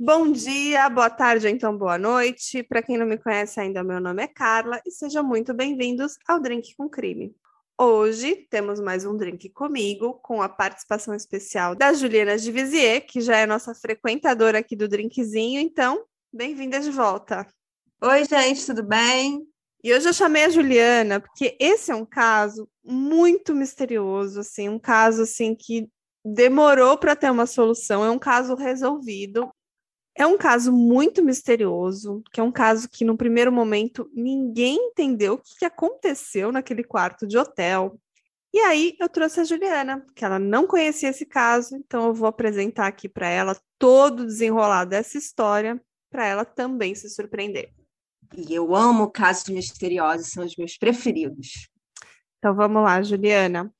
Bom 0.00 0.30
dia, 0.30 0.88
boa 0.88 1.10
tarde, 1.10 1.48
então 1.48 1.76
boa 1.76 1.98
noite. 1.98 2.62
Para 2.62 2.80
quem 2.80 2.96
não 2.96 3.04
me 3.04 3.18
conhece 3.18 3.58
ainda, 3.58 3.82
meu 3.82 4.00
nome 4.00 4.22
é 4.22 4.28
Carla 4.28 4.80
e 4.86 4.92
sejam 4.92 5.24
muito 5.24 5.52
bem-vindos 5.52 6.16
ao 6.24 6.38
Drink 6.38 6.76
com 6.76 6.88
Crime. 6.88 7.34
Hoje 7.76 8.46
temos 8.48 8.78
mais 8.78 9.04
um 9.04 9.16
drink 9.16 9.48
comigo, 9.50 10.14
com 10.22 10.40
a 10.40 10.48
participação 10.48 11.16
especial 11.16 11.74
da 11.74 11.92
Juliana 11.92 12.38
Divisier, 12.38 13.04
que 13.08 13.20
já 13.20 13.38
é 13.38 13.44
nossa 13.44 13.74
frequentadora 13.74 14.60
aqui 14.60 14.76
do 14.76 14.86
drinkzinho, 14.86 15.58
então 15.60 16.04
bem-vinda 16.32 16.78
de 16.78 16.92
volta. 16.92 17.44
Oi, 18.00 18.24
gente, 18.24 18.66
tudo 18.66 18.84
bem? 18.84 19.44
E 19.82 19.92
hoje 19.92 20.08
eu 20.08 20.12
chamei 20.12 20.44
a 20.44 20.50
Juliana 20.50 21.18
porque 21.18 21.56
esse 21.58 21.90
é 21.90 21.94
um 21.96 22.06
caso 22.06 22.68
muito 22.84 23.52
misterioso, 23.52 24.38
assim, 24.38 24.68
um 24.68 24.78
caso 24.78 25.22
assim 25.22 25.56
que 25.56 25.88
demorou 26.24 26.96
para 26.96 27.16
ter 27.16 27.32
uma 27.32 27.46
solução, 27.46 28.04
é 28.04 28.10
um 28.10 28.18
caso 28.18 28.54
resolvido 28.54 29.50
é 30.18 30.26
um 30.26 30.36
caso 30.36 30.72
muito 30.72 31.24
misterioso, 31.24 32.24
que 32.32 32.40
é 32.40 32.42
um 32.42 32.50
caso 32.50 32.88
que, 32.88 33.04
no 33.04 33.16
primeiro 33.16 33.52
momento, 33.52 34.10
ninguém 34.12 34.76
entendeu 34.88 35.34
o 35.34 35.38
que 35.38 35.64
aconteceu 35.64 36.50
naquele 36.50 36.82
quarto 36.82 37.24
de 37.24 37.38
hotel. 37.38 37.96
E 38.52 38.58
aí 38.58 38.96
eu 38.98 39.08
trouxe 39.08 39.38
a 39.38 39.44
Juliana, 39.44 40.04
que 40.16 40.24
ela 40.24 40.40
não 40.40 40.66
conhecia 40.66 41.10
esse 41.10 41.24
caso, 41.24 41.76
então 41.76 42.08
eu 42.08 42.14
vou 42.14 42.26
apresentar 42.26 42.88
aqui 42.88 43.08
para 43.08 43.28
ela 43.28 43.56
todo 43.78 44.20
o 44.20 44.26
desenrolar 44.26 44.86
dessa 44.86 45.16
história, 45.16 45.80
para 46.10 46.26
ela 46.26 46.44
também 46.44 46.96
se 46.96 47.08
surpreender. 47.08 47.72
E 48.36 48.52
eu 48.52 48.74
amo 48.74 49.12
casos 49.12 49.48
misteriosos, 49.48 50.32
são 50.32 50.44
os 50.44 50.56
meus 50.56 50.76
preferidos. 50.76 51.70
Então 52.38 52.56
vamos 52.56 52.82
lá, 52.82 53.00
Juliana. 53.02 53.72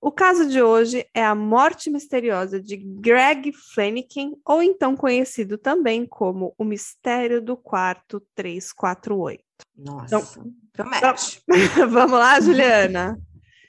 O 0.00 0.10
caso 0.10 0.48
de 0.48 0.62
hoje 0.62 1.06
é 1.12 1.22
a 1.22 1.34
morte 1.34 1.90
misteriosa 1.90 2.58
de 2.58 2.76
Greg 2.76 3.52
Flanagan, 3.52 4.34
ou 4.46 4.62
então 4.62 4.96
conhecido 4.96 5.58
também 5.58 6.06
como 6.06 6.54
o 6.56 6.64
mistério 6.64 7.42
do 7.42 7.54
quarto 7.54 8.18
348. 8.34 9.44
Nossa, 9.76 10.16
então, 10.16 10.52
promete. 10.72 11.42
Vamos 11.90 12.18
lá, 12.18 12.40
Juliana? 12.40 13.20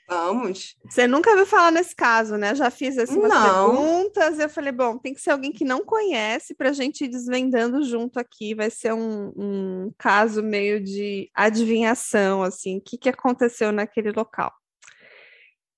Vamos. 0.08 0.76
Você 0.88 1.06
nunca 1.06 1.30
ouviu 1.30 1.46
falar 1.46 1.70
nesse 1.70 1.94
caso, 1.94 2.36
né? 2.36 2.54
Já 2.54 2.70
fiz 2.70 2.98
assim, 2.98 3.18
umas 3.18 3.30
não. 3.30 3.70
perguntas. 3.70 4.38
Eu 4.38 4.48
falei, 4.48 4.72
bom, 4.72 4.98
tem 4.98 5.14
que 5.14 5.20
ser 5.20 5.30
alguém 5.30 5.52
que 5.52 5.64
não 5.64 5.84
conhece 5.84 6.54
para 6.54 6.70
a 6.70 6.72
gente 6.72 7.04
ir 7.04 7.08
desvendando 7.08 7.82
junto 7.82 8.18
aqui. 8.18 8.54
Vai 8.54 8.70
ser 8.70 8.92
um, 8.92 9.32
um 9.36 9.92
caso 9.96 10.42
meio 10.42 10.82
de 10.82 11.30
adivinhação, 11.34 12.42
assim, 12.42 12.78
o 12.78 12.80
que, 12.80 12.98
que 12.98 13.08
aconteceu 13.08 13.72
naquele 13.72 14.12
local. 14.12 14.52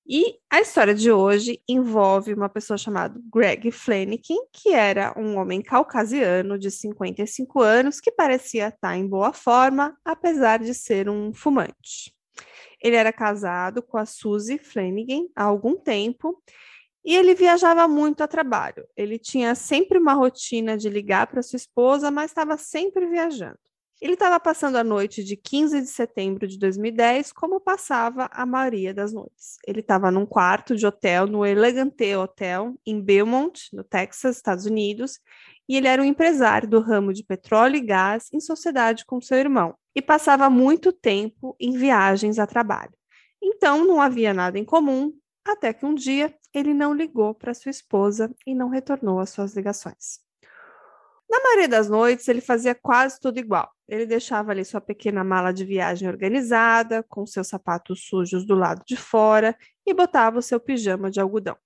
E 0.06 0.38
a 0.50 0.60
história 0.60 0.94
de 0.94 1.10
hoje 1.10 1.62
envolve 1.66 2.34
uma 2.34 2.48
pessoa 2.48 2.76
chamada 2.76 3.18
Greg 3.32 3.70
Flanagan, 3.70 4.38
que 4.52 4.68
era 4.68 5.14
um 5.18 5.38
homem 5.38 5.62
caucasiano 5.62 6.58
de 6.58 6.70
55 6.70 7.62
anos 7.62 8.00
que 8.00 8.12
parecia 8.12 8.68
estar 8.68 8.98
em 8.98 9.08
boa 9.08 9.32
forma, 9.32 9.96
apesar 10.04 10.58
de 10.58 10.74
ser 10.74 11.08
um 11.08 11.32
fumante. 11.32 12.14
Ele 12.82 12.96
era 12.96 13.10
casado 13.14 13.82
com 13.82 13.96
a 13.96 14.04
Suzy 14.04 14.58
Flanagan 14.58 15.26
há 15.34 15.44
algum 15.44 15.74
tempo 15.74 16.38
e 17.02 17.16
ele 17.16 17.34
viajava 17.34 17.88
muito 17.88 18.22
a 18.22 18.28
trabalho. 18.28 18.86
Ele 18.94 19.18
tinha 19.18 19.54
sempre 19.54 19.98
uma 19.98 20.12
rotina 20.12 20.76
de 20.76 20.90
ligar 20.90 21.28
para 21.28 21.42
sua 21.42 21.56
esposa, 21.56 22.10
mas 22.10 22.30
estava 22.30 22.58
sempre 22.58 23.06
viajando. 23.06 23.58
Ele 24.00 24.14
estava 24.14 24.38
passando 24.40 24.76
a 24.76 24.84
noite 24.84 25.22
de 25.22 25.36
15 25.36 25.80
de 25.80 25.86
setembro 25.86 26.46
de 26.46 26.58
2010, 26.58 27.32
como 27.32 27.60
passava 27.60 28.28
a 28.32 28.44
maioria 28.44 28.92
das 28.92 29.12
noites. 29.12 29.56
Ele 29.66 29.80
estava 29.80 30.10
num 30.10 30.26
quarto 30.26 30.74
de 30.76 30.86
hotel 30.86 31.26
no 31.26 31.46
Elegante 31.46 32.14
Hotel, 32.14 32.74
em 32.84 33.00
Belmont, 33.00 33.68
no 33.72 33.84
Texas, 33.84 34.36
Estados 34.36 34.66
Unidos, 34.66 35.20
e 35.68 35.76
ele 35.76 35.88
era 35.88 36.02
um 36.02 36.04
empresário 36.04 36.68
do 36.68 36.80
ramo 36.80 37.12
de 37.12 37.24
petróleo 37.24 37.76
e 37.76 37.80
gás 37.80 38.28
em 38.32 38.40
sociedade 38.40 39.06
com 39.06 39.20
seu 39.20 39.38
irmão, 39.38 39.74
e 39.94 40.02
passava 40.02 40.50
muito 40.50 40.92
tempo 40.92 41.56
em 41.58 41.72
viagens 41.72 42.38
a 42.38 42.46
trabalho. 42.46 42.92
Então 43.42 43.86
não 43.86 44.00
havia 44.00 44.34
nada 44.34 44.58
em 44.58 44.64
comum, 44.64 45.12
até 45.46 45.72
que 45.72 45.86
um 45.86 45.94
dia 45.94 46.34
ele 46.52 46.74
não 46.74 46.94
ligou 46.94 47.34
para 47.34 47.54
sua 47.54 47.70
esposa 47.70 48.34
e 48.46 48.54
não 48.54 48.68
retornou 48.68 49.20
às 49.20 49.30
suas 49.30 49.54
ligações. 49.54 50.23
Na 51.34 51.40
maioria 51.40 51.66
das 51.66 51.88
noites, 51.88 52.28
ele 52.28 52.40
fazia 52.40 52.76
quase 52.76 53.18
tudo 53.18 53.40
igual. 53.40 53.68
Ele 53.88 54.06
deixava 54.06 54.52
ali 54.52 54.64
sua 54.64 54.80
pequena 54.80 55.24
mala 55.24 55.52
de 55.52 55.64
viagem 55.64 56.08
organizada, 56.08 57.02
com 57.02 57.26
seus 57.26 57.48
sapatos 57.48 58.06
sujos 58.06 58.46
do 58.46 58.54
lado 58.54 58.84
de 58.86 58.96
fora 58.96 59.56
e 59.84 59.92
botava 59.92 60.38
o 60.38 60.42
seu 60.42 60.60
pijama 60.60 61.10
de 61.10 61.18
algodão. 61.20 61.56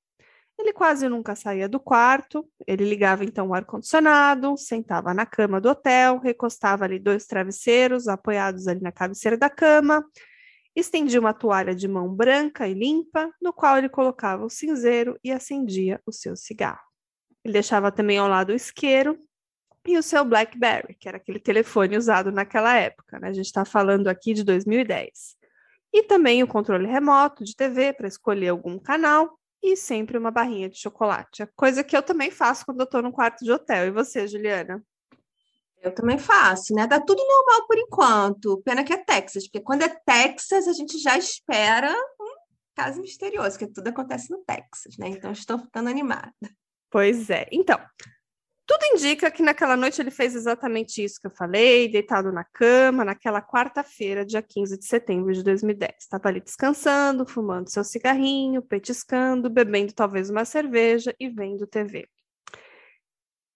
Ele 0.58 0.72
quase 0.72 1.06
nunca 1.06 1.36
saía 1.36 1.68
do 1.68 1.78
quarto, 1.78 2.48
ele 2.66 2.82
ligava 2.88 3.26
então 3.26 3.48
o 3.48 3.54
ar-condicionado, 3.54 4.56
sentava 4.56 5.12
na 5.12 5.26
cama 5.26 5.60
do 5.60 5.68
hotel, 5.68 6.18
recostava 6.18 6.86
ali 6.86 6.98
dois 6.98 7.26
travesseiros 7.26 8.08
apoiados 8.08 8.66
ali 8.66 8.80
na 8.80 8.90
cabeceira 8.90 9.36
da 9.36 9.50
cama, 9.50 10.02
estendia 10.74 11.20
uma 11.20 11.34
toalha 11.34 11.74
de 11.74 11.86
mão 11.86 12.08
branca 12.08 12.66
e 12.66 12.72
limpa, 12.72 13.30
no 13.38 13.52
qual 13.52 13.76
ele 13.76 13.90
colocava 13.90 14.46
o 14.46 14.50
cinzeiro 14.50 15.18
e 15.22 15.30
acendia 15.30 16.00
o 16.06 16.10
seu 16.10 16.34
cigarro. 16.34 16.80
Ele 17.44 17.52
deixava 17.52 17.92
também 17.92 18.16
ao 18.16 18.28
lado 18.28 18.48
o 18.48 18.56
isqueiro 18.56 19.27
e 19.88 19.96
o 19.96 20.02
seu 20.02 20.24
BlackBerry, 20.24 20.94
que 20.94 21.08
era 21.08 21.16
aquele 21.16 21.40
telefone 21.40 21.96
usado 21.96 22.30
naquela 22.30 22.76
época, 22.76 23.18
né? 23.18 23.28
A 23.28 23.32
gente 23.32 23.46
está 23.46 23.64
falando 23.64 24.08
aqui 24.08 24.34
de 24.34 24.44
2010. 24.44 25.36
E 25.92 26.02
também 26.02 26.42
o 26.42 26.46
controle 26.46 26.86
remoto 26.86 27.42
de 27.42 27.56
TV 27.56 27.94
para 27.94 28.06
escolher 28.06 28.48
algum 28.48 28.78
canal 28.78 29.38
e 29.62 29.76
sempre 29.76 30.18
uma 30.18 30.30
barrinha 30.30 30.68
de 30.68 30.78
chocolate. 30.78 31.46
Coisa 31.56 31.82
que 31.82 31.96
eu 31.96 32.02
também 32.02 32.30
faço 32.30 32.66
quando 32.66 32.80
eu 32.80 32.84
estou 32.84 33.02
no 33.02 33.10
quarto 33.10 33.42
de 33.42 33.50
hotel. 33.50 33.86
E 33.86 33.90
você, 33.90 34.28
Juliana? 34.28 34.84
Eu 35.80 35.94
também 35.94 36.18
faço, 36.18 36.74
né? 36.74 36.86
Dá 36.86 37.00
tudo 37.00 37.24
normal 37.24 37.66
por 37.66 37.78
enquanto. 37.78 38.62
Pena 38.62 38.84
que 38.84 38.92
é 38.92 38.98
Texas, 38.98 39.44
porque 39.44 39.60
quando 39.60 39.82
é 39.82 39.88
Texas, 39.88 40.68
a 40.68 40.72
gente 40.72 40.98
já 40.98 41.16
espera 41.16 41.92
um 42.20 42.34
caso 42.76 43.00
misterioso, 43.00 43.58
porque 43.58 43.72
tudo 43.72 43.88
acontece 43.88 44.30
no 44.30 44.44
Texas, 44.44 44.98
né? 44.98 45.08
Então 45.08 45.32
estou 45.32 45.58
ficando 45.58 45.88
animada. 45.88 46.32
Pois 46.90 47.30
é. 47.30 47.46
Então, 47.50 47.78
tudo 48.68 48.84
indica 48.92 49.30
que 49.30 49.42
naquela 49.42 49.78
noite 49.78 49.98
ele 49.98 50.10
fez 50.10 50.34
exatamente 50.34 51.02
isso 51.02 51.18
que 51.18 51.26
eu 51.26 51.30
falei, 51.30 51.88
deitado 51.88 52.30
na 52.30 52.44
cama, 52.44 53.02
naquela 53.02 53.40
quarta-feira, 53.40 54.26
dia 54.26 54.42
15 54.42 54.78
de 54.78 54.84
setembro 54.84 55.32
de 55.32 55.42
2010. 55.42 55.94
Estava 55.98 56.28
ali 56.28 56.38
descansando, 56.38 57.26
fumando 57.26 57.70
seu 57.70 57.82
cigarrinho, 57.82 58.60
petiscando, 58.60 59.48
bebendo 59.48 59.94
talvez 59.94 60.28
uma 60.28 60.44
cerveja 60.44 61.16
e 61.18 61.30
vendo 61.30 61.66
TV. 61.66 62.06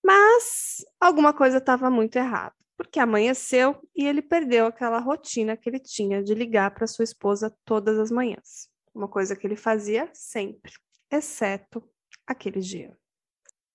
Mas 0.03 0.83
alguma 0.99 1.35
coisa 1.35 1.59
estava 1.59 1.91
muito 1.91 2.17
errada, 2.17 2.55
porque 2.75 2.99
amanheceu 2.99 3.77
e 3.95 4.07
ele 4.07 4.23
perdeu 4.23 4.65
aquela 4.65 4.99
rotina 4.99 5.59
que 5.59 5.69
ele 5.69 5.79
tinha 5.79 6.23
de 6.23 6.35
ligar 6.35 6.71
para 6.71 6.87
sua 6.87 7.05
esposa 7.05 7.55
todas 7.67 7.99
as 7.99 8.11
manhãs. 8.11 8.67
Uma 8.95 9.09
coisa 9.09 9.37
que 9.37 9.47
ele 9.47 9.57
fazia 9.57 10.09
sempre, 10.15 10.73
exceto 11.11 11.87
aquele 12.27 12.61
dia. 12.61 12.97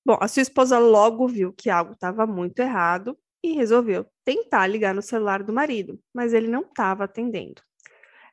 Bom, 0.08 0.18
a 0.22 0.28
sua 0.30 0.42
esposa 0.42 0.80
logo 0.80 1.28
viu 1.28 1.52
que 1.52 1.70
algo 1.70 1.92
estava 1.92 2.26
muito 2.26 2.60
errado 2.60 3.18
e 3.44 3.52
resolveu 3.52 4.06
tentar 4.24 4.66
ligar 4.66 4.96
no 4.96 5.02
celular 5.02 5.44
do 5.44 5.52
marido, 5.52 6.00
mas 6.14 6.32
ele 6.32 6.48
não 6.48 6.62
estava 6.62 7.04
atendendo. 7.04 7.62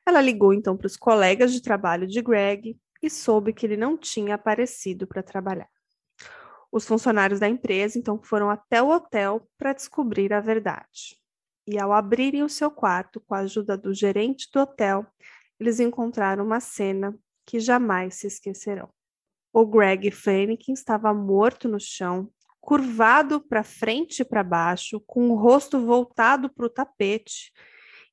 Ela 0.06 0.20
ligou 0.20 0.54
então 0.54 0.76
para 0.76 0.86
os 0.86 0.96
colegas 0.96 1.52
de 1.52 1.60
trabalho 1.60 2.06
de 2.06 2.22
Greg 2.22 2.78
e 3.02 3.10
soube 3.10 3.52
que 3.52 3.66
ele 3.66 3.76
não 3.76 3.98
tinha 3.98 4.36
aparecido 4.36 5.04
para 5.04 5.20
trabalhar. 5.20 5.68
Os 6.70 6.86
funcionários 6.86 7.40
da 7.40 7.48
empresa 7.48 7.98
então 7.98 8.22
foram 8.22 8.48
até 8.50 8.80
o 8.80 8.90
hotel 8.90 9.44
para 9.58 9.72
descobrir 9.72 10.32
a 10.32 10.38
verdade. 10.38 11.18
E 11.66 11.76
ao 11.76 11.92
abrirem 11.92 12.44
o 12.44 12.48
seu 12.48 12.70
quarto 12.70 13.18
com 13.18 13.34
a 13.34 13.38
ajuda 13.38 13.76
do 13.76 13.92
gerente 13.92 14.48
do 14.52 14.60
hotel, 14.60 15.04
eles 15.58 15.80
encontraram 15.80 16.44
uma 16.44 16.60
cena 16.60 17.18
que 17.44 17.58
jamais 17.58 18.14
se 18.14 18.28
esquecerão. 18.28 18.88
O 19.56 19.64
Greg 19.64 20.10
Flanagan 20.10 20.72
estava 20.72 21.14
morto 21.14 21.68
no 21.68 21.78
chão, 21.78 22.28
curvado 22.60 23.40
para 23.40 23.62
frente 23.62 24.18
e 24.18 24.24
para 24.24 24.42
baixo, 24.42 25.00
com 25.06 25.30
o 25.30 25.36
rosto 25.36 25.78
voltado 25.78 26.52
para 26.52 26.66
o 26.66 26.68
tapete, 26.68 27.52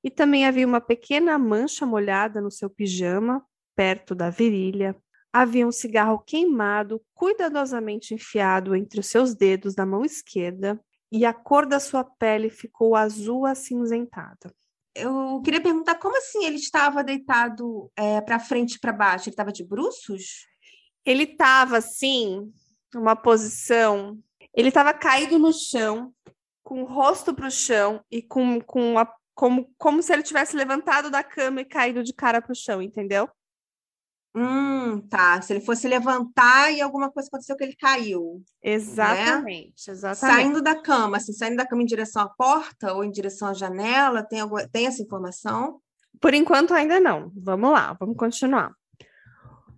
e 0.03 0.11
também 0.11 0.45
havia 0.45 0.67
uma 0.67 0.79
pequena 0.79 1.39
mancha 1.39 1.83
molhada 1.83 2.39
no 2.39 2.51
seu 2.51 2.69
pijama, 2.69 3.43
perto 3.75 4.13
da 4.13 4.29
virilha. 4.29 4.95
Havia 5.33 5.65
um 5.65 5.71
cigarro 5.71 6.19
queimado, 6.19 7.01
cuidadosamente 7.11 8.13
enfiado 8.13 8.75
entre 8.75 8.99
os 8.99 9.07
seus 9.07 9.33
dedos 9.33 9.73
da 9.73 9.83
mão 9.83 10.05
esquerda, 10.05 10.79
e 11.11 11.25
a 11.25 11.33
cor 11.33 11.65
da 11.65 11.79
sua 11.79 12.03
pele 12.03 12.51
ficou 12.51 12.95
azul 12.95 13.47
acinzentada. 13.47 14.53
Eu 14.93 15.41
queria 15.43 15.59
perguntar 15.59 15.95
como 15.95 16.15
assim 16.15 16.45
ele 16.45 16.57
estava 16.57 17.03
deitado 17.03 17.91
é, 17.95 18.21
para 18.21 18.37
frente 18.37 18.75
e 18.75 18.79
para 18.79 18.93
baixo? 18.93 19.27
Ele 19.27 19.33
estava 19.33 19.51
de 19.51 19.63
bruços? 19.63 20.50
Ele 21.05 21.23
estava 21.23 21.77
assim, 21.77 22.51
numa 22.93 23.15
posição, 23.15 24.17
ele 24.53 24.67
estava 24.67 24.93
caído 24.93 25.39
no 25.39 25.53
chão, 25.53 26.13
com 26.63 26.83
o 26.83 26.85
rosto 26.85 27.33
para 27.33 27.47
o 27.47 27.51
chão 27.51 28.03
e 28.09 28.21
com, 28.21 28.61
com 28.61 28.97
a, 28.97 29.11
como, 29.33 29.73
como 29.77 30.01
se 30.01 30.13
ele 30.13 30.23
tivesse 30.23 30.55
levantado 30.55 31.09
da 31.09 31.23
cama 31.23 31.61
e 31.61 31.65
caído 31.65 32.03
de 32.03 32.13
cara 32.13 32.41
para 32.41 32.51
o 32.51 32.55
chão, 32.55 32.81
entendeu? 32.81 33.29
Hum, 34.33 35.01
tá. 35.09 35.41
Se 35.41 35.51
ele 35.51 35.59
fosse 35.59 35.87
levantar 35.87 36.71
e 36.71 36.79
alguma 36.79 37.11
coisa 37.11 37.27
aconteceu 37.27 37.57
que 37.57 37.63
ele 37.63 37.75
caiu. 37.75 38.41
Exatamente, 38.63 39.87
né? 39.87 39.93
exatamente. 39.93 40.35
Saindo 40.37 40.61
da 40.61 40.81
cama, 40.81 41.17
assim, 41.17 41.33
saindo 41.33 41.57
da 41.57 41.67
cama 41.67 41.81
em 41.81 41.85
direção 41.85 42.21
à 42.21 42.29
porta 42.29 42.93
ou 42.93 43.03
em 43.03 43.11
direção 43.11 43.49
à 43.49 43.53
janela, 43.53 44.23
tem, 44.23 44.39
alguma, 44.39 44.65
tem 44.69 44.87
essa 44.87 45.01
informação? 45.01 45.81
Por 46.21 46.33
enquanto 46.33 46.73
ainda 46.73 46.99
não. 46.99 47.31
Vamos 47.35 47.71
lá, 47.71 47.93
vamos 47.99 48.15
continuar. 48.15 48.71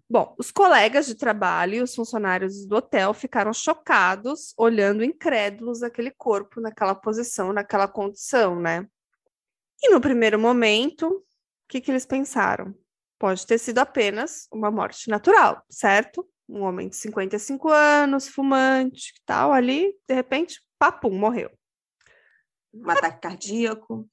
Bom, 0.10 0.36
os 0.38 0.52
colegas 0.52 1.06
de 1.06 1.16
trabalho 1.16 1.76
e 1.76 1.82
os 1.82 1.96
funcionários 1.96 2.66
do 2.66 2.76
hotel 2.76 3.14
ficaram 3.14 3.54
chocados, 3.54 4.54
olhando 4.58 5.04
incrédulos 5.04 5.82
aquele 5.82 6.12
corpo 6.12 6.60
naquela 6.60 6.94
posição, 6.94 7.54
naquela 7.54 7.88
condição, 7.88 8.60
né? 8.60 8.86
E 9.82 9.90
no 9.90 10.00
primeiro 10.00 10.38
momento, 10.38 11.08
o 11.08 11.24
que, 11.68 11.82
que 11.82 11.90
eles 11.90 12.06
pensaram? 12.06 12.76
Pode 13.18 13.48
ter 13.48 13.58
sido 13.58 13.80
apenas 13.80 14.48
uma 14.52 14.70
morte 14.70 15.10
natural, 15.10 15.64
certo? 15.70 16.28
Um 16.48 16.62
homem 16.62 16.90
de 16.90 16.96
55 16.96 17.70
anos, 17.70 18.28
fumante, 18.28 19.14
tal, 19.26 19.54
ali, 19.54 19.94
de 20.08 20.14
repente, 20.14 20.62
papum, 20.78 21.18
morreu. 21.18 21.50
Um 22.74 22.90
ataque 22.90 23.22
cardíaco. 23.22 24.10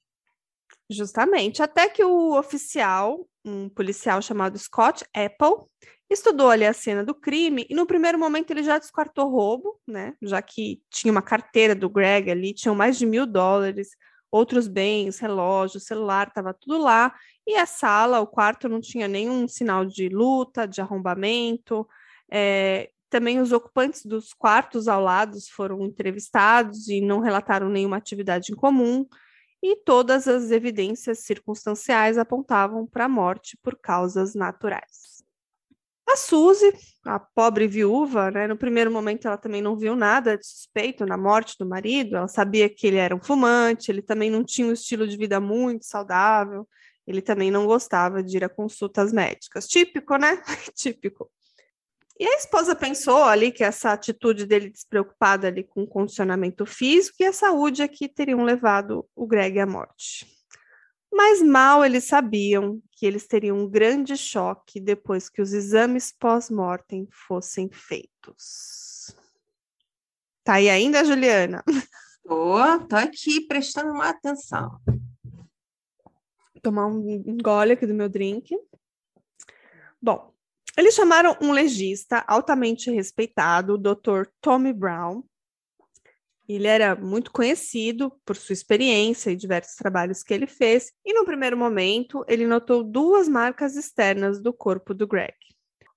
Justamente, 0.89 1.61
até 1.61 1.89
que 1.89 2.03
o 2.03 2.37
oficial, 2.37 3.27
um 3.43 3.69
policial 3.69 4.21
chamado 4.21 4.57
Scott 4.57 5.03
Apple, 5.13 5.65
estudou 6.09 6.49
ali 6.49 6.65
a 6.65 6.73
cena 6.73 7.03
do 7.03 7.15
crime 7.15 7.65
e 7.69 7.75
no 7.75 7.85
primeiro 7.85 8.19
momento 8.19 8.51
ele 8.51 8.63
já 8.63 8.77
descartou 8.77 9.29
roubo, 9.29 9.79
né? 9.87 10.13
Já 10.21 10.41
que 10.41 10.81
tinha 10.89 11.11
uma 11.11 11.21
carteira 11.21 11.73
do 11.73 11.89
Greg 11.89 12.29
ali, 12.29 12.53
tinham 12.53 12.75
mais 12.75 12.97
de 12.97 13.05
mil 13.05 13.25
dólares, 13.25 13.89
outros 14.29 14.67
bens, 14.67 15.19
relógio, 15.19 15.79
celular, 15.79 16.27
estava 16.27 16.53
tudo 16.53 16.77
lá. 16.77 17.13
E 17.47 17.55
a 17.55 17.65
sala, 17.65 18.19
o 18.19 18.27
quarto 18.27 18.69
não 18.69 18.79
tinha 18.79 19.07
nenhum 19.07 19.47
sinal 19.47 19.85
de 19.85 20.09
luta, 20.09 20.67
de 20.67 20.81
arrombamento. 20.81 21.87
É, 22.31 22.89
também 23.09 23.39
os 23.39 23.51
ocupantes 23.51 24.05
dos 24.05 24.33
quartos 24.33 24.87
ao 24.87 25.01
lado 25.01 25.37
foram 25.51 25.81
entrevistados 25.83 26.87
e 26.87 27.01
não 27.01 27.19
relataram 27.19 27.69
nenhuma 27.69 27.97
atividade 27.97 28.51
em 28.51 28.55
comum 28.55 29.05
e 29.61 29.75
todas 29.75 30.27
as 30.27 30.51
evidências 30.51 31.19
circunstanciais 31.19 32.17
apontavam 32.17 32.85
para 32.85 33.05
a 33.05 33.09
morte 33.09 33.57
por 33.61 33.77
causas 33.77 34.33
naturais. 34.33 35.23
A 36.07 36.17
Suzy, 36.17 36.73
a 37.05 37.19
pobre 37.19 37.67
viúva, 37.67 38.31
né, 38.31 38.47
no 38.47 38.57
primeiro 38.57 38.91
momento 38.91 39.27
ela 39.27 39.37
também 39.37 39.61
não 39.61 39.77
viu 39.77 39.95
nada 39.95 40.37
de 40.37 40.45
suspeito 40.45 41.05
na 41.05 41.15
morte 41.15 41.55
do 41.57 41.65
marido, 41.65 42.17
ela 42.17 42.27
sabia 42.27 42.67
que 42.69 42.87
ele 42.87 42.97
era 42.97 43.15
um 43.15 43.21
fumante, 43.21 43.91
ele 43.91 44.01
também 44.01 44.29
não 44.29 44.43
tinha 44.43 44.67
um 44.67 44.73
estilo 44.73 45.07
de 45.07 45.15
vida 45.15 45.39
muito 45.39 45.85
saudável, 45.85 46.67
ele 47.07 47.21
também 47.21 47.49
não 47.49 47.65
gostava 47.65 48.21
de 48.21 48.37
ir 48.37 48.43
a 48.43 48.49
consultas 48.49 49.13
médicas. 49.13 49.67
Típico, 49.67 50.17
né? 50.17 50.41
Típico. 50.75 51.31
E 52.21 52.23
a 52.23 52.37
esposa 52.37 52.75
pensou 52.75 53.23
ali 53.23 53.51
que 53.51 53.63
essa 53.63 53.91
atitude 53.91 54.45
dele 54.45 54.69
despreocupada 54.69 55.47
ali 55.47 55.63
com 55.63 55.81
o 55.81 55.87
condicionamento 55.87 56.67
físico 56.67 57.15
e 57.19 57.25
a 57.25 57.33
saúde 57.33 57.81
aqui 57.81 58.05
é 58.05 58.07
teriam 58.07 58.43
levado 58.43 59.09
o 59.15 59.25
Greg 59.25 59.59
à 59.59 59.65
morte. 59.65 60.27
Mas 61.11 61.41
mal 61.41 61.83
eles 61.83 62.03
sabiam 62.03 62.79
que 62.91 63.07
eles 63.07 63.25
teriam 63.25 63.57
um 63.57 63.67
grande 63.67 64.15
choque 64.15 64.79
depois 64.79 65.29
que 65.29 65.41
os 65.41 65.51
exames 65.51 66.11
pós-mortem 66.11 67.07
fossem 67.09 67.71
feitos. 67.71 69.15
Tá 70.43 70.53
aí 70.53 70.69
ainda, 70.69 71.03
Juliana? 71.03 71.63
Tô, 72.23 72.79
tô 72.87 72.95
aqui 72.97 73.41
prestando 73.47 73.93
uma 73.93 74.09
atenção. 74.09 74.79
Tomar 76.61 76.85
um 76.85 77.35
gole 77.41 77.71
aqui 77.71 77.87
do 77.87 77.95
meu 77.95 78.07
drink. 78.07 78.55
Bom, 79.99 80.30
eles 80.77 80.95
chamaram 80.95 81.37
um 81.41 81.51
legista 81.51 82.23
altamente 82.27 82.89
respeitado, 82.89 83.73
o 83.73 83.77
Dr. 83.77 84.27
Tommy 84.39 84.71
Brown. 84.71 85.23
Ele 86.47 86.67
era 86.67 86.95
muito 86.95 87.31
conhecido 87.31 88.11
por 88.25 88.35
sua 88.35 88.53
experiência 88.53 89.31
e 89.31 89.35
diversos 89.35 89.75
trabalhos 89.75 90.23
que 90.23 90.33
ele 90.33 90.47
fez, 90.47 90.91
e 91.05 91.13
no 91.13 91.25
primeiro 91.25 91.57
momento 91.57 92.25
ele 92.27 92.47
notou 92.47 92.83
duas 92.83 93.27
marcas 93.27 93.75
externas 93.75 94.41
do 94.41 94.53
corpo 94.53 94.93
do 94.93 95.07
Greg. 95.07 95.35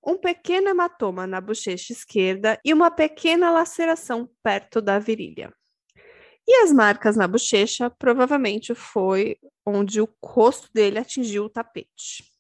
Um 0.07 0.19
pequeno 0.19 0.69
hematoma 0.69 1.27
na 1.27 1.41
bochecha 1.41 1.93
esquerda 1.93 2.61
e 2.65 2.73
uma 2.73 2.91
pequena 2.91 3.51
laceração 3.51 4.29
perto 4.43 4.81
da 4.81 4.99
virilha. 4.99 5.53
E 6.47 6.63
as 6.63 6.73
marcas 6.73 7.17
na 7.17 7.27
bochecha 7.27 7.89
provavelmente 7.89 8.75
foi 8.75 9.39
onde 9.65 10.01
o 10.01 10.09
rosto 10.23 10.69
dele 10.75 10.99
atingiu 10.99 11.45
o 11.45 11.51
tapete. 11.51 12.34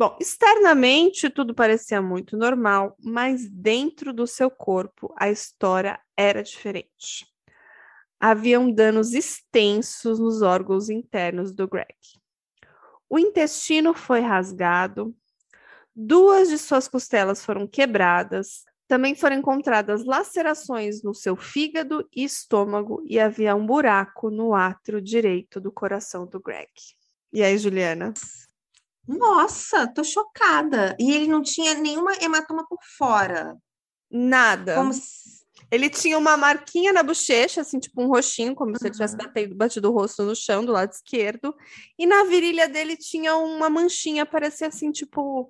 Bom, 0.00 0.16
externamente 0.18 1.28
tudo 1.28 1.54
parecia 1.54 2.00
muito 2.00 2.34
normal, 2.34 2.96
mas 3.04 3.46
dentro 3.50 4.14
do 4.14 4.26
seu 4.26 4.50
corpo 4.50 5.12
a 5.14 5.28
história 5.28 6.00
era 6.16 6.42
diferente. 6.42 7.26
Haviam 8.18 8.72
danos 8.72 9.12
extensos 9.12 10.18
nos 10.18 10.40
órgãos 10.40 10.88
internos 10.88 11.52
do 11.52 11.68
Greg. 11.68 11.94
O 13.10 13.18
intestino 13.18 13.92
foi 13.92 14.20
rasgado, 14.20 15.14
duas 15.94 16.48
de 16.48 16.56
suas 16.56 16.88
costelas 16.88 17.44
foram 17.44 17.66
quebradas, 17.66 18.64
também 18.88 19.14
foram 19.14 19.36
encontradas 19.36 20.02
lacerações 20.06 21.02
no 21.02 21.14
seu 21.14 21.36
fígado 21.36 22.08
e 22.16 22.24
estômago 22.24 23.02
e 23.04 23.20
havia 23.20 23.54
um 23.54 23.66
buraco 23.66 24.30
no 24.30 24.54
átrio 24.54 24.98
direito 24.98 25.60
do 25.60 25.70
coração 25.70 26.26
do 26.26 26.40
Greg. 26.40 26.70
E 27.30 27.42
aí, 27.42 27.58
Juliana? 27.58 28.14
Nossa, 29.18 29.86
tô 29.88 30.04
chocada. 30.04 30.96
E 30.98 31.12
ele 31.12 31.26
não 31.26 31.42
tinha 31.42 31.74
nenhuma 31.74 32.12
hematoma 32.20 32.66
por 32.68 32.78
fora. 32.96 33.56
Nada. 34.10 34.74
Como 34.76 34.92
se... 34.92 35.40
Ele 35.70 35.88
tinha 35.88 36.18
uma 36.18 36.36
marquinha 36.36 36.92
na 36.92 37.02
bochecha, 37.02 37.60
assim, 37.60 37.78
tipo 37.78 38.02
um 38.02 38.08
roxinho, 38.08 38.54
como 38.54 38.72
uhum. 38.72 38.76
se 38.76 38.86
ele 38.86 38.92
tivesse 38.92 39.16
batido, 39.16 39.54
batido 39.54 39.90
o 39.90 39.94
rosto 39.94 40.24
no 40.24 40.34
chão 40.34 40.64
do 40.64 40.72
lado 40.72 40.90
esquerdo. 40.90 41.54
E 41.98 42.06
na 42.06 42.24
virilha 42.24 42.68
dele 42.68 42.96
tinha 42.96 43.36
uma 43.36 43.70
manchinha, 43.70 44.26
parecia 44.26 44.66
assim, 44.66 44.90
tipo 44.90 45.48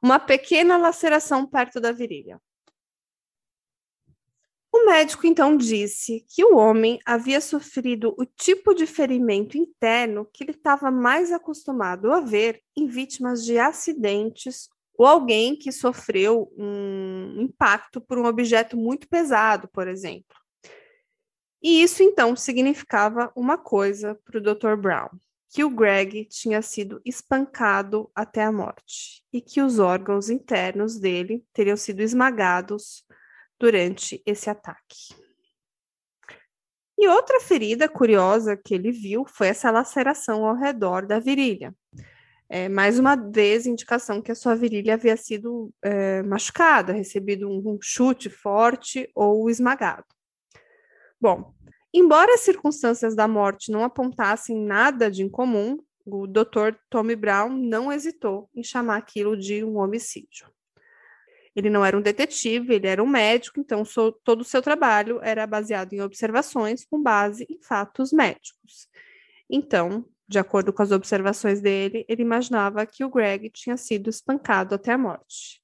uma 0.00 0.20
pequena 0.20 0.76
laceração 0.76 1.44
perto 1.44 1.80
da 1.80 1.90
virilha. 1.90 2.40
O 4.72 4.84
médico 4.84 5.26
então 5.26 5.56
disse 5.56 6.24
que 6.28 6.44
o 6.44 6.56
homem 6.56 6.98
havia 7.06 7.40
sofrido 7.40 8.14
o 8.18 8.24
tipo 8.26 8.74
de 8.74 8.86
ferimento 8.86 9.56
interno 9.56 10.28
que 10.32 10.44
ele 10.44 10.50
estava 10.50 10.90
mais 10.90 11.32
acostumado 11.32 12.12
a 12.12 12.20
ver 12.20 12.62
em 12.76 12.86
vítimas 12.86 13.44
de 13.44 13.58
acidentes 13.58 14.68
ou 14.96 15.06
alguém 15.06 15.56
que 15.56 15.72
sofreu 15.72 16.52
um 16.58 17.40
impacto 17.40 18.00
por 18.00 18.18
um 18.18 18.26
objeto 18.26 18.76
muito 18.76 19.08
pesado, 19.08 19.68
por 19.68 19.88
exemplo. 19.88 20.36
E 21.62 21.82
isso 21.82 22.02
então 22.02 22.36
significava 22.36 23.32
uma 23.34 23.56
coisa 23.56 24.14
para 24.24 24.38
o 24.38 24.40
Dr. 24.40 24.76
Brown: 24.76 25.08
que 25.48 25.64
o 25.64 25.70
Greg 25.70 26.26
tinha 26.26 26.60
sido 26.60 27.00
espancado 27.04 28.10
até 28.14 28.44
a 28.44 28.52
morte 28.52 29.24
e 29.32 29.40
que 29.40 29.62
os 29.62 29.78
órgãos 29.78 30.28
internos 30.28 30.98
dele 30.98 31.44
teriam 31.52 31.76
sido 31.76 32.00
esmagados 32.00 33.04
durante 33.58 34.22
esse 34.24 34.48
ataque. 34.48 35.14
E 36.98 37.06
outra 37.06 37.40
ferida 37.40 37.88
curiosa 37.88 38.56
que 38.56 38.74
ele 38.74 38.90
viu 38.90 39.24
foi 39.24 39.48
essa 39.48 39.70
laceração 39.70 40.44
ao 40.44 40.56
redor 40.56 41.06
da 41.06 41.20
virilha. 41.20 41.72
É, 42.50 42.68
mais 42.68 42.98
uma 42.98 43.14
vez, 43.14 43.66
indicação 43.66 44.22
que 44.22 44.32
a 44.32 44.34
sua 44.34 44.56
virilha 44.56 44.94
havia 44.94 45.16
sido 45.16 45.70
é, 45.82 46.22
machucada, 46.22 46.92
recebido 46.92 47.48
um, 47.48 47.74
um 47.74 47.78
chute 47.80 48.30
forte 48.30 49.08
ou 49.14 49.48
esmagado. 49.50 50.06
Bom, 51.20 51.52
embora 51.92 52.34
as 52.34 52.40
circunstâncias 52.40 53.14
da 53.14 53.28
morte 53.28 53.70
não 53.70 53.84
apontassem 53.84 54.58
nada 54.58 55.10
de 55.10 55.22
incomum, 55.22 55.78
o 56.06 56.26
Dr. 56.26 56.74
Tommy 56.88 57.14
Brown 57.14 57.50
não 57.50 57.92
hesitou 57.92 58.48
em 58.54 58.62
chamar 58.62 58.96
aquilo 58.96 59.36
de 59.36 59.62
um 59.62 59.76
homicídio. 59.76 60.48
Ele 61.54 61.70
não 61.70 61.84
era 61.84 61.96
um 61.96 62.00
detetive, 62.00 62.74
ele 62.74 62.86
era 62.86 63.02
um 63.02 63.06
médico, 63.06 63.60
então 63.60 63.84
so, 63.84 64.12
todo 64.24 64.42
o 64.42 64.44
seu 64.44 64.62
trabalho 64.62 65.20
era 65.22 65.46
baseado 65.46 65.92
em 65.92 66.00
observações 66.00 66.84
com 66.84 67.02
base 67.02 67.46
em 67.48 67.60
fatos 67.62 68.12
médicos. 68.12 68.88
Então, 69.50 70.04
de 70.28 70.38
acordo 70.38 70.72
com 70.72 70.82
as 70.82 70.92
observações 70.92 71.60
dele, 71.60 72.04
ele 72.08 72.22
imaginava 72.22 72.84
que 72.84 73.04
o 73.04 73.10
Greg 73.10 73.48
tinha 73.50 73.76
sido 73.76 74.10
espancado 74.10 74.74
até 74.74 74.92
a 74.92 74.98
morte. 74.98 75.62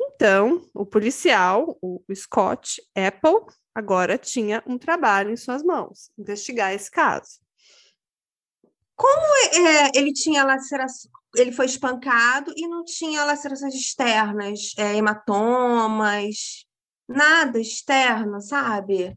Então, 0.00 0.64
o 0.72 0.86
policial, 0.86 1.76
o 1.82 2.02
Scott 2.14 2.80
Apple, 2.94 3.54
agora 3.74 4.16
tinha 4.16 4.62
um 4.66 4.78
trabalho 4.78 5.30
em 5.30 5.36
suas 5.36 5.62
mãos, 5.62 6.10
investigar 6.16 6.72
esse 6.72 6.90
caso. 6.90 7.40
Como 8.94 9.66
é, 9.66 9.90
ele 9.94 10.12
tinha 10.12 10.44
laceração, 10.44 11.10
ele 11.36 11.52
foi 11.52 11.66
espancado 11.66 12.52
e 12.56 12.66
não 12.66 12.84
tinha 12.84 13.24
lacerações 13.24 13.74
externas, 13.74 14.72
é, 14.76 14.96
hematomas, 14.96 16.66
nada 17.08 17.60
externo, 17.60 18.40
sabe? 18.40 19.16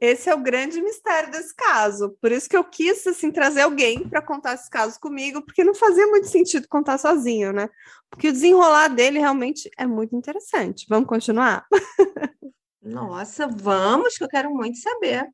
Esse 0.00 0.28
é 0.28 0.34
o 0.34 0.42
grande 0.42 0.80
mistério 0.80 1.30
desse 1.30 1.54
caso. 1.54 2.16
Por 2.20 2.30
isso 2.30 2.48
que 2.48 2.56
eu 2.56 2.64
quis 2.64 3.06
assim 3.06 3.30
trazer 3.30 3.62
alguém 3.62 4.06
para 4.08 4.20
contar 4.20 4.54
esse 4.54 4.68
caso 4.68 5.00
comigo, 5.00 5.42
porque 5.42 5.64
não 5.64 5.74
fazia 5.74 6.06
muito 6.06 6.28
sentido 6.28 6.68
contar 6.68 6.98
sozinho, 6.98 7.52
né? 7.52 7.68
Porque 8.10 8.28
o 8.28 8.32
desenrolar 8.32 8.88
dele 8.88 9.18
realmente 9.18 9.70
é 9.78 9.86
muito 9.86 10.14
interessante. 10.14 10.86
Vamos 10.88 11.08
continuar? 11.08 11.66
Nossa, 12.82 13.48
vamos, 13.48 14.16
que 14.16 14.24
eu 14.24 14.28
quero 14.28 14.50
muito 14.50 14.78
saber. 14.78 15.26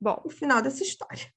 Bom, 0.00 0.20
o 0.24 0.30
final 0.30 0.60
dessa 0.60 0.82
história. 0.82 1.32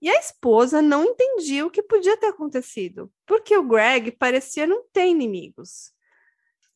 E 0.00 0.08
a 0.08 0.18
esposa 0.18 0.80
não 0.80 1.04
entendia 1.04 1.66
o 1.66 1.70
que 1.70 1.82
podia 1.82 2.16
ter 2.16 2.26
acontecido, 2.26 3.10
porque 3.26 3.56
o 3.56 3.64
Greg 3.64 4.12
parecia 4.12 4.66
não 4.66 4.84
ter 4.92 5.06
inimigos. 5.06 5.92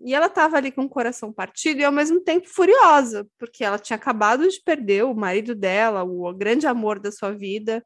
E 0.05 0.13
ela 0.13 0.27
estava 0.27 0.57
ali 0.57 0.73
com 0.73 0.83
o 0.83 0.89
coração 0.89 1.33
partido 1.33 1.81
e 1.81 1.85
ao 1.85 1.93
mesmo 1.93 2.21
tempo 2.21 2.49
furiosa, 2.49 3.25
porque 3.39 3.63
ela 3.63 3.79
tinha 3.79 3.97
acabado 3.97 4.49
de 4.49 4.61
perder 4.61 5.05
o 5.05 5.15
marido 5.15 5.55
dela, 5.55 6.03
o 6.03 6.33
grande 6.35 6.67
amor 6.67 6.99
da 6.99 7.13
sua 7.13 7.31
vida. 7.31 7.85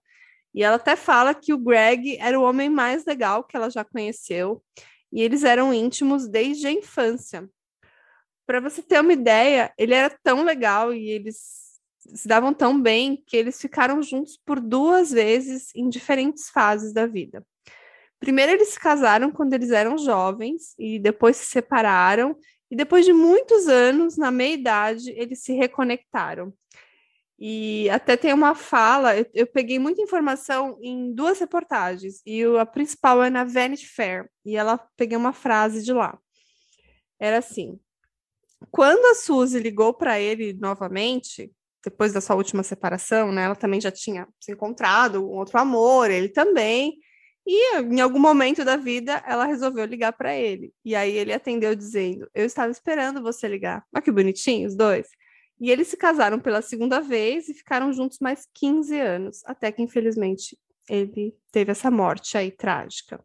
E 0.55 0.63
ela 0.63 0.77
até 0.77 0.97
fala 0.97 1.35
que 1.35 1.53
o 1.53 1.59
Greg 1.59 2.17
era 2.19 2.41
o 2.41 2.43
homem 2.43 2.71
mais 2.71 3.05
legal 3.05 3.45
que 3.45 3.55
ela 3.55 3.69
já 3.69 3.85
conheceu, 3.85 4.63
e 5.13 5.21
eles 5.21 5.45
eram 5.45 5.75
íntimos 5.75 6.27
desde 6.27 6.67
a 6.67 6.73
infância. 6.73 7.47
Para 8.47 8.61
você 8.61 8.81
ter 8.81 9.01
uma 9.01 9.13
ideia, 9.13 9.73
ele 9.77 9.93
era 9.93 10.09
tão 10.23 10.45
legal 10.45 10.95
e 10.95 11.11
eles 11.11 11.66
se 12.15 12.29
davam 12.29 12.53
tão 12.53 12.81
bem 12.81 13.23
que 13.27 13.37
eles 13.37 13.61
ficaram 13.61 14.03
juntos 14.03 14.37
por 14.37 14.61
duas 14.61 15.11
vezes 15.11 15.71
em 15.75 15.89
diferentes 15.89 16.49
fases 16.49 16.93
da 16.93 17.07
vida. 17.07 17.45
Primeiro, 18.19 18.53
eles 18.53 18.69
se 18.69 18.81
casaram 18.81 19.31
quando 19.31 19.53
eles 19.53 19.71
eram 19.71 19.99
jovens 19.99 20.75
e 20.79 20.99
depois 20.99 21.37
se 21.37 21.47
separaram. 21.47 22.37
E 22.71 22.77
depois 22.77 23.05
de 23.05 23.13
muitos 23.13 23.69
anos, 23.69 24.17
na 24.17 24.31
meia-idade, 24.31 25.11
eles 25.11 25.43
se 25.43 25.53
reconectaram. 25.53 26.53
E 27.39 27.89
até 27.91 28.17
tem 28.17 28.33
uma 28.33 28.55
fala, 28.55 29.17
eu, 29.17 29.27
eu, 29.35 29.47
peguei 29.47 29.79
muita 29.79 30.01
informação 30.01 30.79
em 30.81 31.13
duas 31.13 31.39
reportagens, 31.39 32.23
e 32.25 32.43
a 32.43 32.65
principal 32.65 33.23
é 33.23 33.29
na 33.29 33.45
Vanity 33.45 33.87
Fair, 33.87 34.31
e 34.43 34.57
ela 34.57 34.79
peguei 34.97 35.19
uma 35.19 35.35
frase 35.35 35.85
de 35.85 35.93
lá. 35.93 36.19
Era 37.21 37.39
assim: 37.39 37.79
quando 38.71 39.05
a 39.07 39.15
Suzy 39.15 39.59
ligou 39.59 39.93
para 39.93 40.19
ele 40.19 40.55
novamente, 40.55 41.53
depois 41.85 42.13
da 42.13 42.21
sua 42.21 42.37
última 42.37 42.63
separação, 42.63 43.31
né, 43.33 43.45
ela 43.45 43.57
também 43.57 43.81
já 43.81 43.91
tinha 43.91 44.27
se 44.41 44.53
encontrado 44.53 45.25
um 45.25 45.37
outro 45.37 45.59
amor, 45.59 46.11
ele 46.11 46.29
também, 46.29 46.99
e 47.47 47.77
em 47.79 48.01
algum 48.01 48.19
momento 48.19 48.65
da 48.65 48.77
vida, 48.77 49.23
ela 49.25 49.47
resolveu 49.47 49.85
ligar 49.85 50.13
para 50.13 50.35
ele. 50.35 50.73
E 50.85 50.97
aí 50.97 51.17
ele 51.17 51.33
atendeu 51.33 51.77
dizendo: 51.77 52.29
Eu 52.35 52.45
estava 52.45 52.73
esperando 52.73 53.23
você 53.23 53.47
ligar. 53.47 53.85
Olha 53.95 54.03
que 54.03 54.11
bonitinho, 54.11 54.67
os 54.67 54.75
dois. 54.75 55.07
E 55.61 55.71
eles 55.71 55.87
se 55.87 55.97
casaram 55.97 56.41
pela 56.41 56.61
segunda 56.61 57.01
vez 57.01 57.49
e 57.49 57.55
ficaram 57.55 57.93
juntos 57.93 58.19
mais 58.21 58.47
15 58.53 58.99
anos, 58.99 59.43
até 59.47 59.71
que, 59.71 59.81
infelizmente, 59.81 60.59
ele 60.89 61.35
teve 61.53 61.71
essa 61.71 61.91
morte 61.91 62.37
aí 62.37 62.51
trágica. 62.51 63.25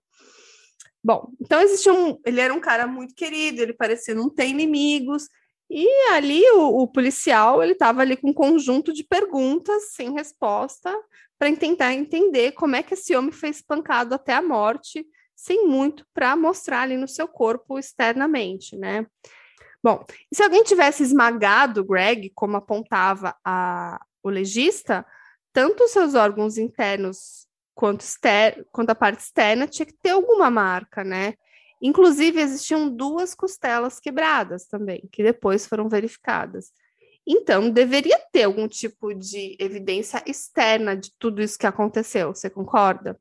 Bom, 1.03 1.31
então 1.41 1.60
existia 1.60 1.91
um. 1.91 2.20
Ele 2.24 2.39
era 2.39 2.53
um 2.53 2.60
cara 2.60 2.86
muito 2.86 3.15
querido, 3.15 3.62
ele 3.62 3.74
parecia 3.74 4.13
não 4.13 4.29
ter 4.29 4.48
inimigos. 4.48 5.27
E 5.73 5.87
ali 6.11 6.43
o, 6.51 6.81
o 6.81 6.87
policial 6.87 7.63
ele 7.63 7.71
estava 7.71 8.01
ali 8.01 8.17
com 8.17 8.31
um 8.31 8.33
conjunto 8.33 8.91
de 8.91 9.05
perguntas 9.05 9.93
sem 9.93 10.11
resposta 10.11 10.93
para 11.39 11.55
tentar 11.55 11.93
entender 11.93 12.51
como 12.51 12.75
é 12.75 12.83
que 12.83 12.93
esse 12.93 13.15
homem 13.15 13.31
foi 13.31 13.49
espancado 13.49 14.13
até 14.13 14.33
a 14.33 14.41
morte, 14.41 15.07
sem 15.33 15.65
muito 15.65 16.05
para 16.13 16.35
mostrar 16.35 16.81
ali 16.81 16.97
no 16.97 17.07
seu 17.07 17.25
corpo 17.25 17.79
externamente, 17.79 18.75
né? 18.75 19.07
Bom, 19.81 20.05
se 20.31 20.43
alguém 20.43 20.61
tivesse 20.61 21.03
esmagado 21.03 21.85
Greg, 21.85 22.29
como 22.35 22.57
apontava 22.57 23.33
a, 23.43 23.99
o 24.21 24.29
legista, 24.29 25.05
tanto 25.53 25.85
os 25.85 25.91
seus 25.91 26.15
órgãos 26.15 26.57
internos 26.57 27.47
quanto, 27.73 28.03
quanto 28.73 28.89
a 28.89 28.95
parte 28.95 29.21
externa 29.21 29.67
tinha 29.67 29.85
que 29.85 29.93
ter 29.93 30.09
alguma 30.09 30.51
marca, 30.51 31.01
né? 31.01 31.33
Inclusive, 31.81 32.39
existiam 32.39 32.89
duas 32.89 33.33
costelas 33.33 34.00
quebradas 34.00 34.67
também, 34.67 35.07
que 35.11 35.23
depois 35.23 35.65
foram 35.65 35.89
verificadas. 35.89 36.71
Então, 37.25 37.69
deveria 37.69 38.19
ter 38.31 38.43
algum 38.43 38.67
tipo 38.67 39.13
de 39.13 39.55
evidência 39.59 40.23
externa 40.25 40.95
de 40.95 41.11
tudo 41.17 41.41
isso 41.41 41.57
que 41.57 41.67
aconteceu. 41.67 42.33
Você 42.33 42.50
concorda? 42.50 43.19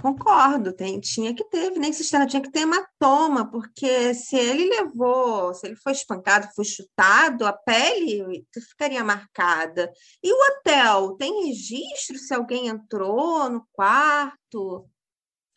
Concordo, 0.00 0.72
tem, 0.72 1.00
tinha 1.00 1.34
que 1.34 1.42
ter 1.44 1.64
evidência 1.64 2.02
externa, 2.02 2.26
tinha 2.26 2.40
que 2.40 2.52
ter 2.52 2.60
hematoma, 2.60 3.50
porque 3.50 4.14
se 4.14 4.36
ele 4.36 4.68
levou, 4.68 5.52
se 5.52 5.66
ele 5.66 5.74
foi 5.74 5.90
espancado, 5.90 6.48
foi 6.54 6.64
chutado, 6.64 7.44
a 7.44 7.52
pele 7.52 8.46
ficaria 8.70 9.02
marcada. 9.02 9.90
E 10.22 10.32
o 10.32 10.36
hotel, 10.36 11.16
tem 11.16 11.46
registro 11.46 12.16
se 12.16 12.32
alguém 12.32 12.68
entrou 12.68 13.50
no 13.50 13.66
quarto? 13.72 14.88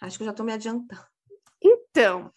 Acho 0.02 0.18
que 0.18 0.24
eu 0.24 0.26
já 0.26 0.32
estou 0.32 0.46
me 0.46 0.54
adiantando. 0.54 1.11
Então, 1.92 2.32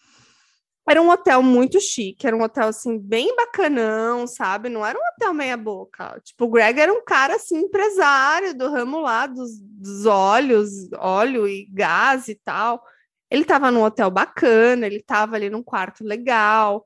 era 0.86 1.00
um 1.00 1.08
hotel 1.08 1.42
muito 1.42 1.80
chique, 1.80 2.26
era 2.26 2.36
um 2.36 2.42
hotel 2.42 2.68
assim 2.68 2.98
bem 2.98 3.34
bacanão, 3.34 4.26
sabe? 4.26 4.68
Não 4.68 4.84
era 4.84 4.98
um 4.98 5.02
hotel 5.14 5.32
meia 5.32 5.56
boca. 5.56 6.20
Tipo, 6.22 6.44
o 6.44 6.50
Greg 6.50 6.78
era 6.78 6.92
um 6.92 7.02
cara 7.02 7.36
assim 7.36 7.58
empresário 7.58 8.54
do 8.54 8.68
ramo 8.68 9.00
lá 9.00 9.26
dos, 9.26 9.58
dos 9.60 10.04
óleos, 10.04 10.70
óleo 10.98 11.48
e 11.48 11.66
gás 11.72 12.28
e 12.28 12.34
tal. 12.34 12.84
Ele 13.30 13.42
estava 13.42 13.70
num 13.70 13.82
hotel 13.82 14.10
bacana, 14.10 14.86
ele 14.86 14.96
estava 14.96 15.36
ali 15.36 15.48
num 15.48 15.62
quarto 15.62 16.04
legal 16.04 16.84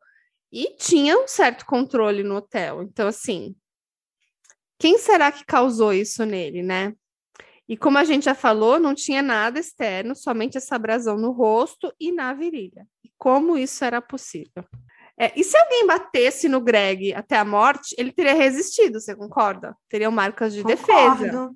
e 0.52 0.76
tinha 0.76 1.18
um 1.18 1.26
certo 1.26 1.66
controle 1.66 2.22
no 2.22 2.37
hotel. 2.37 2.82
Então 2.82 3.08
assim, 3.08 3.56
quem 4.78 4.96
será 4.98 5.32
que 5.32 5.44
causou 5.44 5.92
isso 5.92 6.25
nele, 6.25 6.62
né? 6.62 6.94
E 7.68 7.76
como 7.76 7.98
a 7.98 8.04
gente 8.04 8.25
já 8.25 8.34
falou, 8.34 8.78
não 8.78 8.94
tinha 8.94 9.20
nada 9.20 9.58
externo, 9.58 10.16
somente 10.16 10.56
essa 10.56 10.76
abrasão 10.76 11.18
no 11.18 11.32
rosto 11.32 11.92
e 12.00 12.10
na 12.10 12.32
virilha. 12.32 12.87
E 13.04 13.10
como 13.18 13.58
isso 13.58 13.84
era 13.84 14.00
possível? 14.00 14.64
É, 15.20 15.32
e 15.38 15.44
se 15.44 15.56
alguém 15.58 15.87
batesse 15.87 16.48
no 16.48 16.60
Greg 16.60 17.12
até 17.12 17.37
a 17.37 17.44
morte, 17.44 17.94
ele 17.98 18.12
teria 18.12 18.34
resistido, 18.34 19.00
você 19.00 19.14
concorda? 19.14 19.76
Teriam 19.88 20.12
marcas 20.12 20.54
de 20.54 20.62
Concordo. 20.62 21.25
defesa. 21.25 21.50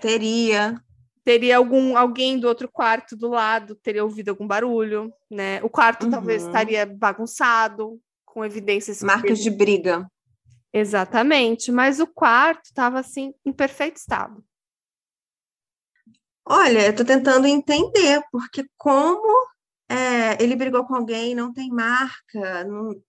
Teria. 0.00 0.82
Teria 1.24 1.58
algum 1.58 1.96
alguém 1.96 2.38
do 2.38 2.48
outro 2.48 2.68
quarto 2.68 3.16
do 3.16 3.28
lado, 3.28 3.76
teria 3.76 4.02
ouvido 4.02 4.30
algum 4.30 4.46
barulho, 4.46 5.12
né? 5.30 5.62
O 5.62 5.68
quarto 5.68 6.04
uhum. 6.04 6.10
talvez 6.10 6.44
estaria 6.44 6.84
bagunçado, 6.84 8.00
com 8.24 8.44
evidências. 8.44 9.02
Marcas 9.02 9.38
de 9.38 9.50
briga. 9.50 10.10
Exatamente, 10.72 11.70
mas 11.70 12.00
o 12.00 12.06
quarto 12.06 12.66
estava 12.66 12.98
assim 12.98 13.32
em 13.44 13.52
perfeito 13.52 13.96
estado. 13.96 14.42
Olha, 16.52 16.84
eu 16.86 16.96
tô 16.96 17.04
tentando 17.04 17.46
entender, 17.46 18.20
porque 18.32 18.64
como 18.76 19.46
é, 19.88 20.42
ele 20.42 20.56
brigou 20.56 20.84
com 20.84 20.96
alguém, 20.96 21.32
não 21.32 21.52
tem 21.52 21.70
marca, 21.70 22.64
não, 22.64 23.00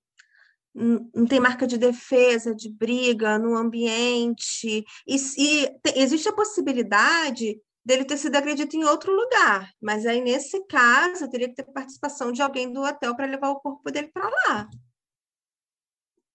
não 0.76 1.26
tem 1.26 1.40
marca 1.40 1.66
de 1.66 1.76
defesa, 1.76 2.54
de 2.54 2.70
briga 2.72 3.40
no 3.40 3.58
ambiente, 3.58 4.86
e, 5.08 5.16
e 5.40 5.70
existe 5.96 6.30
a 6.30 6.34
possibilidade 6.34 7.60
dele 7.84 8.06
ter 8.06 8.18
sido 8.18 8.36
agredido 8.36 8.76
em 8.76 8.84
outro 8.84 9.12
lugar, 9.12 9.72
mas 9.82 10.06
aí 10.06 10.22
nesse 10.22 10.64
caso 10.68 11.28
teria 11.28 11.50
que 11.50 11.56
ter 11.56 11.64
participação 11.64 12.32
de 12.32 12.44
alguém 12.44 12.72
do 12.72 12.84
hotel 12.84 13.16
para 13.16 13.26
levar 13.26 13.50
o 13.50 13.60
corpo 13.60 13.92
dele 13.92 14.12
para 14.14 14.30
lá. 14.30 14.70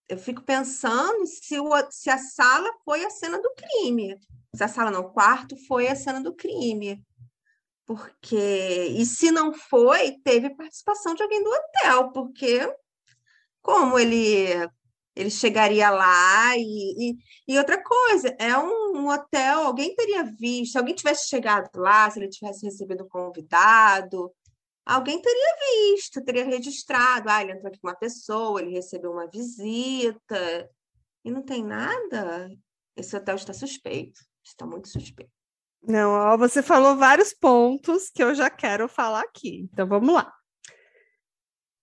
Eu 0.09 0.19
fico 0.19 0.43
pensando 0.43 1.27
se, 1.27 1.59
o, 1.59 1.71
se 1.91 2.09
a 2.11 2.19
sala 2.19 2.71
foi 2.85 3.05
a 3.05 3.11
cena 3.11 3.41
do 3.41 3.53
crime 3.55 4.17
se 4.57 4.65
a 4.65 4.69
sala 4.69 4.91
não, 4.91 5.01
o 5.01 5.11
quarto 5.11 5.55
foi 5.67 5.87
a 5.87 5.95
cena 5.95 6.21
do 6.21 6.35
crime. 6.35 7.05
Porque, 7.85 8.37
e 8.37 9.05
se 9.05 9.31
não 9.31 9.53
foi, 9.53 10.19
teve 10.25 10.51
participação 10.51 11.15
de 11.15 11.23
alguém 11.23 11.43
do 11.43 11.51
hotel, 11.51 12.11
porque 12.11 12.75
como 13.63 13.99
ele 13.99 14.69
ele 15.15 15.31
chegaria 15.31 15.89
lá 15.89 16.55
e, 16.59 17.13
e, 17.13 17.17
e 17.49 17.57
outra 17.57 17.83
coisa, 17.83 18.37
é 18.39 18.55
um, 18.59 18.99
um, 18.99 19.09
hotel, 19.09 19.61
alguém 19.61 19.95
teria 19.95 20.23
visto, 20.23 20.73
se 20.73 20.79
alguém 20.79 20.95
tivesse 20.95 21.27
chegado 21.31 21.71
lá, 21.75 22.11
se 22.11 22.19
ele 22.19 22.29
tivesse 22.29 22.67
recebido 22.67 23.05
um 23.05 23.09
convidado, 23.09 24.31
alguém 24.87 25.21
teria 25.21 25.57
visto, 25.93 26.25
teria 26.25 26.45
registrado, 26.45 27.29
ah, 27.29 27.43
ele 27.43 27.53
entrou 27.53 27.69
aqui 27.69 27.81
com 27.81 27.89
uma 27.89 27.97
pessoa, 27.97 28.61
ele 28.61 28.71
recebeu 28.71 29.11
uma 29.11 29.29
visita, 29.29 30.71
e 31.25 31.31
não 31.31 31.43
tem 31.43 31.65
nada, 31.65 32.49
esse 32.97 33.17
hotel 33.17 33.35
está 33.35 33.53
suspeito. 33.53 34.21
Está 34.45 34.65
muito 34.65 34.89
suspeito. 34.89 35.33
Não, 35.83 36.13
ó, 36.13 36.37
você 36.37 36.63
falou 36.63 36.97
vários 36.97 37.35
pontos 37.35 38.09
que 38.11 38.23
eu 38.23 38.35
já 38.35 38.49
quero 38.49 38.89
falar 38.89 39.23
aqui. 39.23 39.69
Então 39.73 39.87
vamos 39.89 40.15
lá. 40.15 40.33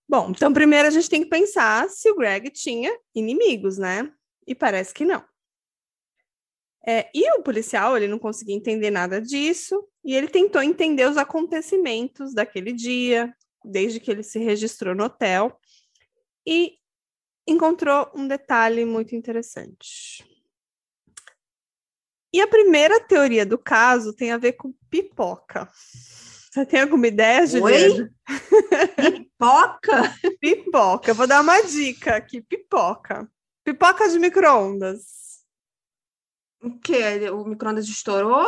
Bom, 0.08 0.30
então 0.30 0.52
primeiro 0.52 0.88
a 0.88 0.90
gente 0.90 1.08
tem 1.08 1.22
que 1.22 1.28
pensar 1.28 1.88
se 1.88 2.10
o 2.10 2.16
Greg 2.16 2.50
tinha 2.50 2.98
inimigos, 3.14 3.78
né? 3.78 4.10
E 4.46 4.54
parece 4.54 4.92
que 4.94 5.04
não. 5.04 5.24
É, 6.86 7.08
e 7.14 7.38
o 7.38 7.42
policial, 7.42 7.96
ele 7.96 8.08
não 8.08 8.18
conseguia 8.18 8.54
entender 8.54 8.90
nada 8.90 9.20
disso, 9.20 9.86
e 10.04 10.14
ele 10.14 10.28
tentou 10.28 10.62
entender 10.62 11.08
os 11.08 11.16
acontecimentos 11.16 12.34
daquele 12.34 12.72
dia, 12.72 13.34
desde 13.64 13.98
que 13.98 14.10
ele 14.10 14.22
se 14.22 14.38
registrou 14.38 14.94
no 14.94 15.04
hotel, 15.04 15.58
e 16.46 16.74
encontrou 17.48 18.10
um 18.14 18.28
detalhe 18.28 18.84
muito 18.84 19.14
interessante. 19.16 20.24
E 22.34 22.40
a 22.40 22.48
primeira 22.48 23.00
teoria 23.00 23.46
do 23.46 23.56
caso 23.56 24.12
tem 24.12 24.32
a 24.32 24.36
ver 24.36 24.54
com 24.54 24.74
pipoca. 24.90 25.68
Você 25.72 26.66
tem 26.66 26.80
alguma 26.80 27.06
ideia, 27.06 27.46
Juliana? 27.46 28.12
Pipoca? 28.96 30.14
pipoca. 30.40 31.14
vou 31.14 31.26
dar 31.26 31.40
uma 31.40 31.60
dica 31.62 32.16
aqui. 32.16 32.42
Pipoca. 32.42 33.28
Pipoca 33.64 34.08
de 34.08 34.18
micro-ondas. 34.18 35.23
O 36.64 36.78
quê? 36.80 37.28
O 37.30 37.44
micro-ondas 37.44 37.86
estourou? 37.86 38.46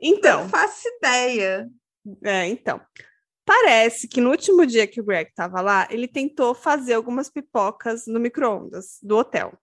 Então. 0.00 0.42
Não 0.42 0.48
faço 0.50 0.86
ideia. 0.98 1.66
É, 2.22 2.46
então. 2.46 2.78
Parece 3.46 4.06
que 4.06 4.20
no 4.20 4.30
último 4.30 4.66
dia 4.66 4.86
que 4.86 5.00
o 5.00 5.04
Greg 5.04 5.30
estava 5.30 5.62
lá, 5.62 5.88
ele 5.90 6.06
tentou 6.06 6.54
fazer 6.54 6.92
algumas 6.92 7.30
pipocas 7.30 8.06
no 8.06 8.20
micro-ondas 8.20 8.98
do 9.02 9.16
hotel. 9.16 9.58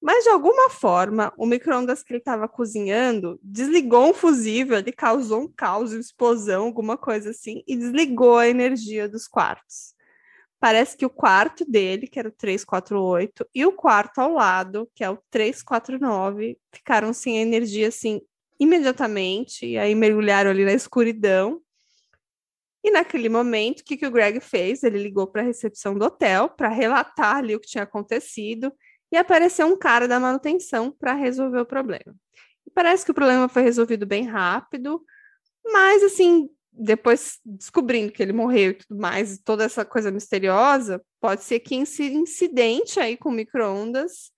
Mas 0.00 0.22
de 0.22 0.30
alguma 0.30 0.70
forma, 0.70 1.32
o 1.36 1.44
micro-ondas 1.44 2.04
que 2.04 2.12
ele 2.12 2.20
estava 2.20 2.48
cozinhando 2.48 3.40
desligou 3.42 4.08
um 4.08 4.14
fusível, 4.14 4.78
ele 4.78 4.92
causou 4.92 5.40
um 5.40 5.52
caos, 5.52 5.90
uma 5.90 6.00
explosão, 6.00 6.66
alguma 6.66 6.96
coisa 6.96 7.30
assim, 7.30 7.64
e 7.66 7.76
desligou 7.76 8.38
a 8.38 8.48
energia 8.48 9.08
dos 9.08 9.26
quartos. 9.26 9.97
Parece 10.60 10.96
que 10.96 11.06
o 11.06 11.10
quarto 11.10 11.64
dele, 11.64 12.08
que 12.08 12.18
era 12.18 12.28
o 12.28 12.32
348, 12.32 13.46
e 13.54 13.64
o 13.64 13.72
quarto 13.72 14.18
ao 14.18 14.32
lado, 14.32 14.90
que 14.94 15.04
é 15.04 15.10
o 15.10 15.18
349, 15.30 16.58
ficaram 16.72 17.12
sem 17.12 17.38
energia 17.38 17.88
assim 17.88 18.20
imediatamente, 18.58 19.64
e 19.64 19.78
aí 19.78 19.94
mergulharam 19.94 20.50
ali 20.50 20.64
na 20.64 20.72
escuridão. 20.72 21.62
E 22.82 22.90
naquele 22.90 23.28
momento, 23.28 23.80
o 23.80 23.84
que, 23.84 23.96
que 23.96 24.06
o 24.06 24.10
Greg 24.10 24.40
fez? 24.40 24.82
Ele 24.82 24.98
ligou 24.98 25.26
para 25.26 25.42
a 25.42 25.44
recepção 25.44 25.96
do 25.96 26.04
hotel 26.04 26.48
para 26.48 26.68
relatar 26.68 27.36
ali 27.36 27.54
o 27.54 27.60
que 27.60 27.68
tinha 27.68 27.84
acontecido 27.84 28.72
e 29.12 29.16
apareceu 29.16 29.66
um 29.66 29.76
cara 29.76 30.08
da 30.08 30.18
manutenção 30.18 30.90
para 30.90 31.14
resolver 31.14 31.60
o 31.60 31.66
problema. 31.66 32.14
E 32.66 32.70
parece 32.70 33.04
que 33.04 33.10
o 33.10 33.14
problema 33.14 33.48
foi 33.48 33.62
resolvido 33.62 34.06
bem 34.06 34.24
rápido, 34.24 35.02
mas 35.64 36.02
assim, 36.02 36.48
depois 36.78 37.38
descobrindo 37.44 38.12
que 38.12 38.22
ele 38.22 38.32
morreu 38.32 38.70
e 38.70 38.74
tudo 38.74 39.00
mais, 39.00 39.38
toda 39.38 39.64
essa 39.64 39.84
coisa 39.84 40.10
misteriosa, 40.10 41.02
pode 41.20 41.42
ser 41.42 41.60
que 41.60 41.74
esse 41.74 42.04
incidente 42.04 43.00
aí 43.00 43.16
com 43.16 43.30
microondas 43.30 44.30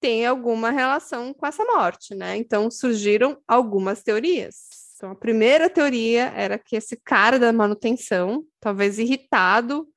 tenha 0.00 0.30
alguma 0.30 0.70
relação 0.70 1.32
com 1.32 1.46
essa 1.46 1.64
morte, 1.64 2.14
né? 2.14 2.36
Então 2.36 2.70
surgiram 2.70 3.38
algumas 3.46 4.02
teorias. 4.02 4.56
Então 4.96 5.10
a 5.10 5.14
primeira 5.16 5.68
teoria 5.68 6.32
era 6.36 6.58
que 6.58 6.76
esse 6.76 6.96
cara 6.96 7.38
da 7.38 7.52
manutenção, 7.52 8.44
talvez 8.60 8.98
irritado 8.98 9.88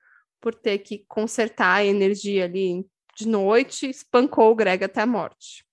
por 0.42 0.54
ter 0.54 0.80
que 0.80 1.06
consertar 1.08 1.76
a 1.76 1.86
energia 1.86 2.46
ali 2.46 2.86
de 3.16 3.28
noite, 3.28 3.90
espancou 3.90 4.52
o 4.52 4.56
Greg 4.56 4.84
até 4.84 5.02
a 5.02 5.06
morte. 5.06 5.66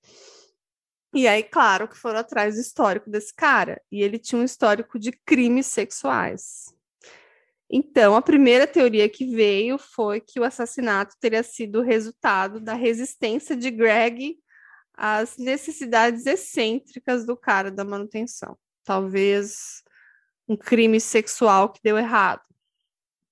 E 1.14 1.28
aí, 1.28 1.42
claro, 1.42 1.86
que 1.86 1.96
foram 1.96 2.20
atrás 2.20 2.54
do 2.54 2.60
histórico 2.60 3.10
desse 3.10 3.34
cara. 3.34 3.80
E 3.90 4.02
ele 4.02 4.18
tinha 4.18 4.40
um 4.40 4.44
histórico 4.44 4.98
de 4.98 5.12
crimes 5.12 5.66
sexuais. 5.66 6.74
Então, 7.70 8.14
a 8.14 8.22
primeira 8.22 8.66
teoria 8.66 9.08
que 9.08 9.26
veio 9.26 9.78
foi 9.78 10.20
que 10.20 10.38
o 10.38 10.44
assassinato 10.44 11.16
teria 11.18 11.42
sido 11.42 11.82
resultado 11.82 12.60
da 12.60 12.74
resistência 12.74 13.56
de 13.56 13.70
Greg 13.70 14.36
às 14.94 15.38
necessidades 15.38 16.26
excêntricas 16.26 17.24
do 17.24 17.36
cara 17.36 17.70
da 17.70 17.84
manutenção. 17.84 18.56
Talvez 18.84 19.82
um 20.46 20.56
crime 20.56 21.00
sexual 21.00 21.70
que 21.70 21.80
deu 21.82 21.96
errado. 21.96 22.42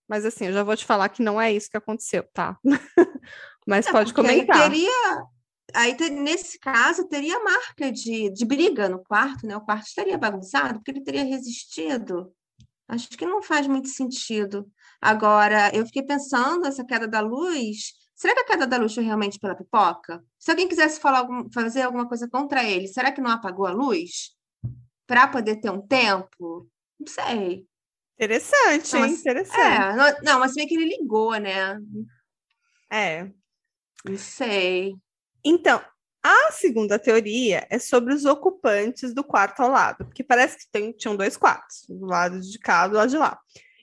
Mas 0.09 0.25
assim, 0.25 0.47
eu 0.47 0.53
já 0.53 0.63
vou 0.63 0.77
te 0.77 0.85
falar 0.85 1.09
que 1.09 1.23
não 1.23 1.41
é 1.41 1.53
isso 1.53 1.71
que 1.71 1.77
aconteceu, 1.77 2.27
tá? 2.33 2.59
Mas 3.67 3.87
é, 3.87 3.93
pode 3.93 4.13
comentar. 4.13 4.71
Teria, 4.71 5.23
aí 5.75 5.97
nesse 6.11 6.59
caso, 6.59 7.09
teria 7.09 7.43
marca 7.43 7.91
de, 7.91 8.31
de 8.31 8.45
briga 8.45 8.89
no 8.89 9.03
quarto, 9.03 9.47
né? 9.47 9.57
O 9.57 9.61
quarto 9.61 9.87
estaria 9.87 10.19
bagunçado, 10.19 10.75
porque 10.75 10.91
ele 10.91 11.03
teria 11.03 11.25
resistido. 11.25 12.33
Acho 12.89 13.09
que 13.11 13.25
não 13.25 13.43
faz 13.43 13.67
muito 13.67 13.89
sentido. 13.89 14.71
Agora, 15.01 15.71
eu 15.75 15.87
fiquei 15.87 16.03
pensando, 16.03 16.67
essa 16.67 16.85
queda 16.85 17.07
da 17.07 17.21
luz, 17.21 17.93
será 18.15 18.35
que 18.35 18.41
a 18.41 18.45
queda 18.45 18.67
da 18.67 18.77
luz 18.77 18.95
foi 18.95 19.05
realmente 19.05 19.39
pela 19.39 19.55
pipoca? 19.55 20.23
Se 20.39 20.51
alguém 20.51 20.69
quisesse 20.69 21.01
falar 21.01 21.27
fazer 21.55 21.83
alguma 21.83 22.09
coisa 22.09 22.29
contra 22.29 22.65
ele, 22.65 22.89
será 22.89 23.13
que 23.13 23.21
não 23.21 23.31
apagou 23.31 23.67
a 23.67 23.73
luz? 23.73 24.37
Para 25.07 25.29
poder 25.29 25.57
ter 25.57 25.71
um 25.71 25.81
tempo? 25.81 26.69
Não 26.99 27.07
sei. 27.07 27.67
Interessante, 28.17 28.93
não, 28.93 29.01
mas? 29.01 29.21
Interessante. 29.21 29.61
É, 29.61 29.97
não, 29.97 30.15
não, 30.23 30.41
mas 30.41 30.55
bem 30.55 30.67
que 30.67 30.75
ele 30.75 30.97
ligou, 30.97 31.35
né? 31.37 31.79
É. 32.91 33.31
Não 34.05 34.19
sei. 34.19 34.95
Então, 35.45 35.83
a 36.23 36.53
segunda 36.53 36.99
teoria 36.99 37.67
é 37.71 37.79
sobre 37.79 38.13
os 38.13 38.27
ocupantes 38.27 39.15
do 39.15 39.25
quarto 39.25 39.61
ao 39.61 39.71
lado, 39.71 40.05
porque 40.05 40.23
parece 40.23 40.59
que 40.59 40.71
tem, 40.71 40.93
tinham 40.93 41.17
dois 41.17 41.37
quartos, 41.37 41.87
do 41.89 42.05
lado 42.05 42.41
de 42.41 42.59
cá 42.59 42.87
e 42.87 42.91
do 42.91 42.97
lado 42.97 43.11
de 43.11 43.17
lá. 43.17 43.39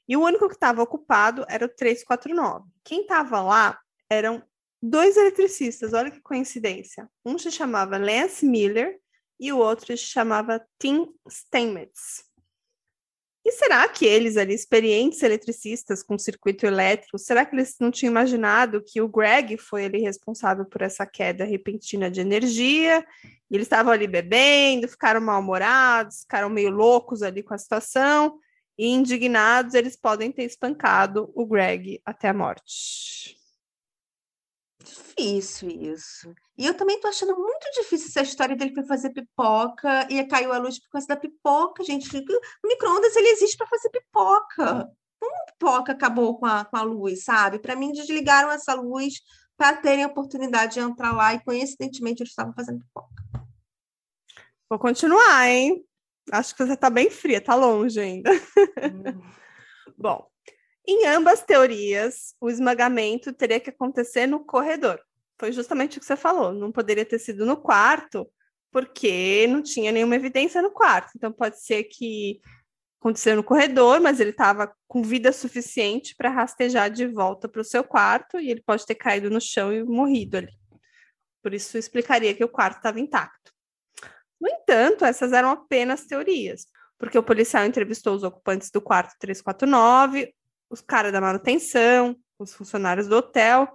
E 0.08 0.15
o 0.15 0.24
único 0.24 0.48
que 0.48 0.54
estava 0.54 0.82
ocupado 0.82 1.46
era 1.50 1.65
o 1.65 1.70
349. 1.70 2.70
Quem 2.84 3.02
estava 3.02 3.41
lá 3.41 3.80
eram 4.10 4.43
dois 4.82 5.17
eletricistas, 5.17 5.93
olha 5.93 6.12
que 6.12 6.22
coincidência. 6.22 7.10
Um 7.26 7.38
se 7.38 7.52
chamava 7.52 7.98
Lance 7.98 8.46
Miller 8.46 9.00
e 9.39 9.52
o 9.52 9.58
outro 9.58 9.86
se 9.98 10.04
chamava 10.04 10.63
Tim 10.80 11.08
Steinmetz. 11.30 12.27
E 13.48 13.52
será 13.54 13.88
que 13.88 14.06
eles 14.06 14.36
ali, 14.36 14.54
experientes 14.54 15.24
eletricistas 15.24 16.04
com 16.04 16.20
circuito 16.20 16.66
elétrico, 16.66 17.18
será 17.18 17.46
que 17.46 17.56
eles 17.56 17.78
não 17.80 17.90
tinham 17.90 18.12
imaginado 18.12 18.84
que 18.86 19.00
o 19.00 19.08
Greg 19.08 19.58
foi 19.58 19.86
ele 19.86 20.00
responsável 20.00 20.66
por 20.66 20.82
essa 20.82 21.06
queda 21.06 21.46
repentina 21.46 22.12
de 22.12 22.20
energia? 22.20 23.00
E 23.50 23.56
eles 23.56 23.68
estavam 23.68 23.94
ali 23.94 24.06
bebendo, 24.06 24.90
ficaram 24.90 25.22
mal-humorados, 25.22 26.24
ficaram 26.24 26.50
meio 26.50 26.70
loucos 26.70 27.24
ali 27.24 27.42
com 27.42 27.54
a 27.54 27.58
situação, 27.58 28.38
e 28.78 28.90
indignados, 28.90 29.76
eles 29.76 29.96
podem 29.96 30.30
ter 30.30 30.44
espancado 30.44 31.32
o 31.34 31.46
Greg 31.46 32.02
até 32.06 32.28
a 32.28 32.34
morte 32.34 33.37
difícil 34.88 35.69
isso. 35.69 36.34
E 36.58 36.65
eu 36.65 36.73
também 36.73 37.00
tô 37.00 37.08
achando 37.08 37.36
muito 37.36 37.71
difícil 37.73 38.08
essa 38.08 38.21
história 38.21 38.56
dele 38.56 38.73
fazer 38.86 39.12
pipoca 39.12 40.08
e 40.10 40.23
caiu 40.26 40.54
a 40.54 40.58
luz 40.58 40.80
por 40.80 40.89
causa 40.89 41.08
da 41.08 41.15
pipoca, 41.15 41.84
gente. 41.84 42.08
O 42.17 42.67
micro-ondas 42.67 43.15
ele 43.15 43.30
existe 43.30 43.58
para 43.58 43.67
fazer 43.67 43.89
pipoca. 43.89 44.89
Como 45.19 45.45
pipoca 45.47 45.91
acabou 45.91 46.38
com 46.39 46.45
a, 46.45 46.65
com 46.65 46.78
a 46.78 46.82
luz, 46.82 47.23
sabe? 47.23 47.60
Para 47.60 47.76
mim, 47.76 47.91
desligaram 47.91 48.52
essa 48.52 48.73
luz 48.73 49.15
para 49.58 49.76
terem 49.76 50.04
a 50.04 50.08
oportunidade 50.08 50.76
de 50.76 50.80
entrar 50.80 51.13
lá 51.13 51.34
e 51.34 51.43
coincidentemente 51.43 52.21
eles 52.21 52.32
estavam 52.32 52.54
fazendo 52.54 52.80
pipoca. 52.80 53.23
Vou 54.69 54.78
continuar, 54.80 55.47
hein? 55.47 55.84
Acho 56.32 56.56
que 56.56 56.65
você 56.65 56.73
está 56.73 56.89
bem 56.89 57.10
fria, 57.10 57.41
tá 57.41 57.56
longe 57.56 58.00
ainda. 58.00 58.32
Hum. 58.32 59.21
Bom, 59.97 60.30
em 60.88 61.06
ambas 61.08 61.41
teorias, 61.41 62.34
o 62.39 62.50
esmagamento 62.50 63.34
teria 63.34 63.60
que 63.60 63.69
acontecer 63.69 64.26
no 64.26 64.43
corredor. 64.45 65.00
Foi 65.39 65.52
justamente 65.52 65.97
o 65.97 66.00
que 66.00 66.06
você 66.06 66.15
falou, 66.15 66.54
não 66.54 66.71
poderia 66.71 67.06
ter 67.06 67.19
sido 67.19 67.45
no 67.45 67.58
quarto, 67.58 68.28
porque 68.71 69.45
não 69.47 69.62
tinha 69.62 69.91
nenhuma 69.91 70.15
evidência 70.15 70.62
no 70.62 70.71
quarto. 70.71 71.12
Então 71.15 71.32
pode 71.32 71.62
ser 71.62 71.84
que 71.84 72.39
aconteceu 73.00 73.36
no 73.36 73.43
corredor, 73.43 74.00
mas 74.02 74.19
ele 74.19 74.32
estava 74.32 74.73
com 74.88 75.04
vida 75.04 75.32
suficiente 75.32 76.15
para 76.15 76.30
rastejar 76.30 76.89
de 76.89 77.06
volta 77.06 77.47
para 77.47 77.62
o 77.62 77.65
seu 77.65 77.84
quarto 77.84 78.39
e 78.39 78.50
ele 78.50 78.62
pode 78.62 78.86
ter 78.86 78.95
caído 78.95 79.30
no 79.30 79.39
chão 79.39 79.71
e 79.71 79.84
morrido 79.84 80.38
ali. 80.38 80.54
Por 81.43 81.54
isso 81.54 81.78
explicaria 81.78 82.34
que 82.34 82.43
o 82.43 82.50
quarto 82.50 82.78
estava 82.78 83.00
intacto. 83.00 83.52
No 84.39 84.50
entanto, 84.50 85.06
essas 85.06 85.34
eram 85.34 85.50
apenas 85.50 86.06
teorias, 86.06 86.67
porque 86.97 87.17
o 87.17 87.23
policial 87.23 87.65
entrevistou 87.65 88.15
os 88.15 88.23
ocupantes 88.23 88.69
do 88.71 88.82
quarto 88.82 89.15
349, 89.19 90.34
os 90.70 90.82
caras 90.82 91.12
da 91.12 91.22
manutenção, 91.22 92.16
os 92.40 92.54
funcionários 92.54 93.08
do 93.08 93.16
hotel, 93.16 93.68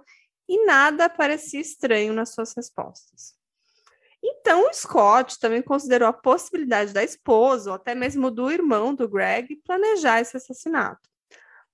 e 0.47 0.65
nada 0.65 1.09
parecia 1.09 1.59
estranho 1.59 2.13
nas 2.13 2.33
suas 2.33 2.53
respostas. 2.55 3.33
Então, 4.23 4.69
o 4.69 4.73
Scott 4.73 5.37
também 5.37 5.61
considerou 5.61 6.07
a 6.07 6.13
possibilidade 6.13 6.93
da 6.93 7.03
esposa, 7.03 7.71
ou 7.71 7.75
até 7.75 7.93
mesmo 7.93 8.31
do 8.31 8.49
irmão 8.49 8.95
do 8.95 9.07
Greg, 9.07 9.57
planejar 9.65 10.21
esse 10.21 10.37
assassinato. 10.37 11.09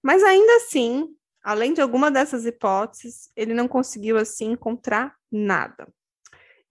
Mas 0.02 0.24
ainda 0.24 0.56
assim, 0.56 1.08
além 1.44 1.74
de 1.74 1.82
alguma 1.82 2.10
dessas 2.10 2.46
hipóteses, 2.46 3.30
ele 3.36 3.54
não 3.54 3.68
conseguiu 3.68 4.18
assim 4.18 4.52
encontrar 4.52 5.16
nada. 5.32 5.88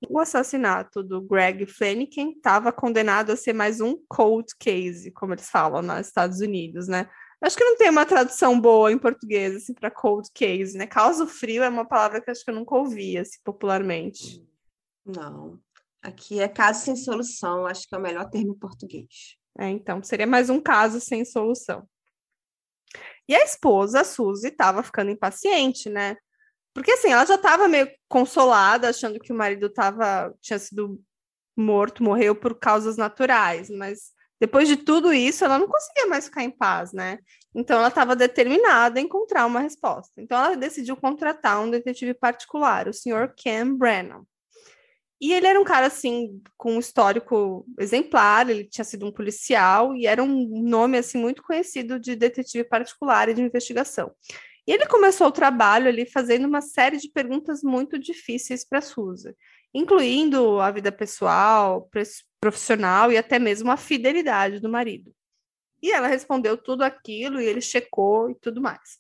O 0.09 0.19
assassinato 0.19 1.03
do 1.03 1.21
Greg 1.21 1.67
Flanagan 1.67 2.31
estava 2.31 2.73
condenado 2.73 3.31
a 3.31 3.37
ser 3.37 3.53
mais 3.53 3.81
um 3.81 3.97
cold 4.09 4.47
case, 4.59 5.11
como 5.13 5.35
eles 5.35 5.49
falam 5.49 5.83
nos 5.83 6.07
Estados 6.07 6.41
Unidos, 6.41 6.89
né? 6.89 7.09
Acho 7.40 7.57
que 7.57 7.64
não 7.64 7.77
tem 7.77 7.88
uma 7.88 8.05
tradução 8.05 8.61
boa 8.61 8.90
em 8.90 8.98
português, 8.98 9.55
assim, 9.55 9.72
para 9.72 9.90
cold 9.90 10.29
case, 10.35 10.77
né? 10.77 10.87
Causa 10.87 11.27
frio 11.27 11.62
é 11.62 11.68
uma 11.68 11.87
palavra 11.87 12.20
que 12.20 12.31
acho 12.31 12.44
que 12.44 12.51
eu 12.51 12.55
nunca 12.55 12.74
ouvi, 12.74 13.16
assim, 13.16 13.38
popularmente. 13.44 14.44
Não. 15.07 15.61
Aqui 16.03 16.40
é 16.40 16.48
caso 16.48 16.85
sem 16.85 16.96
solução, 16.96 17.66
acho 17.66 17.88
que 17.88 17.94
é 17.94 17.98
o 17.98 18.03
melhor 18.03 18.29
termo 18.29 18.53
em 18.53 18.59
português. 18.59 19.37
É, 19.59 19.68
então, 19.68 20.03
seria 20.03 20.27
mais 20.27 20.51
um 20.51 20.61
caso 20.61 21.01
sem 21.01 21.24
solução. 21.24 21.88
E 23.29 23.35
a 23.35 23.44
esposa, 23.44 24.01
a 24.01 24.05
Suzy, 24.05 24.48
estava 24.48 24.83
ficando 24.83 25.11
impaciente, 25.11 25.88
né? 25.88 26.16
Porque 26.74 26.92
assim, 26.92 27.11
ela 27.11 27.27
já 27.27 27.35
estava 27.35 27.68
meio 27.68 27.90
consolada, 28.09 28.88
achando 28.88 29.18
que 29.18 29.33
o 29.33 29.37
marido 29.37 29.68
tava, 29.68 30.35
tinha 30.40 30.59
sido 30.59 31.01
morto, 31.57 32.03
morreu 32.03 32.35
por 32.35 32.59
causas 32.59 32.96
naturais, 32.96 33.68
mas 33.68 34.12
depois 34.40 34.68
de 34.68 34.77
tudo 34.77 35.12
isso, 35.12 35.44
ela 35.44 35.59
não 35.59 35.66
conseguia 35.66 36.07
mais 36.07 36.27
ficar 36.27 36.44
em 36.44 36.51
paz, 36.51 36.92
né? 36.92 37.18
Então 37.55 37.79
ela 37.79 37.88
estava 37.88 38.14
determinada 38.14 38.98
a 38.98 39.03
encontrar 39.03 39.46
uma 39.46 39.61
resposta. 39.61 40.20
Então 40.20 40.38
ela 40.38 40.57
decidiu 40.57 40.96
contratar 40.96 41.61
um 41.61 41.70
detetive 41.70 42.14
particular, 42.14 42.88
o 42.88 42.92
Sr. 42.92 43.35
Ken 43.37 43.74
Brennan. 43.74 44.22
E 45.20 45.33
ele 45.33 45.48
era 45.48 45.61
um 45.61 45.64
cara 45.64 45.87
assim 45.87 46.40
com 46.57 46.77
um 46.77 46.79
histórico 46.79 47.66
exemplar, 47.79 48.48
ele 48.48 48.64
tinha 48.64 48.85
sido 48.85 49.05
um 49.05 49.11
policial 49.12 49.96
e 49.96 50.07
era 50.07 50.22
um 50.22 50.62
nome 50.62 50.96
assim 50.96 51.18
muito 51.18 51.42
conhecido 51.42 51.98
de 51.98 52.14
detetive 52.14 52.62
particular 52.62 53.29
e 53.29 53.35
de 53.35 53.42
investigação. 53.42 54.12
E 54.64 54.70
ele 54.70 54.87
começou 54.87 55.27
o 55.27 55.33
trabalho 55.33 55.88
ali 55.88 56.05
fazendo 56.05 56.46
uma 56.46 56.61
série 56.61 56.98
de 56.98 57.09
perguntas 57.11 57.62
muito 57.62 57.98
difíceis 57.98 58.64
para 58.64 58.81
Susan, 58.81 59.33
incluindo 59.74 60.61
a 60.61 60.70
vida 60.70 60.90
pessoal, 60.90 61.88
profissional 62.40 63.12
e 63.12 63.16
até 63.16 63.38
mesmo 63.38 63.70
a 63.70 63.76
fidelidade 63.76 64.61
do 64.61 64.68
marido. 64.68 65.14
E 65.83 65.92
ela 65.92 66.09
respondeu 66.09 66.57
tudo 66.57 66.83
aquilo 66.83 67.40
e 67.40 67.46
ele 67.46 67.61
checou 67.61 68.31
e 68.31 68.35
tudo 68.35 68.61
mais. 68.61 68.98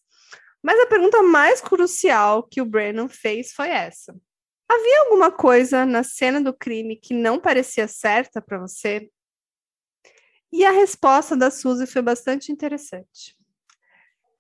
Mas 0.62 0.78
a 0.80 0.86
pergunta 0.86 1.22
mais 1.22 1.60
crucial 1.60 2.42
que 2.42 2.60
o 2.60 2.66
Brennan 2.66 3.08
fez 3.08 3.52
foi 3.52 3.68
essa: 3.68 4.14
Havia 4.68 5.00
alguma 5.00 5.30
coisa 5.30 5.86
na 5.86 6.02
cena 6.02 6.40
do 6.40 6.52
crime 6.52 6.96
que 6.96 7.14
não 7.14 7.40
parecia 7.40 7.88
certa 7.88 8.40
para 8.42 8.58
você? 8.58 9.10
E 10.52 10.64
a 10.64 10.70
resposta 10.70 11.36
da 11.36 11.50
Suzy 11.50 11.86
foi 11.86 12.02
bastante 12.02 12.50
interessante. 12.50 13.37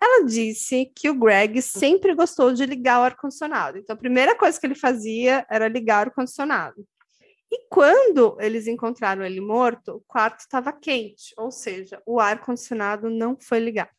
Ela 0.00 0.24
disse 0.24 0.92
que 0.94 1.10
o 1.10 1.14
Greg 1.14 1.60
sempre 1.60 2.14
gostou 2.14 2.52
de 2.52 2.64
ligar 2.64 3.00
o 3.00 3.04
ar-condicionado. 3.04 3.78
Então, 3.78 3.94
a 3.94 3.98
primeira 3.98 4.36
coisa 4.36 4.58
que 4.58 4.66
ele 4.66 4.74
fazia 4.74 5.44
era 5.50 5.68
ligar 5.68 6.06
o 6.06 6.10
ar-condicionado. 6.10 6.86
E 7.50 7.66
quando 7.68 8.36
eles 8.40 8.66
encontraram 8.66 9.24
ele 9.24 9.40
morto, 9.40 9.96
o 9.96 10.04
quarto 10.06 10.40
estava 10.40 10.72
quente, 10.72 11.34
ou 11.36 11.50
seja, 11.50 12.00
o 12.04 12.20
ar-condicionado 12.20 13.08
não 13.08 13.36
foi 13.40 13.58
ligado. 13.58 13.90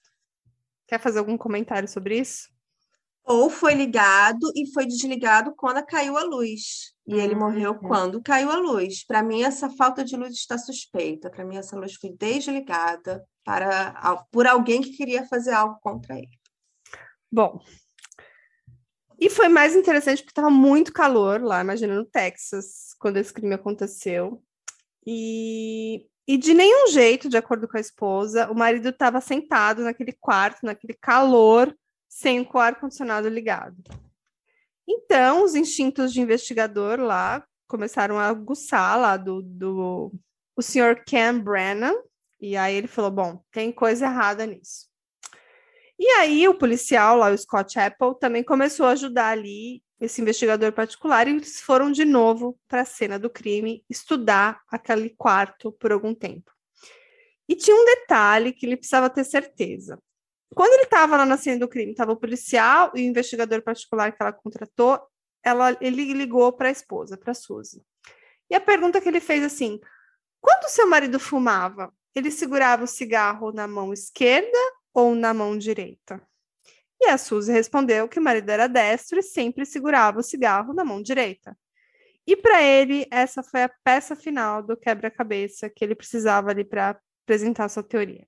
Quer 0.88 1.00
fazer 1.00 1.20
algum 1.20 1.38
comentário 1.38 1.88
sobre 1.88 2.20
isso? 2.20 2.50
Ou 3.24 3.50
foi 3.50 3.74
ligado 3.74 4.52
e 4.56 4.72
foi 4.72 4.86
desligado 4.86 5.54
quando 5.56 5.86
caiu 5.86 6.18
a 6.18 6.24
luz. 6.24 6.96
E 7.10 7.20
ele 7.20 7.34
uhum. 7.34 7.40
morreu 7.40 7.74
quando 7.74 8.22
caiu 8.22 8.52
a 8.52 8.58
luz. 8.58 9.04
Para 9.04 9.24
mim, 9.24 9.42
essa 9.42 9.68
falta 9.68 10.06
de 10.06 10.16
luz 10.16 10.34
está 10.34 10.60
suspeita. 10.60 11.28
Para 11.28 11.44
mim, 11.44 11.58
essa 11.58 11.76
luz 11.76 11.96
foi 11.96 12.12
desligada 12.12 13.26
para, 13.44 14.26
por 14.32 14.46
alguém 14.46 14.80
que 14.80 14.92
queria 14.92 15.26
fazer 15.26 15.52
algo 15.52 15.80
contra 15.82 16.16
ele. 16.16 16.30
Bom, 17.32 17.60
e 19.20 19.28
foi 19.28 19.50
mais 19.50 19.76
interessante 19.76 20.20
porque 20.20 20.30
estava 20.30 20.52
muito 20.52 20.94
calor 20.94 21.42
lá, 21.42 21.62
imagina, 21.62 21.96
no 21.96 22.06
Texas, 22.06 22.94
quando 23.00 23.18
esse 23.18 23.34
crime 23.34 23.56
aconteceu. 23.56 24.44
E, 25.04 26.06
e 26.28 26.38
de 26.38 26.54
nenhum 26.54 26.90
jeito, 26.90 27.28
de 27.28 27.38
acordo 27.38 27.68
com 27.68 27.78
a 27.78 27.82
esposa, 27.82 28.52
o 28.52 28.56
marido 28.56 28.90
estava 28.90 29.20
sentado 29.20 29.82
naquele 29.82 30.14
quarto, 30.14 30.64
naquele 30.64 30.94
calor, 30.94 31.76
sem 32.08 32.42
o 32.42 32.58
ar-condicionado 32.60 33.28
ligado. 33.28 33.78
Então, 34.92 35.44
os 35.44 35.54
instintos 35.54 36.12
de 36.12 36.20
investigador 36.20 37.00
lá 37.00 37.46
começaram 37.68 38.18
a 38.18 38.26
aguçar 38.26 39.00
lá 39.00 39.16
do, 39.16 39.44
do 39.44 40.12
o 40.56 40.62
senhor 40.64 41.04
Ken 41.06 41.38
Brennan, 41.40 41.94
e 42.42 42.58
aí 42.58 42.76
ele 42.76 42.88
falou: 42.88 43.12
bom, 43.12 43.44
tem 43.52 43.72
coisa 43.72 44.08
errada 44.08 44.48
nisso. 44.48 44.90
E 46.00 46.08
aí 46.12 46.48
o 46.48 46.56
policial 46.56 47.18
lá, 47.18 47.30
o 47.30 47.38
Scott 47.38 47.78
Apple, 47.78 48.18
também 48.20 48.44
começou 48.44 48.88
a 48.88 48.92
ajudar 48.92 49.28
ali 49.28 49.84
esse 50.00 50.22
investigador 50.22 50.72
particular 50.72 51.28
e 51.28 51.32
eles 51.32 51.62
foram 51.62 51.92
de 51.92 52.06
novo 52.06 52.58
para 52.68 52.82
a 52.82 52.86
cena 52.86 53.20
do 53.20 53.30
crime 53.30 53.84
estudar 53.90 54.62
aquele 54.72 55.10
quarto 55.12 55.72
por 55.74 55.92
algum 55.92 56.16
tempo. 56.16 56.52
E 57.48 57.56
tinha 57.56 57.76
um 57.76 57.86
detalhe 57.86 58.54
que 58.54 58.66
ele 58.66 58.78
precisava 58.78 59.10
ter 59.10 59.26
certeza. 59.26 60.00
Quando 60.56 60.74
ele 60.74 60.84
estava 60.84 61.18
lá 61.18 61.26
na 61.26 61.38
cena 61.38 61.60
do 61.60 61.68
crime, 61.68 61.92
estava 61.92 62.12
o 62.12 62.18
policial 62.18 62.92
e 62.96 63.02
o 63.02 63.10
investigador 63.10 63.62
particular 63.62 64.12
que 64.12 64.18
ela 64.22 64.34
contratou, 64.34 65.00
ela, 65.44 65.78
ele 65.80 66.14
ligou 66.14 66.52
para 66.52 66.70
a 66.70 66.72
esposa, 66.72 67.18
para 67.18 67.32
a 67.32 67.36
Suzy. 67.36 67.84
E 68.50 68.56
a 68.56 68.60
pergunta 68.60 69.00
que 69.00 69.08
ele 69.08 69.20
fez 69.20 69.44
assim: 69.44 69.80
quando 70.42 70.70
seu 70.70 70.88
marido 70.88 71.20
fumava, 71.20 71.94
ele 72.16 72.32
segurava 72.32 72.84
o 72.84 72.88
cigarro 72.88 73.52
na 73.52 73.68
mão 73.68 73.94
esquerda 73.94 74.58
ou 74.94 75.14
na 75.16 75.34
mão 75.34 75.58
direita? 75.58 76.22
E 77.02 77.08
a 77.08 77.18
Suzy 77.18 77.52
respondeu 77.52 78.10
que 78.10 78.20
o 78.20 78.22
marido 78.22 78.50
era 78.50 78.68
destro 78.68 79.20
e 79.20 79.24
sempre 79.24 79.66
segurava 79.66 80.20
o 80.20 80.24
cigarro 80.24 80.74
na 80.74 80.84
mão 80.84 81.02
direita. 81.02 81.58
E 82.28 82.36
para 82.36 82.62
ele, 82.62 83.08
essa 83.10 83.42
foi 83.42 83.64
a 83.64 83.72
peça 83.84 84.16
final 84.16 84.62
do 84.62 84.76
quebra-cabeça 84.76 85.70
que 85.70 85.84
ele 85.84 85.96
precisava 85.96 86.52
ali 86.52 86.64
para 86.64 87.00
apresentar 87.24 87.70
sua 87.70 87.84
teoria. 87.84 88.28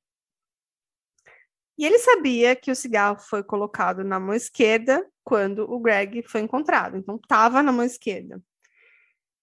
E 1.78 1.86
ele 1.86 2.00
sabia 2.00 2.56
que 2.56 2.72
o 2.72 2.76
cigarro 2.76 3.20
foi 3.20 3.44
colocado 3.44 4.04
na 4.04 4.20
mão 4.20 4.36
esquerda 4.36 5.06
quando 5.24 5.70
o 5.72 5.80
Greg 5.80 6.24
foi 6.24 6.42
encontrado, 6.42 6.98
então 6.98 7.16
estava 7.16 7.64
na 7.64 7.72
mão 7.72 7.86
esquerda. 7.86 8.42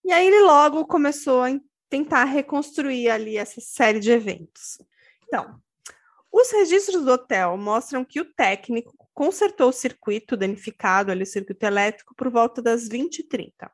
E 0.05 0.13
aí 0.13 0.27
ele 0.27 0.41
logo 0.41 0.87
começou 0.87 1.43
a 1.43 1.49
tentar 1.89 2.25
reconstruir 2.25 3.11
ali 3.11 3.37
essa 3.37 3.61
série 3.61 4.01
de 4.01 4.11
eventos. 4.11 4.79
Então, 5.27 5.61
os 6.31 6.51
registros 6.51 7.05
do 7.05 7.13
hotel 7.13 7.57
mostram 7.57 8.05
que 8.05 8.21
o 8.21 8.25
técnico 8.25 8.95
consertou 9.13 9.71
o 9.71 9.73
circuito 9.73 10.37
danificado, 10.37 11.11
ali, 11.11 11.23
o 11.23 11.27
circuito 11.27 11.65
elétrico, 11.65 12.15
por 12.15 12.31
volta 12.31 12.63
das 12.63 12.89
20h30. 12.89 13.71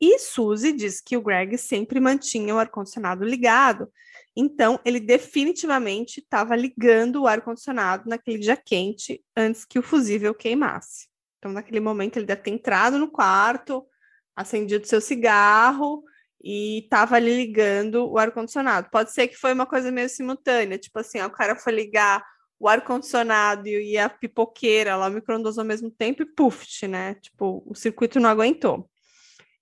E 0.00 0.18
Suzy 0.18 0.72
diz 0.72 1.00
que 1.00 1.16
o 1.16 1.22
Greg 1.22 1.56
sempre 1.56 2.00
mantinha 2.00 2.54
o 2.54 2.58
ar-condicionado 2.58 3.24
ligado, 3.24 3.90
então 4.36 4.80
ele 4.84 4.98
definitivamente 4.98 6.20
estava 6.20 6.56
ligando 6.56 7.22
o 7.22 7.26
ar-condicionado 7.26 8.08
naquele 8.08 8.38
dia 8.38 8.56
quente 8.56 9.22
antes 9.36 9.64
que 9.64 9.78
o 9.78 9.82
fusível 9.82 10.34
queimasse. 10.34 11.08
Então, 11.38 11.52
naquele 11.52 11.78
momento, 11.78 12.16
ele 12.16 12.26
deve 12.26 12.42
ter 12.42 12.50
entrado 12.50 12.98
no 12.98 13.10
quarto, 13.10 13.86
acendido 14.34 14.86
seu 14.86 15.00
cigarro 15.00 16.02
e 16.42 16.80
estava 16.80 17.16
ali 17.16 17.36
ligando 17.36 18.10
o 18.10 18.18
ar-condicionado. 18.18 18.88
Pode 18.90 19.12
ser 19.12 19.28
que 19.28 19.36
foi 19.36 19.52
uma 19.52 19.66
coisa 19.66 19.92
meio 19.92 20.08
simultânea, 20.08 20.78
tipo 20.78 20.98
assim, 20.98 21.20
ó, 21.20 21.26
o 21.26 21.30
cara 21.30 21.54
foi 21.54 21.72
ligar 21.72 22.24
o 22.58 22.66
ar-condicionado 22.66 23.68
e 23.68 23.98
a 23.98 24.08
pipoqueira 24.08 24.96
lá, 24.96 25.08
o 25.08 25.10
micro-ondas 25.10 25.58
ao 25.58 25.64
mesmo 25.64 25.90
tempo 25.90 26.22
e 26.22 26.26
puf, 26.26 26.86
né? 26.88 27.14
Tipo, 27.16 27.62
o 27.66 27.74
circuito 27.74 28.18
não 28.18 28.30
aguentou. 28.30 28.88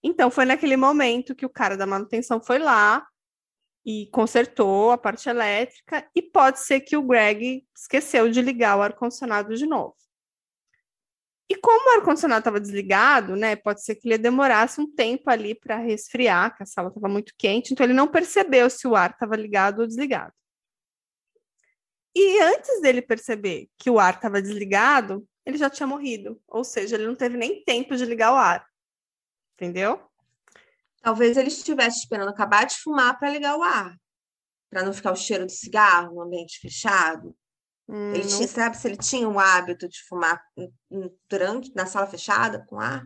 Então, 0.03 0.31
foi 0.31 0.45
naquele 0.45 0.77
momento 0.77 1.35
que 1.35 1.47
o 1.47 1.51
cara 1.51 1.77
da 1.77 1.87
manutenção 1.87 2.41
foi 2.41 2.59
lá 2.59 3.07
e 3.85 4.07
consertou 4.13 4.93
a 4.93 4.99
parte 4.99 5.29
elétrica, 5.29 6.09
e 6.15 6.23
pode 6.23 6.61
ser 6.61 6.81
que 6.81 6.97
o 6.97 7.03
Greg 7.03 7.67
esqueceu 7.77 8.31
de 8.31 8.41
ligar 8.41 8.79
o 8.79 8.83
ar-condicionado 8.83 9.55
de 9.55 9.67
novo. 9.67 9.97
E 11.51 11.57
como 11.57 11.91
o 11.91 11.99
ar-condicionado 11.99 12.39
estava 12.41 12.61
desligado, 12.61 13.37
né, 13.37 13.57
pode 13.57 13.85
ser 13.85 13.97
que 13.97 14.09
ele 14.09 14.17
demorasse 14.17 14.81
um 14.81 14.91
tempo 14.91 15.29
ali 15.29 15.55
para 15.55 15.77
resfriar, 15.77 16.57
que 16.57 16.63
a 16.63 16.67
sala 16.67 16.89
estava 16.89 17.09
muito 17.09 17.35
quente, 17.37 17.73
então 17.73 17.85
ele 17.85 17.93
não 17.93 18.09
percebeu 18.09 18.71
se 18.71 18.87
o 18.87 18.97
ar 18.97 19.11
estava 19.11 19.37
ligado 19.37 19.81
ou 19.81 19.87
desligado. 19.87 20.33
E 22.15 22.41
antes 22.43 22.81
dele 22.81 23.03
perceber 23.03 23.69
que 23.79 23.91
o 23.91 23.99
ar 23.99 24.15
estava 24.15 24.41
desligado, 24.41 25.27
ele 25.45 25.59
já 25.59 25.69
tinha 25.69 25.87
morrido, 25.87 26.41
ou 26.47 26.63
seja, 26.63 26.97
ele 26.97 27.07
não 27.07 27.15
teve 27.15 27.37
nem 27.37 27.65
tempo 27.65 27.97
de 27.97 28.05
ligar 28.05 28.33
o 28.33 28.37
ar. 28.37 28.67
Entendeu? 29.55 30.01
Talvez 31.03 31.37
ele 31.37 31.49
estivesse 31.49 31.99
esperando 31.99 32.29
acabar 32.29 32.65
de 32.65 32.77
fumar 32.77 33.19
para 33.19 33.29
ligar 33.29 33.57
o 33.57 33.63
ar, 33.63 33.97
para 34.71 34.85
não 34.85 34.93
ficar 34.93 35.13
o 35.13 35.17
cheiro 35.17 35.45
de 35.45 35.53
cigarro 35.53 36.15
no 36.15 36.23
ambiente 36.23 36.61
fechado. 36.61 37.37
Hum, 37.89 38.15
ele 38.15 38.25
tinha, 38.25 38.47
sabe 38.47 38.77
se 38.77 38.87
ele 38.87 38.97
tinha 38.97 39.29
o 39.29 39.39
hábito 39.39 39.89
de 39.89 40.01
fumar 40.09 40.41
durante 41.29 41.75
na 41.75 41.87
sala 41.87 42.07
fechada 42.07 42.65
com 42.67 42.79
ar? 42.79 43.05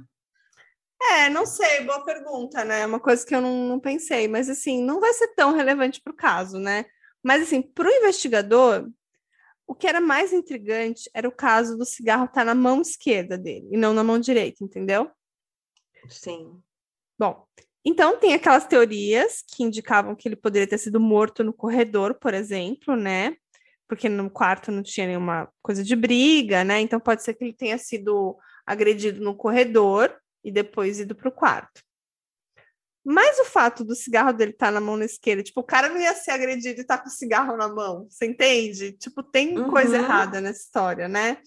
É, 1.00 1.30
não 1.30 1.46
sei, 1.46 1.84
boa 1.84 2.04
pergunta, 2.04 2.64
né? 2.64 2.80
É 2.80 2.86
uma 2.86 3.00
coisa 3.00 3.24
que 3.24 3.34
eu 3.34 3.40
não, 3.40 3.68
não 3.68 3.80
pensei, 3.80 4.28
mas 4.28 4.48
assim, 4.48 4.82
não 4.82 5.00
vai 5.00 5.12
ser 5.14 5.28
tão 5.28 5.52
relevante 5.54 6.00
para 6.00 6.12
o 6.12 6.16
caso, 6.16 6.58
né? 6.58 6.84
Mas 7.22 7.42
assim, 7.42 7.62
para 7.62 7.88
o 7.88 7.92
investigador, 7.92 8.88
o 9.66 9.74
que 9.74 9.86
era 9.86 10.00
mais 10.00 10.32
intrigante 10.32 11.10
era 11.12 11.28
o 11.28 11.32
caso 11.32 11.76
do 11.76 11.84
cigarro 11.84 12.26
estar 12.26 12.42
tá 12.42 12.44
na 12.44 12.54
mão 12.54 12.80
esquerda 12.80 13.36
dele 13.38 13.68
e 13.72 13.76
não 13.76 13.92
na 13.92 14.04
mão 14.04 14.18
direita, 14.18 14.62
entendeu? 14.62 15.10
Sim. 16.08 16.62
Bom, 17.18 17.46
então 17.86 18.18
tem 18.18 18.34
aquelas 18.34 18.66
teorias 18.66 19.42
que 19.46 19.62
indicavam 19.62 20.14
que 20.14 20.28
ele 20.28 20.36
poderia 20.36 20.66
ter 20.66 20.78
sido 20.78 21.00
morto 21.00 21.44
no 21.44 21.52
corredor, 21.52 22.14
por 22.14 22.34
exemplo, 22.34 22.96
né? 22.96 23.36
porque 23.88 24.08
no 24.08 24.28
quarto 24.30 24.72
não 24.72 24.82
tinha 24.82 25.06
nenhuma 25.06 25.48
coisa 25.62 25.82
de 25.82 25.94
briga, 25.94 26.64
né? 26.64 26.80
Então 26.80 26.98
pode 26.98 27.22
ser 27.22 27.34
que 27.34 27.44
ele 27.44 27.52
tenha 27.52 27.78
sido 27.78 28.36
agredido 28.66 29.22
no 29.22 29.34
corredor 29.34 30.14
e 30.44 30.50
depois 30.50 30.98
ido 30.98 31.14
para 31.14 31.28
o 31.28 31.32
quarto. 31.32 31.82
Mas 33.04 33.38
o 33.38 33.44
fato 33.44 33.84
do 33.84 33.94
cigarro 33.94 34.32
dele 34.32 34.50
estar 34.50 34.66
tá 34.66 34.72
na 34.72 34.80
mão 34.80 34.96
na 34.96 35.04
esquerda, 35.04 35.42
tipo, 35.42 35.60
o 35.60 35.64
cara 35.64 35.88
não 35.88 36.00
ia 36.00 36.12
ser 36.12 36.32
agredido 36.32 36.80
e 36.80 36.82
estar 36.82 36.96
tá 36.96 37.02
com 37.04 37.08
o 37.08 37.12
cigarro 37.12 37.56
na 37.56 37.68
mão, 37.68 38.08
você 38.10 38.26
entende? 38.26 38.92
Tipo, 38.92 39.22
tem 39.22 39.56
uhum. 39.56 39.70
coisa 39.70 39.96
errada 39.96 40.40
nessa 40.40 40.60
história, 40.60 41.06
né? 41.06 41.38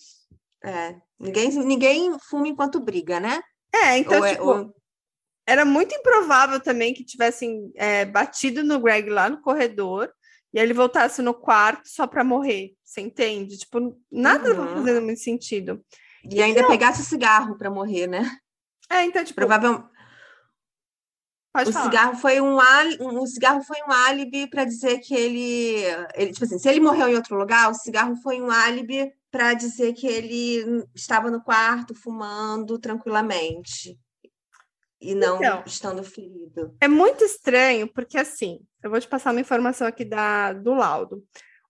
É, 0.63 0.95
ninguém, 1.19 1.49
ninguém 1.49 2.17
fuma 2.29 2.47
enquanto 2.47 2.79
briga, 2.79 3.19
né? 3.19 3.41
É, 3.75 3.97
então, 3.97 4.19
ou 4.19 4.25
é, 4.25 4.31
tipo, 4.31 4.45
ou... 4.45 4.75
era 5.49 5.65
muito 5.65 5.95
improvável 5.95 6.59
também 6.59 6.93
que 6.93 7.03
tivessem 7.03 7.71
é, 7.75 8.05
batido 8.05 8.63
no 8.63 8.79
Greg 8.79 9.09
lá 9.09 9.27
no 9.27 9.41
corredor 9.41 10.11
e 10.53 10.59
ele 10.59 10.73
voltasse 10.73 11.23
no 11.23 11.33
quarto 11.33 11.89
só 11.89 12.05
para 12.05 12.23
morrer. 12.23 12.75
Você 12.83 13.01
entende? 13.01 13.57
Tipo, 13.57 13.99
nada 14.11 14.53
uhum. 14.53 14.75
fazendo 14.75 15.01
muito 15.01 15.19
sentido. 15.19 15.83
E, 16.23 16.35
e 16.35 16.43
ainda 16.43 16.61
não... 16.61 16.69
pegasse 16.69 17.01
o 17.01 17.05
cigarro 17.05 17.57
para 17.57 17.71
morrer, 17.71 18.05
né? 18.05 18.29
É, 18.91 19.03
então, 19.03 19.23
tipo. 19.23 19.35
Provavelmente. 19.35 19.87
Pode 21.51 21.71
o 21.71 21.73
falar. 21.73 21.85
cigarro 21.85 22.15
foi 22.17 22.39
um 22.39 22.57
um, 23.01 23.19
o 23.19 23.25
cigarro 23.25 23.63
foi 23.63 23.77
um 23.87 23.91
álibi 23.91 24.47
para 24.47 24.65
dizer 24.65 24.99
que 24.99 25.15
ele, 25.15 25.83
ele, 26.13 26.31
tipo 26.31 26.45
assim, 26.45 26.59
se 26.59 26.69
ele 26.69 26.79
morreu 26.79 27.09
em 27.09 27.15
outro 27.15 27.35
lugar, 27.35 27.71
o 27.71 27.73
cigarro 27.73 28.15
foi 28.17 28.39
um 28.39 28.51
álibi 28.51 29.11
para 29.31 29.55
dizer 29.55 29.93
que 29.93 30.05
ele 30.05 30.85
estava 30.93 31.31
no 31.31 31.41
quarto 31.41 31.95
fumando 31.95 32.77
tranquilamente 32.77 33.97
e 35.01 35.15
não 35.15 35.37
então, 35.37 35.63
estando 35.65 36.03
ferido. 36.03 36.75
É 36.81 36.87
muito 36.87 37.23
estranho, 37.23 37.87
porque 37.87 38.17
assim, 38.17 38.59
eu 38.83 38.89
vou 38.89 38.99
te 38.99 39.07
passar 39.07 39.31
uma 39.31 39.41
informação 39.41 39.87
aqui 39.87 40.03
da, 40.03 40.53
do 40.53 40.73
laudo. 40.73 41.23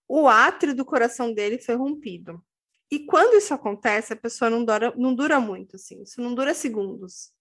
O 0.08 0.28
átrio 0.28 0.74
do 0.74 0.84
coração 0.84 1.32
dele 1.32 1.58
foi 1.58 1.76
rompido. 1.76 2.42
E 2.90 3.06
quando 3.06 3.36
isso 3.36 3.54
acontece, 3.54 4.12
a 4.12 4.16
pessoa 4.16 4.50
não 4.50 4.64
dura, 4.64 4.92
não 4.96 5.14
dura 5.14 5.38
muito, 5.38 5.76
assim, 5.76 6.02
isso 6.02 6.20
não 6.20 6.34
dura 6.34 6.52
segundos. 6.52 7.32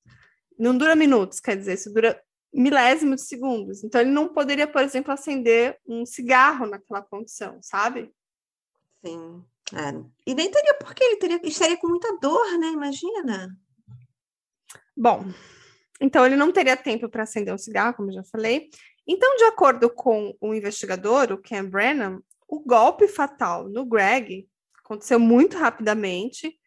Não 0.58 0.78
dura 0.78 0.96
minutos, 0.96 1.40
quer 1.40 1.58
dizer, 1.58 1.74
isso 1.74 1.92
dura 1.92 2.22
milésimos 2.54 3.22
de 3.22 3.28
segundos. 3.28 3.84
Então, 3.84 4.02
ele 4.02 4.12
não 4.12 4.28
poderia, 4.28 4.68
por 4.68 4.84
exemplo, 4.84 5.12
acender 5.12 5.80
um 5.88 6.06
cigarro 6.06 6.68
naquela 6.68 7.02
condição, 7.02 7.58
sabe? 7.62 8.12
Sim. 9.04 9.44
É. 9.74 10.04
E 10.26 10.36
nem 10.36 10.52
teria 10.52 10.74
porque 10.76 11.04
ele 11.04 11.18
teria, 11.18 11.40
estaria 11.44 11.78
com 11.78 11.88
muita 11.88 12.18
dor, 12.18 12.58
né? 12.60 12.68
Imagina. 12.68 13.56
Bom, 14.96 15.26
então 16.00 16.26
ele 16.26 16.36
não 16.36 16.52
teria 16.52 16.78
tempo 16.78 17.10
para 17.10 17.24
acender 17.24 17.54
um 17.54 17.58
cigarro, 17.58 17.96
como 17.96 18.10
eu 18.10 18.16
já 18.16 18.24
falei. 18.24 18.70
Então, 19.08 19.36
de 19.38 19.44
acordo 19.46 19.90
com 19.90 20.36
o 20.40 20.54
investigador, 20.54 21.32
o 21.32 21.42
Ken 21.42 21.66
Brennan, 21.66 22.22
o 22.48 22.60
golpe 22.60 23.08
fatal 23.08 23.68
no 23.68 23.86
Greg 23.86 24.48
aconteceu 24.84 25.20
muito 25.20 25.58
rapidamente 25.58 26.58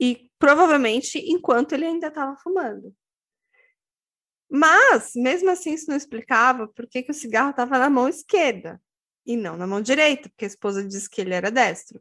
e 0.00 0.30
provavelmente 0.38 1.18
enquanto 1.18 1.72
ele 1.72 1.84
ainda 1.84 2.08
estava 2.08 2.36
fumando. 2.36 2.94
Mas, 4.50 5.12
mesmo 5.16 5.50
assim, 5.50 5.74
isso 5.74 5.88
não 5.88 5.96
explicava 5.96 6.68
por 6.68 6.86
que, 6.86 7.04
o 7.08 7.14
cigarro 7.14 7.50
estava 7.50 7.78
na 7.78 7.90
mão 7.90 8.08
esquerda 8.08 8.80
e 9.26 9.36
não 9.36 9.56
na 9.56 9.66
mão 9.66 9.80
direita, 9.80 10.28
porque 10.28 10.44
a 10.44 10.48
esposa 10.48 10.86
disse 10.86 11.08
que 11.08 11.20
ele 11.20 11.34
era 11.34 11.50
destro. 11.50 12.00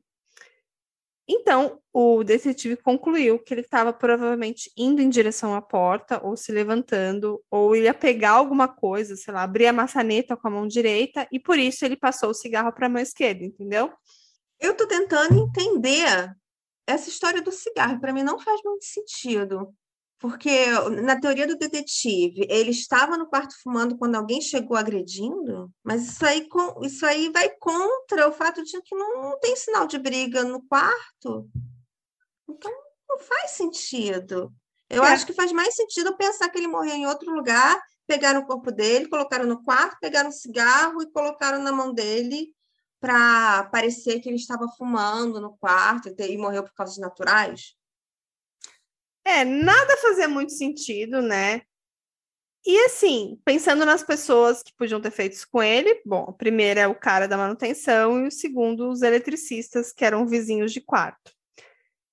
Então, 1.28 1.80
o 1.94 2.24
detetive 2.24 2.76
concluiu 2.76 3.40
que 3.40 3.54
ele 3.54 3.62
estava 3.62 3.94
provavelmente 3.94 4.70
indo 4.76 5.02
em 5.02 5.10
direção 5.10 5.56
à 5.56 5.62
porta, 5.62 6.20
ou 6.22 6.36
se 6.36 6.52
levantando, 6.52 7.42
ou 7.50 7.76
ia 7.76 7.94
pegar 7.94 8.32
alguma 8.32 8.68
coisa, 8.68 9.16
sei 9.16 9.34
lá, 9.34 9.44
abrir 9.44 9.68
a 9.68 9.74
maçaneta 9.74 10.36
com 10.36 10.48
a 10.48 10.52
mão 10.52 10.68
direita, 10.68 11.26
e 11.32 11.40
por 11.40 11.58
isso 11.58 11.86
ele 11.86 11.96
passou 11.96 12.32
o 12.32 12.34
cigarro 12.34 12.74
para 12.74 12.88
a 12.88 12.90
mão 12.90 13.02
esquerda, 13.02 13.44
entendeu? 13.46 13.92
Eu 14.60 14.72
estou 14.72 14.88
tentando 14.88 15.40
entender 15.40 16.34
essa 16.86 17.10
história 17.10 17.42
do 17.42 17.52
cigarro, 17.52 18.02
para 18.02 18.12
mim 18.12 18.24
não 18.24 18.38
faz 18.38 18.60
muito 18.64 18.84
sentido. 18.84 19.74
Porque 20.24 20.72
na 21.04 21.20
teoria 21.20 21.46
do 21.46 21.58
detetive, 21.58 22.48
ele 22.50 22.72
estava 22.72 23.18
no 23.18 23.28
quarto 23.28 23.62
fumando 23.62 23.98
quando 23.98 24.16
alguém 24.16 24.40
chegou 24.40 24.78
agredindo, 24.78 25.70
mas 25.84 26.08
isso 26.08 26.26
aí, 26.26 26.48
isso 26.84 27.06
aí 27.06 27.30
vai 27.30 27.50
contra 27.60 28.30
o 28.30 28.32
fato 28.32 28.64
de 28.64 28.82
que 28.84 28.96
não 28.96 29.38
tem 29.42 29.54
sinal 29.58 29.86
de 29.86 29.98
briga 29.98 30.46
no 30.46 30.66
quarto. 30.66 31.50
Então, 32.48 32.72
não 33.10 33.20
faz 33.20 33.52
sentido. 33.52 34.50
Eu 34.90 35.04
é. 35.04 35.10
acho 35.10 35.26
que 35.26 35.34
faz 35.34 35.52
mais 35.52 35.76
sentido 35.76 36.16
pensar 36.16 36.48
que 36.48 36.58
ele 36.58 36.70
morreu 36.70 36.96
em 36.96 37.06
outro 37.06 37.30
lugar, 37.30 37.78
pegaram 38.08 38.40
o 38.40 38.48
corpo 38.48 38.72
dele, 38.72 39.10
colocaram 39.10 39.46
no 39.46 39.62
quarto, 39.62 39.98
pegaram 40.00 40.30
um 40.30 40.32
cigarro 40.32 41.02
e 41.02 41.12
colocaram 41.12 41.62
na 41.62 41.74
mão 41.74 41.94
dele 41.94 42.48
para 42.98 43.66
parecer 43.66 44.22
que 44.22 44.30
ele 44.30 44.38
estava 44.38 44.70
fumando 44.78 45.42
no 45.42 45.58
quarto 45.58 46.16
e 46.18 46.38
morreu 46.38 46.64
por 46.64 46.74
causas 46.74 46.98
naturais. 46.98 47.76
É, 49.26 49.46
nada 49.46 49.98
fazia 49.98 50.28
muito 50.28 50.52
sentido, 50.54 51.22
né? 51.22 51.62
E 52.66 52.80
assim, 52.86 53.38
pensando 53.44 53.86
nas 53.86 54.04
pessoas 54.04 54.64
que 54.64 54.74
podiam 54.78 55.02
ter 55.02 55.12
feito 55.12 55.34
isso 55.34 55.48
com 55.52 55.62
ele, 55.62 56.02
bom, 56.06 56.24
o 56.30 56.34
primeiro 56.34 56.80
é 56.80 56.88
o 56.88 56.96
cara 56.96 57.28
da 57.28 57.38
manutenção 57.38 58.24
e 58.24 58.28
o 58.28 58.32
segundo 58.32 58.90
os 58.90 59.02
eletricistas, 59.02 59.92
que 59.92 60.06
eram 60.06 60.26
vizinhos 60.26 60.72
de 60.72 60.80
quarto. 60.80 61.34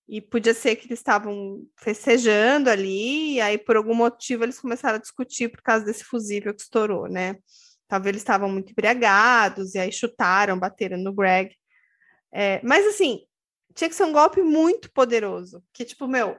E 0.09 0.20
podia 0.20 0.53
ser 0.53 0.75
que 0.75 0.88
eles 0.88 0.99
estavam 0.99 1.64
festejando 1.77 2.68
ali, 2.68 3.35
e 3.35 3.40
aí 3.40 3.59
por 3.59 3.77
algum 3.77 3.94
motivo 3.94 4.42
eles 4.42 4.59
começaram 4.59 4.96
a 4.96 5.01
discutir 5.01 5.49
por 5.51 5.62
causa 5.62 5.85
desse 5.85 6.03
fusível 6.03 6.53
que 6.53 6.62
estourou, 6.62 7.09
né? 7.09 7.37
Talvez 7.87 8.09
eles 8.11 8.23
estavam 8.23 8.49
muito 8.51 8.73
embriagados, 8.73 9.77
e 9.77 9.79
aí 9.79 9.92
chutaram, 9.92 10.59
bateram 10.59 10.99
no 10.99 11.12
Greg. 11.12 11.55
É, 12.33 12.61
mas 12.64 12.85
assim, 12.87 13.20
tinha 13.75 13.88
que 13.88 13.94
ser 13.94 14.05
um 14.05 14.12
golpe 14.12 14.42
muito 14.42 14.90
poderoso, 14.92 15.62
que 15.73 15.85
tipo, 15.85 16.09
meu, 16.09 16.37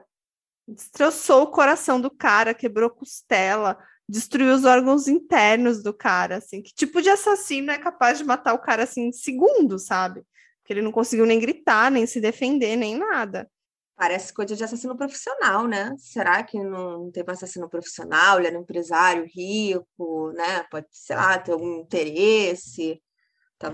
destroçou 0.66 1.42
o 1.42 1.50
coração 1.50 2.00
do 2.00 2.10
cara, 2.10 2.54
quebrou 2.54 2.90
costela, 2.90 3.78
destruiu 4.08 4.54
os 4.54 4.64
órgãos 4.64 5.08
internos 5.08 5.82
do 5.82 5.92
cara, 5.92 6.36
assim. 6.36 6.62
Que 6.62 6.72
tipo 6.74 7.00
de 7.00 7.10
assassino 7.10 7.70
é 7.70 7.78
capaz 7.78 8.18
de 8.18 8.24
matar 8.24 8.54
o 8.54 8.58
cara 8.58 8.84
assim 8.84 9.08
em 9.08 9.12
segundos, 9.12 9.86
sabe? 9.86 10.24
Porque 10.60 10.72
ele 10.72 10.82
não 10.82 10.92
conseguiu 10.92 11.26
nem 11.26 11.40
gritar, 11.40 11.90
nem 11.90 12.06
se 12.06 12.20
defender, 12.20 12.76
nem 12.76 12.96
nada. 12.96 13.50
Parece 13.96 14.32
coisa 14.32 14.56
de 14.56 14.64
assassino 14.64 14.96
profissional, 14.96 15.66
né? 15.66 15.94
Será 15.98 16.42
que 16.42 16.58
não 16.62 17.10
teve 17.10 17.30
um 17.30 17.34
assassino 17.34 17.68
profissional? 17.68 18.38
Ele 18.38 18.48
era 18.48 18.58
um 18.58 18.62
empresário 18.62 19.24
rico, 19.24 20.32
né? 20.32 20.64
Pode, 20.70 20.86
sei 20.90 21.16
lá, 21.16 21.38
ter 21.38 21.52
algum 21.52 21.80
interesse. 21.80 23.00
Tá 23.58 23.72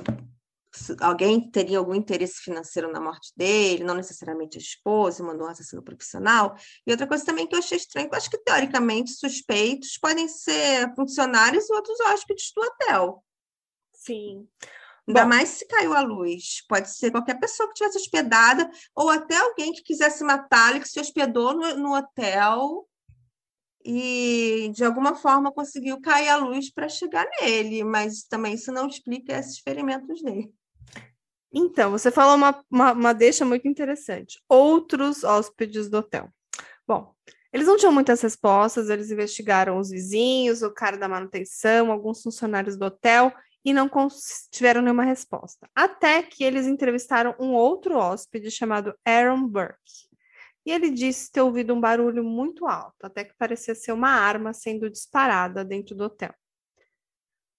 alguém 1.00 1.50
teria 1.50 1.78
algum 1.78 1.94
interesse 1.94 2.40
financeiro 2.42 2.90
na 2.92 3.00
morte 3.00 3.32
dele, 3.36 3.84
não 3.84 3.94
necessariamente 3.94 4.58
a 4.58 4.60
esposa, 4.60 5.22
mandou 5.22 5.46
um 5.46 5.50
assassino 5.50 5.82
profissional. 5.82 6.56
E 6.86 6.90
outra 6.90 7.06
coisa 7.06 7.24
também 7.24 7.46
que 7.46 7.54
eu 7.54 7.58
achei 7.58 7.78
estranho, 7.78 8.08
eu 8.10 8.16
acho 8.16 8.30
que 8.30 8.38
teoricamente 8.38 9.12
suspeitos 9.12 9.98
podem 9.98 10.28
ser 10.28 10.94
funcionários 10.94 11.68
e 11.68 11.72
outros 11.72 11.98
hóspedes 12.00 12.52
do 12.54 12.62
hotel. 12.62 13.24
Sim. 13.92 14.46
Ainda 15.06 15.22
Bom, 15.22 15.28
mais 15.28 15.48
se 15.48 15.66
caiu 15.66 15.94
a 15.94 16.00
luz. 16.00 16.62
Pode 16.68 16.94
ser 16.94 17.10
qualquer 17.10 17.40
pessoa 17.40 17.68
que 17.68 17.74
tivesse 17.74 17.98
hospedada, 17.98 18.70
ou 18.94 19.08
até 19.08 19.36
alguém 19.36 19.72
que 19.72 19.82
quisesse 19.82 20.22
matá-lo, 20.22 20.80
que 20.80 20.88
se 20.88 21.00
hospedou 21.00 21.54
no, 21.54 21.76
no 21.76 21.96
hotel 21.96 22.86
e 23.84 24.70
de 24.74 24.84
alguma 24.84 25.14
forma 25.14 25.52
conseguiu 25.52 26.00
cair 26.00 26.28
a 26.28 26.36
luz 26.36 26.70
para 26.70 26.88
chegar 26.88 27.26
nele, 27.40 27.84
mas 27.84 28.24
também 28.24 28.54
isso 28.54 28.72
não 28.72 28.86
explica 28.86 29.38
esses 29.38 29.58
ferimentos 29.58 30.22
dele. 30.22 30.52
Então, 31.52 31.90
você 31.90 32.10
falou 32.10 32.36
uma, 32.36 32.64
uma, 32.70 32.92
uma 32.92 33.14
deixa 33.14 33.44
muito 33.44 33.66
interessante. 33.66 34.38
Outros 34.48 35.24
hóspedes 35.24 35.88
do 35.88 35.98
hotel. 35.98 36.28
Bom, 36.86 37.14
eles 37.52 37.66
não 37.66 37.76
tinham 37.76 37.92
muitas 37.92 38.20
respostas, 38.20 38.90
eles 38.90 39.10
investigaram 39.10 39.78
os 39.78 39.90
vizinhos, 39.90 40.62
o 40.62 40.70
cara 40.70 40.98
da 40.98 41.08
manutenção, 41.08 41.90
alguns 41.90 42.22
funcionários 42.22 42.76
do 42.76 42.84
hotel 42.84 43.32
e 43.64 43.72
não 43.72 43.90
tiveram 44.50 44.82
nenhuma 44.82 45.04
resposta. 45.04 45.68
Até 45.74 46.22
que 46.22 46.44
eles 46.44 46.66
entrevistaram 46.66 47.34
um 47.38 47.52
outro 47.52 47.96
hóspede 47.96 48.50
chamado 48.50 48.94
Aaron 49.04 49.46
Burke. 49.46 50.07
E 50.68 50.70
ele 50.70 50.90
disse 50.90 51.32
ter 51.32 51.40
ouvido 51.40 51.72
um 51.72 51.80
barulho 51.80 52.22
muito 52.22 52.66
alto, 52.66 53.06
até 53.06 53.24
que 53.24 53.32
parecia 53.38 53.74
ser 53.74 53.92
uma 53.92 54.10
arma 54.10 54.52
sendo 54.52 54.90
disparada 54.90 55.64
dentro 55.64 55.96
do 55.96 56.04
hotel. 56.04 56.34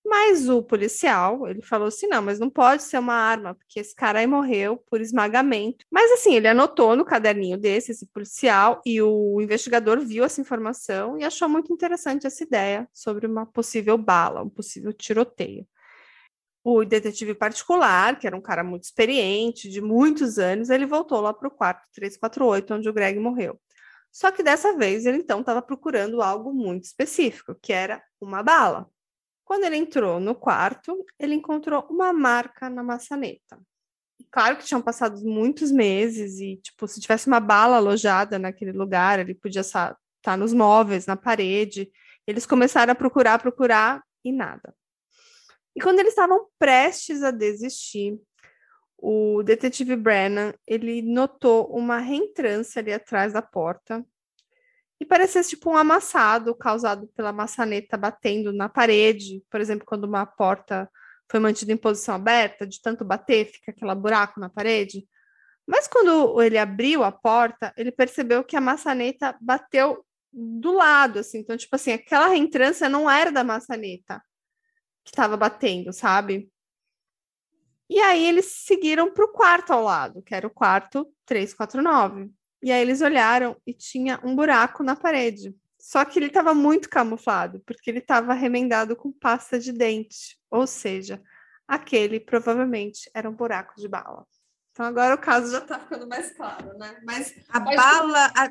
Mas 0.06 0.48
o 0.48 0.62
policial, 0.62 1.48
ele 1.48 1.63
falou 1.63 1.88
assim: 1.88 2.06
não, 2.06 2.22
mas 2.22 2.38
não 2.38 2.52
pode 2.52 2.84
ser 2.84 3.00
uma 3.00 3.15
arma, 3.15 3.56
porque 3.56 3.80
esse 3.80 3.95
cara 3.95 4.19
aí 4.19 4.28
morreu 4.28 4.78
por 4.88 5.02
esmagamento. 5.02 5.84
Mas 5.89 6.12
assim, 6.12 6.36
ele 6.36 6.48
anotou 6.48 6.95
no 6.95 7.04
caderninho 7.04 7.58
desse, 7.58 7.93
esse 7.93 8.06
policial, 8.06 8.80
e 8.86 9.02
o 9.02 9.41
investigador 9.41 10.00
viu 10.02 10.24
essa 10.24 10.39
informação 10.39 11.17
e 11.17 11.24
achou 11.24 11.50
muito 11.50 11.74
interessante 11.74 12.28
essa 12.28 12.43
ideia 12.43 12.88
sobre 12.93 13.26
uma 13.26 13.43
possível 13.43 13.98
bala, 13.98 14.43
um 14.43 14.50
possível 14.50 14.93
tiroteio. 14.93 15.67
O 16.71 16.86
detetive 16.86 17.34
particular, 17.34 18.19
que 18.19 18.27
era 18.27 18.38
um 18.38 18.41
cara 18.41 18.63
muito 18.63 18.84
experiente, 18.84 19.67
de 19.67 19.82
muitos 19.82 20.38
anos, 20.38 20.69
ele 20.69 20.86
voltou 20.86 21.19
lá 21.19 21.34
para 21.34 21.47
o 21.47 21.51
quarto 21.51 21.88
348, 21.95 22.75
onde 22.75 22.88
o 22.88 22.93
Greg 22.93 23.17
morreu. 23.17 23.60
Só 24.12 24.32
que 24.32 24.43
dessa 24.43 24.77
vez 24.77 25.08
ele 25.08 25.17
então 25.17 25.39
estava 25.39 25.63
procurando 25.63 26.21
algo 26.21 26.53
muito 26.53 26.84
específico, 26.84 27.55
que 27.60 27.73
era 27.73 28.03
uma 28.21 28.43
bala. 28.43 28.88
Quando 29.43 29.63
ele 29.63 29.77
entrou 29.77 30.19
no 30.19 30.36
quarto, 30.36 31.03
ele 31.17 31.34
encontrou 31.34 31.88
uma 31.89 32.13
marca 32.13 32.69
na 32.69 32.84
maçaneta. 32.84 33.60
Claro 34.29 34.58
que 34.58 34.65
tinham 34.65 34.82
passado 34.82 35.19
muitos 35.25 35.71
meses 35.71 36.39
e, 36.39 36.58
tipo, 36.58 36.88
se 36.88 37.01
tivesse 37.01 37.25
uma 37.25 37.39
bala 37.39 37.77
alojada 37.77 38.38
naquele 38.38 38.73
lugar, 38.73 39.17
ele 39.17 39.34
podia 39.34 39.62
estar 39.62 39.97
tá 40.21 40.38
nos 40.38 40.53
móveis, 40.53 41.08
na 41.08 41.15
parede. 41.15 41.89
Eles 42.27 42.45
começaram 42.45 42.91
a 42.91 42.95
procurar, 42.95 43.39
procurar 43.39 44.03
e 44.23 44.32
nada. 44.32 44.71
E 45.75 45.82
quando 45.82 45.99
eles 45.99 46.12
estavam 46.12 46.47
prestes 46.58 47.23
a 47.23 47.32
desistir, 47.32 48.19
o 48.97 49.41
detetive 49.43 49.95
Brennan, 49.95 50.53
ele 50.67 51.01
notou 51.01 51.67
uma 51.67 51.99
reentrância 51.99 52.82
ali 52.82 52.91
atrás 52.91 53.34
da 53.34 53.41
porta 53.41 54.05
e 54.99 55.05
parecia 55.05 55.41
tipo 55.41 55.69
um 55.69 55.77
amassado 55.77 56.53
causado 56.53 57.08
pela 57.15 57.32
maçaneta 57.32 57.95
batendo 57.95 58.51
na 58.51 58.67
parede, 58.67 59.41
por 59.49 59.62
exemplo, 59.62 59.86
quando 59.86 60.03
uma 60.03 60.25
porta 60.25 60.89
foi 61.32 61.39
mantida 61.39 61.71
em 61.71 61.77
posição 61.77 62.15
aberta, 62.15 62.67
de 62.67 62.82
tanto 62.82 63.05
bater, 63.05 63.45
fica 63.45 63.71
aquele 63.71 63.95
buraco 63.95 64.39
na 64.39 64.49
parede. 64.49 65.08
Mas 65.65 65.88
quando 65.88 66.41
ele 66.41 66.58
abriu 66.58 67.03
a 67.03 67.12
porta, 67.12 67.71
ele 67.77 67.91
percebeu 67.91 68.43
que 68.43 68.58
a 68.58 68.62
maçaneta 68.62 69.38
bateu 69.39 70.03
do 70.34 70.73
lado, 70.73 71.19
assim. 71.19 71.39
Então, 71.39 71.55
tipo 71.55 71.75
assim, 71.75 71.91
aquela 71.93 72.27
reentrância 72.27 72.89
não 72.89 73.10
era 73.10 73.32
da 73.32 73.43
maçaneta 73.43 74.21
que 75.03 75.12
estava 75.12 75.35
batendo, 75.38 75.91
sabe? 75.93 76.51
E 77.89 77.99
aí 77.99 78.25
eles 78.25 78.45
seguiram 78.45 79.12
para 79.12 79.25
o 79.25 79.29
quarto 79.31 79.73
ao 79.73 79.83
lado, 79.83 80.21
que 80.21 80.35
era 80.35 80.45
o 80.45 80.51
quarto 80.51 81.12
349. 81.25 82.31
E 82.62 82.71
aí 82.71 82.81
eles 82.81 83.01
olharam 83.01 83.55
e 83.65 83.73
tinha 83.73 84.19
um 84.23 84.35
buraco 84.35 84.83
na 84.83 84.95
parede. 84.95 85.55
Só 85.79 86.03
que 86.03 86.19
ele 86.19 86.27
estava 86.27 86.53
muito 86.53 86.89
camuflado, 86.89 87.62
porque 87.65 87.89
ele 87.89 87.99
estava 87.99 88.33
remendado 88.33 88.95
com 88.95 89.12
pasta 89.12 89.57
de 89.57 89.71
dente. 89.71 90.38
Ou 90.51 90.67
seja, 90.67 91.21
aquele 91.67 92.19
provavelmente 92.19 93.09
era 93.13 93.29
um 93.29 93.33
buraco 93.33 93.73
de 93.77 93.88
bala. 93.88 94.25
Então 94.71 94.85
agora 94.85 95.15
o 95.15 95.19
caso 95.19 95.51
já 95.51 95.59
está 95.59 95.79
ficando 95.79 96.07
mais 96.07 96.31
claro, 96.35 96.77
né? 96.77 96.99
Mas 97.03 97.33
a 97.49 97.59
bala, 97.59 98.31
a, 98.35 98.49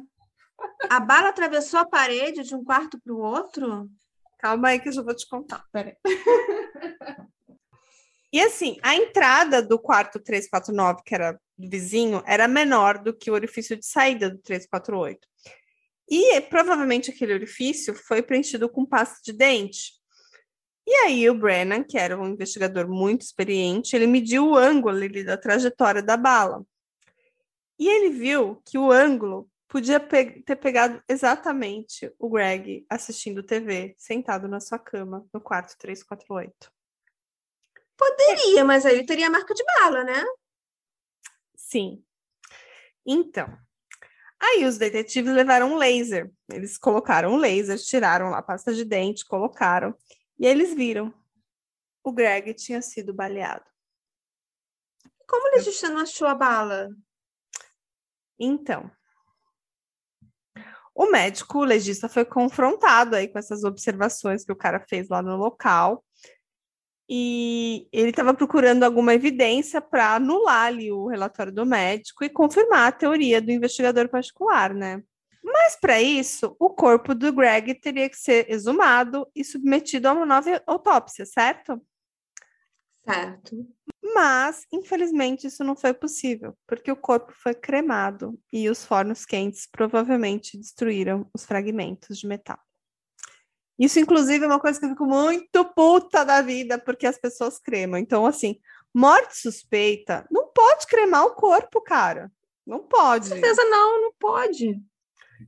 a, 0.97 1.01
bala 1.01 1.29
atravessou 1.29 1.81
a 1.81 1.87
parede 1.87 2.43
de 2.43 2.55
um 2.55 2.65
quarto 2.65 2.99
para 3.01 3.13
o 3.13 3.19
outro? 3.19 3.89
Calma 4.39 4.69
aí 4.69 4.81
que 4.81 4.89
eu 4.89 4.93
já 4.93 5.03
vou 5.03 5.15
te 5.15 5.29
contar. 5.29 5.65
Peraí. 5.73 5.97
E 8.31 8.41
assim, 8.43 8.77
a 8.83 8.95
entrada 8.95 9.63
do 9.63 9.79
quarto 9.79 10.21
349, 10.21 11.03
que 11.03 11.15
era 11.15 11.33
do 11.57 11.69
vizinho, 11.71 12.23
era 12.27 12.47
menor 12.47 12.99
do 13.03 13.17
que 13.17 13.31
o 13.31 13.35
orifício 13.35 13.75
de 13.75 13.87
saída 13.87 14.29
do 14.29 14.39
348. 14.39 15.27
E 16.11 16.41
provavelmente 16.43 17.11
aquele 17.11 17.33
orifício 17.33 17.95
foi 17.95 18.23
preenchido 18.23 18.69
com 18.69 18.85
pasta 18.85 19.19
de 19.25 19.33
dente. 19.33 19.93
E 20.87 20.95
aí 21.05 21.29
o 21.29 21.35
Brennan, 21.35 21.83
que 21.83 21.99
era 21.99 22.19
um 22.19 22.29
investigador 22.29 22.89
muito 22.89 23.23
experiente, 23.23 23.97
ele 23.97 24.07
mediu 24.07 24.49
o 24.49 24.57
ângulo 24.57 24.97
ali 24.97 25.25
da 25.25 25.37
trajetória 25.37 26.03
da 26.03 26.17
bala. 26.17 26.63
E 27.79 27.89
ele 27.89 28.11
viu 28.11 28.61
que 28.65 28.77
o 28.77 28.91
ângulo 28.91 29.49
podia 29.69 30.01
pe 30.01 30.43
ter 30.43 30.57
pegado 30.57 31.03
exatamente 31.07 32.13
o 32.19 32.29
Greg 32.31 32.87
assistindo 32.89 33.43
TV, 33.43 33.95
sentado 33.99 34.49
na 34.49 34.61
sua 34.61 34.79
cama, 34.79 35.29
no 35.33 35.41
quarto 35.41 35.77
348. 35.79 36.73
Poderia, 37.97 38.65
mas 38.65 38.87
aí 38.87 38.95
ele 38.95 39.07
teria 39.07 39.29
marca 39.29 39.53
de 39.53 39.65
bala, 39.65 40.05
né? 40.05 40.25
Sim. 41.55 42.03
Então, 43.05 43.59
aí 44.41 44.65
os 44.65 44.79
detetives 44.79 45.35
levaram 45.35 45.73
um 45.73 45.77
laser. 45.77 46.31
Eles 46.51 46.79
colocaram 46.79 47.33
um 47.33 47.37
laser, 47.37 47.79
tiraram 47.79 48.31
lá 48.31 48.39
a 48.39 48.43
pasta 48.43 48.73
de 48.73 48.85
dente, 48.85 49.27
colocaram. 49.27 49.95
E 50.39 50.47
eles 50.47 50.73
viram. 50.75 51.13
O 52.03 52.13
Greg 52.13 52.55
tinha 52.55 52.81
sido 52.81 53.13
baleado. 53.13 53.65
Como 55.27 55.49
o 55.49 55.57
legista 55.57 55.91
não 55.91 55.99
achou 55.99 56.27
a 56.27 56.35
bala? 56.35 56.89
Então, 58.39 58.91
o 60.99 61.09
médico, 61.09 61.61
o 61.61 61.65
legista, 61.65 62.09
foi 62.09 62.25
confrontado 62.25 63.15
aí 63.15 63.29
com 63.29 63.39
essas 63.39 63.63
observações 63.63 64.45
que 64.45 64.51
o 64.51 64.57
cara 64.57 64.81
fez 64.81 65.09
lá 65.09 65.23
no 65.23 65.37
local 65.37 66.05
e 67.09 67.87
ele 67.93 68.11
estava 68.11 68.35
procurando 68.35 68.83
alguma 68.83 69.15
evidência 69.15 69.81
para 69.81 70.17
anular 70.17 70.67
ali 70.67 70.91
o 70.91 71.07
relatório 71.07 71.53
do 71.53 71.65
médico 71.65 72.25
e 72.25 72.29
confirmar 72.29 72.89
a 72.89 72.93
teoria 72.93 73.41
do 73.41 73.53
investigador 73.53 74.09
particular, 74.09 74.75
né? 74.75 75.01
Mas 75.41 75.77
para 75.81 76.03
isso, 76.03 76.57
o 76.59 76.69
corpo 76.69 77.15
do 77.15 77.33
Greg 77.33 77.75
teria 77.77 78.11
que 78.11 78.17
ser 78.17 78.51
exumado 78.51 79.25
e 79.37 79.45
submetido 79.45 80.09
a 80.09 80.13
uma 80.13 80.27
nova 80.27 80.61
autópsia, 80.67 81.25
certo? 81.25 81.81
Certo. 83.09 83.57
Mas, 84.21 84.67
infelizmente, 84.73 85.47
isso 85.47 85.63
não 85.63 85.77
foi 85.77 85.95
possível, 85.95 86.53
porque 86.67 86.91
o 86.91 86.97
corpo 86.97 87.33
foi 87.41 87.55
cremado 87.55 88.37
e 88.53 88.69
os 88.69 88.85
fornos 88.85 89.25
quentes 89.25 89.69
provavelmente 89.71 90.59
destruíram 90.59 91.31
os 91.33 91.45
fragmentos 91.45 92.19
de 92.19 92.27
metal. 92.27 92.59
Isso, 93.79 94.01
inclusive, 94.01 94.45
é 94.45 94.49
uma 94.49 94.59
coisa 94.59 94.77
que 94.77 94.87
eu 94.87 94.91
fico 94.91 95.07
muito 95.07 95.65
puta 95.67 96.25
da 96.25 96.43
vida, 96.43 96.81
porque 96.81 97.07
as 97.07 97.17
pessoas 97.17 97.61
cremam. 97.61 97.97
Então, 97.97 98.27
assim, 98.27 98.59
morte 98.93 99.39
suspeita, 99.39 100.27
não 100.33 100.49
pode 100.49 100.89
cremar 100.89 101.25
o 101.25 101.37
corpo, 101.37 101.81
cara. 101.81 102.29
Não 102.67 102.81
pode. 102.81 103.29
Com 103.29 103.37
certeza 103.37 103.63
não, 103.67 104.03
não 104.03 104.13
pode. 104.19 104.83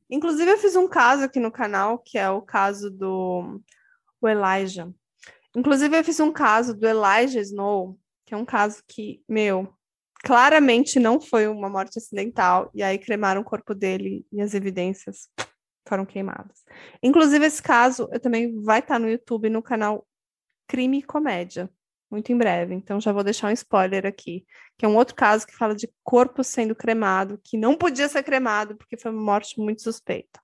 Inclusive, 0.08 0.48
eu 0.48 0.58
fiz 0.58 0.76
um 0.76 0.86
caso 0.86 1.24
aqui 1.24 1.40
no 1.40 1.50
canal, 1.50 1.98
que 1.98 2.16
é 2.16 2.30
o 2.30 2.40
caso 2.40 2.88
do 2.88 3.60
o 4.20 4.28
Elijah. 4.28 4.88
Inclusive, 5.56 5.98
eu 5.98 6.04
fiz 6.04 6.20
um 6.20 6.30
caso 6.30 6.72
do 6.72 6.86
Elijah 6.86 7.40
Snow, 7.40 7.98
que 8.30 8.34
é 8.34 8.36
um 8.36 8.44
caso 8.44 8.80
que, 8.86 9.24
meu, 9.28 9.74
claramente 10.22 11.00
não 11.00 11.20
foi 11.20 11.48
uma 11.48 11.68
morte 11.68 11.98
acidental, 11.98 12.70
e 12.72 12.80
aí 12.80 12.96
cremaram 12.96 13.40
o 13.40 13.44
corpo 13.44 13.74
dele 13.74 14.24
e 14.30 14.40
as 14.40 14.54
evidências 14.54 15.28
foram 15.84 16.06
queimadas. 16.06 16.62
Inclusive, 17.02 17.44
esse 17.44 17.60
caso 17.60 18.08
eu 18.12 18.20
também 18.20 18.62
vai 18.62 18.78
estar 18.78 19.00
no 19.00 19.10
YouTube 19.10 19.50
no 19.50 19.60
canal 19.60 20.06
Crime 20.68 21.00
e 21.00 21.02
Comédia, 21.02 21.68
muito 22.08 22.30
em 22.30 22.38
breve. 22.38 22.72
Então, 22.72 23.00
já 23.00 23.10
vou 23.10 23.24
deixar 23.24 23.48
um 23.48 23.52
spoiler 23.52 24.06
aqui, 24.06 24.46
que 24.78 24.86
é 24.86 24.88
um 24.88 24.94
outro 24.94 25.16
caso 25.16 25.44
que 25.44 25.56
fala 25.56 25.74
de 25.74 25.92
corpo 26.04 26.44
sendo 26.44 26.76
cremado, 26.76 27.40
que 27.42 27.56
não 27.56 27.74
podia 27.74 28.08
ser 28.08 28.22
cremado 28.22 28.76
porque 28.76 28.96
foi 28.96 29.10
uma 29.10 29.20
morte 29.20 29.58
muito 29.58 29.82
suspeita. 29.82 30.40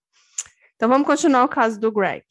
Então, 0.74 0.88
vamos 0.88 1.06
continuar 1.06 1.44
o 1.44 1.48
caso 1.48 1.78
do 1.78 1.92
Greg. 1.92 2.24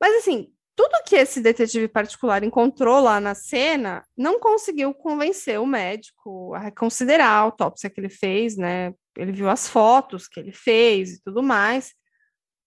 Mas, 0.00 0.16
assim, 0.16 0.50
tudo 0.80 1.04
que 1.04 1.14
esse 1.14 1.42
detetive 1.42 1.88
particular 1.88 2.42
encontrou 2.42 3.00
lá 3.00 3.20
na 3.20 3.34
cena 3.34 4.02
não 4.16 4.40
conseguiu 4.40 4.94
convencer 4.94 5.60
o 5.60 5.66
médico 5.66 6.54
a 6.54 6.58
reconsiderar 6.58 7.28
a 7.28 7.38
autópsia 7.38 7.90
que 7.90 8.00
ele 8.00 8.08
fez, 8.08 8.56
né? 8.56 8.94
Ele 9.14 9.30
viu 9.30 9.50
as 9.50 9.68
fotos 9.68 10.26
que 10.26 10.40
ele 10.40 10.52
fez 10.52 11.12
e 11.12 11.22
tudo 11.22 11.42
mais. 11.42 11.94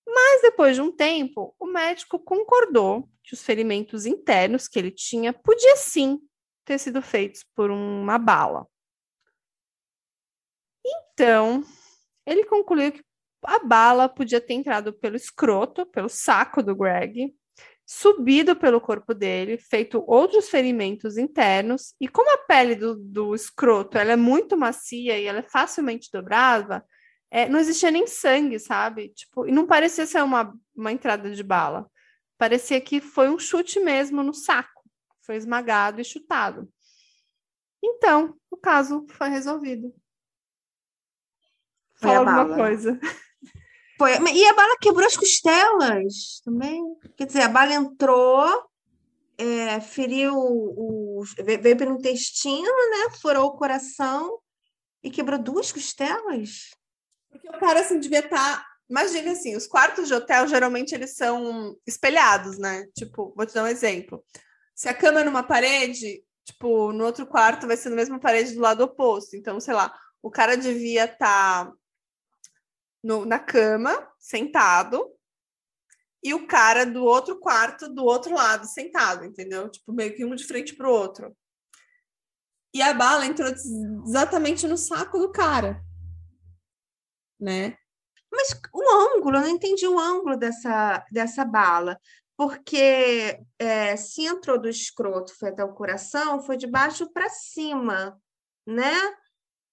Mas 0.08 0.43
depois 0.43 0.76
de 0.76 0.82
um 0.84 0.91
tempo, 0.91 1.56
o 1.60 1.65
médico 1.65 2.19
concordou 2.19 3.10
que 3.23 3.34
os 3.34 3.41
ferimentos 3.41 4.06
internos 4.06 4.67
que 4.67 4.78
ele 4.78 4.91
tinha 4.91 5.34
podia 5.34 5.76
sim 5.76 6.19
ter 6.65 6.78
sido 6.78 7.02
feitos 7.02 7.43
por 7.56 7.71
uma 7.71 8.19
bala. 8.19 8.67
Então, 10.86 11.63
ele 12.28 12.45
concluiu 12.45 12.91
que 12.91 13.04
a 13.43 13.58
bala 13.58 14.08
podia 14.08 14.39
ter 14.39 14.54
entrado 14.54 14.93
pelo 14.93 15.15
escroto, 15.15 15.84
pelo 15.88 16.10
saco 16.10 16.62
do 16.62 16.76
Greg, 16.76 17.34
subido 17.86 18.56
pelo 18.56 18.80
corpo 18.80 19.13
dele, 19.13 19.58
feito 19.58 20.04
outros 20.08 20.50
ferimentos 20.50 21.17
internos, 21.17 21.93
e 22.00 22.08
como 22.08 22.34
a 22.34 22.38
pele 22.39 22.76
do, 22.76 22.96
do 22.96 23.36
escroto 23.36 23.98
ela 23.98 24.13
é 24.13 24.15
muito 24.15 24.58
macia 24.58 25.17
e 25.17 25.26
ela 25.26 25.39
é 25.39 25.43
facilmente 25.43 26.10
dobrável, 26.12 26.82
é, 27.30 27.50
não 27.50 27.60
existia 27.60 27.89
nem 27.89 28.06
sangue, 28.06 28.60
sabe? 28.60 29.10
Tipo, 29.10 29.48
e 29.48 29.52
não 29.52 29.65
parecia 29.65 30.06
ser 30.06 30.22
uma, 30.24 30.54
uma 30.76 30.91
entrada 30.91 31.32
de 31.32 31.43
bala. 31.43 31.89
Parecia 32.38 32.80
que 32.80 33.02
foi 33.02 33.28
um 33.30 33.39
chute 33.39 33.80
mesmo 33.80 34.22
no 34.22 34.34
saco. 34.34 34.84
Foi 35.22 35.36
esmagado 35.36 36.00
e 36.00 36.06
chutado. 36.06 36.69
Então, 37.84 38.38
o 38.52 38.58
caso 38.58 39.06
foi 39.10 39.30
resolvido. 39.30 39.93
Foi 41.96 42.12
Fala 42.12 42.19
alguma 42.19 42.56
coisa. 42.56 43.00
Foi. 43.97 44.12
E 44.34 44.47
a 44.47 44.53
bala 44.53 44.77
quebrou 44.79 45.06
as 45.06 45.17
costelas 45.17 46.41
também. 46.43 46.82
Quer 47.15 47.27
dizer, 47.27 47.41
a 47.41 47.49
bala 47.49 47.73
entrou, 47.73 48.65
é, 49.38 49.79
feriu 49.79 50.34
o. 50.36 51.23
veio 51.43 51.77
pelo 51.77 51.97
intestino, 51.97 52.63
né? 52.63 53.15
Furou 53.21 53.45
o 53.47 53.58
coração 53.58 54.39
e 55.03 55.12
quebrou 55.12 55.39
duas 55.39 55.71
costelas. 55.71 56.71
Porque 57.29 57.47
o 57.49 57.60
cara 57.60 57.82
assim 57.82 57.99
devia 57.99 58.19
estar. 58.19 58.58
Tá... 58.58 58.65
Imagina 58.89 59.32
assim, 59.32 59.56
os 59.56 59.65
quartos 59.65 60.08
de 60.08 60.13
hotel 60.13 60.47
geralmente 60.47 60.93
eles 60.93 61.15
são 61.15 61.75
espelhados, 61.88 62.58
né? 62.58 62.86
Tipo, 62.95 63.34
vou 63.36 63.45
te 63.45 63.53
dar 63.53 63.63
um 63.63 63.67
exemplo. 63.67 64.23
Se 64.75 64.89
a 64.89 64.93
cama 64.93 65.21
é 65.21 65.23
numa 65.23 65.41
parede, 65.41 66.23
tipo, 66.45 66.91
no 66.91 67.06
outro 67.06 67.25
quarto 67.25 67.65
vai 67.65 67.77
ser 67.77 67.89
na 67.89 67.95
mesma 67.95 68.19
parede 68.19 68.53
do 68.53 68.62
lado 68.62 68.84
oposto. 68.84 69.36
Então, 69.36 69.60
sei 69.60 69.74
lá, 69.74 69.93
o 70.22 70.30
cara 70.30 70.55
devia 70.55 71.05
estar 71.05 71.65
tá 71.65 71.74
no, 73.04 73.26
na 73.26 73.39
cama, 73.39 74.08
sentado, 74.18 75.12
e 76.24 76.34
o 76.34 76.47
cara 76.47 76.86
do 76.86 77.04
outro 77.04 77.38
quarto, 77.39 77.93
do 77.93 78.06
outro 78.06 78.34
lado, 78.34 78.66
sentado, 78.66 79.26
entendeu? 79.26 79.70
Tipo, 79.70 79.91
meio 79.91 80.16
que 80.16 80.24
um 80.24 80.34
de 80.34 80.45
frente 80.45 80.74
pro 80.74 80.89
outro. 80.89 81.36
E 82.74 82.82
a 82.82 82.93
bala 82.93 83.26
entrou 83.26 83.49
exatamente 83.49 84.66
no 84.66 84.78
saco 84.78 85.20
do 85.20 85.32
cara, 85.32 85.84
né? 87.39 87.78
Mas 88.32 88.60
o 88.74 89.16
ângulo, 89.16 89.38
eu 89.38 89.41
não 89.41 89.49
entendi 89.49 89.86
o 89.86 89.99
ângulo 89.99 90.38
dessa, 90.38 91.06
dessa 91.12 91.45
bala. 91.45 91.99
Porque 92.36 93.39
é, 93.60 93.95
se 93.95 94.26
entrou 94.26 94.60
do 94.60 94.68
escroto, 94.68 95.38
foi 95.38 95.49
até 95.49 95.64
o 95.64 95.74
coração, 95.74 96.41
foi 96.41 96.58
de 96.58 96.66
baixo 96.66 97.12
para 97.14 97.30
cima. 97.30 98.20
né? 98.66 99.14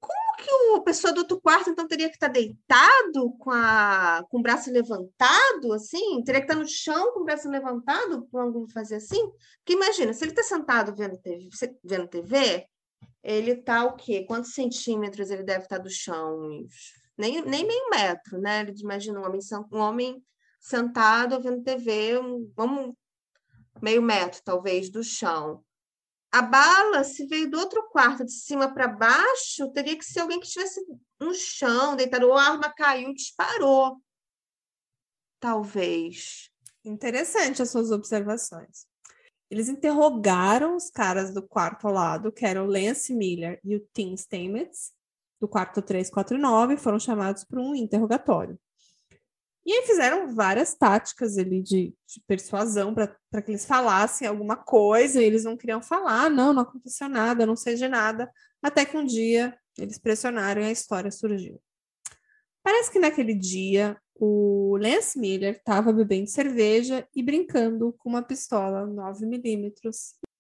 Como 0.01 0.37
que 0.39 0.51
o 0.53 0.83
pessoa 0.83 1.13
do 1.13 1.19
outro 1.19 1.41
quarto 1.41 1.71
então 1.71 1.87
teria 1.87 2.09
que 2.09 2.15
estar 2.15 2.29
deitado 2.29 3.33
com, 3.39 3.51
a, 3.51 4.25
com 4.31 4.39
o 4.39 4.43
braço 4.43 4.71
levantado, 4.71 5.73
assim? 5.73 6.23
Teria 6.25 6.41
que 6.41 6.51
estar 6.51 6.59
no 6.59 6.67
chão 6.67 7.13
com 7.13 7.21
o 7.21 7.25
braço 7.25 7.49
levantado 7.49 8.27
para 8.27 8.41
o 8.41 8.49
ângulo 8.49 8.71
fazer 8.73 8.97
assim? 8.97 9.31
Porque 9.59 9.75
imagina, 9.75 10.13
se 10.13 10.25
ele 10.25 10.33
está 10.33 10.43
sentado 10.43 10.95
vendo 10.97 11.19
TV, 11.19 11.49
vendo 11.85 12.09
TV, 12.09 12.67
ele 13.23 13.53
está 13.53 13.85
o 13.85 13.95
quê? 13.95 14.25
Quantos 14.27 14.55
centímetros 14.55 15.31
ele 15.31 15.43
deve 15.43 15.65
estar 15.65 15.79
do 15.79 15.91
chão? 15.91 16.67
Nem, 17.17 17.43
nem 17.43 17.67
meio 17.67 17.91
metro, 17.91 18.39
né? 18.39 18.61
Ele 18.61 18.73
imagina 18.81 19.21
um 19.21 19.25
homem, 19.27 19.41
um 19.73 19.79
homem 19.79 20.25
sentado 20.59 21.41
vendo 21.43 21.63
TV, 21.63 22.19
um, 22.19 22.51
vamos, 22.57 22.95
meio 23.83 24.01
metro, 24.01 24.41
talvez, 24.43 24.91
do 24.91 25.05
chão. 25.05 25.63
A 26.33 26.43
bala, 26.43 27.03
se 27.03 27.27
veio 27.27 27.51
do 27.51 27.59
outro 27.59 27.89
quarto, 27.91 28.25
de 28.25 28.33
cima 28.33 28.73
para 28.73 28.87
baixo, 28.87 29.71
teria 29.73 29.99
que 29.99 30.05
ser 30.05 30.21
alguém 30.21 30.39
que 30.39 30.47
estivesse 30.47 30.81
no 31.21 31.35
chão, 31.35 31.97
deitado, 31.97 32.27
ou 32.27 32.37
a 32.37 32.43
arma 32.43 32.73
caiu 32.73 33.11
e 33.11 33.15
disparou. 33.15 34.01
Talvez. 35.41 36.51
Interessante 36.85 37.63
as 37.63 37.71
suas 37.71 37.91
observações. 37.91 38.87
Eles 39.51 39.69
interrogaram 39.69 40.77
os 40.77 40.89
caras 40.89 41.35
do 41.35 41.43
quarto 41.43 41.89
ao 41.89 41.93
lado, 41.93 42.31
que 42.31 42.47
eram 42.47 42.67
o 42.67 42.71
Lance 42.71 43.13
Miller 43.13 43.61
e 43.65 43.75
o 43.75 43.85
Tim 43.93 44.15
Stamets, 44.17 44.93
do 45.41 45.49
quarto 45.49 45.83
349, 45.83 46.77
foram 46.77 47.01
chamados 47.01 47.43
para 47.43 47.61
um 47.61 47.75
interrogatório. 47.75 48.59
E 49.65 49.73
aí 49.73 49.83
fizeram 49.87 50.35
várias 50.35 50.75
táticas 50.75 51.37
ali 51.37 51.63
de, 51.63 51.95
de 52.07 52.21
persuasão 52.27 52.95
para 52.95 53.43
que 53.43 53.51
eles 53.51 53.67
falassem 53.67 54.27
alguma 54.27 54.57
coisa, 54.57 55.21
e 55.21 55.25
eles 55.25 55.45
não 55.45 55.57
queriam 55.57 55.83
falar, 55.83 56.31
não, 56.31 56.53
não 56.53 56.63
aconteceu 56.63 57.09
nada, 57.09 57.47
não 57.47 57.57
sei 57.57 57.75
de 57.75 57.87
nada, 57.87 58.31
até 58.63 58.85
que 58.85 58.97
um 58.97 59.05
dia 59.05 59.57
eles 59.79 59.99
pressionaram 59.99 60.63
e 60.63 60.67
a 60.67 60.73
história 60.73 61.11
surgiu. 61.11 61.61
Parece 62.63 62.91
que 62.91 62.99
naquele 62.99 63.35
dia 63.35 63.97
o 64.15 64.77
Lance 64.77 65.19
Miller 65.19 65.57
estava 65.57 65.93
bebendo 65.93 66.29
cerveja 66.29 67.09
e 67.15 67.23
brincando 67.23 67.95
com 67.99 68.11
uma 68.11 68.23
pistola 68.23 68.87
9mm. 68.87 69.73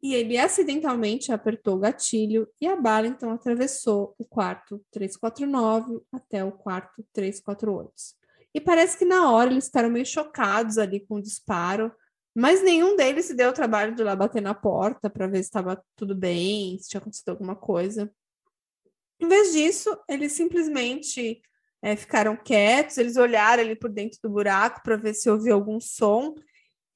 E 0.02 0.14
ele 0.14 0.36
acidentalmente 0.36 1.32
apertou 1.32 1.76
o 1.76 1.78
gatilho 1.78 2.46
e 2.60 2.66
a 2.66 2.76
bala 2.76 3.06
então 3.06 3.30
atravessou 3.30 4.14
o 4.18 4.24
quarto 4.24 4.82
349 4.90 6.00
até 6.12 6.44
o 6.44 6.52
quarto 6.52 7.04
348. 7.12 8.19
E 8.54 8.60
parece 8.60 8.98
que 8.98 9.04
na 9.04 9.30
hora 9.30 9.50
eles 9.50 9.66
ficaram 9.66 9.90
meio 9.90 10.06
chocados 10.06 10.78
ali 10.78 11.00
com 11.00 11.16
o 11.16 11.22
disparo, 11.22 11.92
mas 12.34 12.62
nenhum 12.62 12.96
deles 12.96 13.26
se 13.26 13.34
deu 13.34 13.50
o 13.50 13.54
trabalho 13.54 13.94
de 13.94 14.02
ir 14.02 14.04
lá 14.04 14.16
bater 14.16 14.42
na 14.42 14.54
porta 14.54 15.10
para 15.10 15.26
ver 15.26 15.38
se 15.38 15.44
estava 15.44 15.82
tudo 15.96 16.14
bem, 16.14 16.78
se 16.78 16.88
tinha 16.88 17.00
acontecido 17.00 17.30
alguma 17.30 17.56
coisa. 17.56 18.12
Em 19.20 19.28
vez 19.28 19.52
disso, 19.52 19.96
eles 20.08 20.32
simplesmente 20.32 21.42
é, 21.82 21.96
ficaram 21.96 22.36
quietos, 22.36 22.98
eles 22.98 23.16
olharam 23.16 23.62
ali 23.62 23.76
por 23.76 23.90
dentro 23.90 24.18
do 24.22 24.30
buraco 24.30 24.82
para 24.82 24.96
ver 24.96 25.14
se 25.14 25.28
ouvia 25.30 25.54
algum 25.54 25.80
som, 25.80 26.34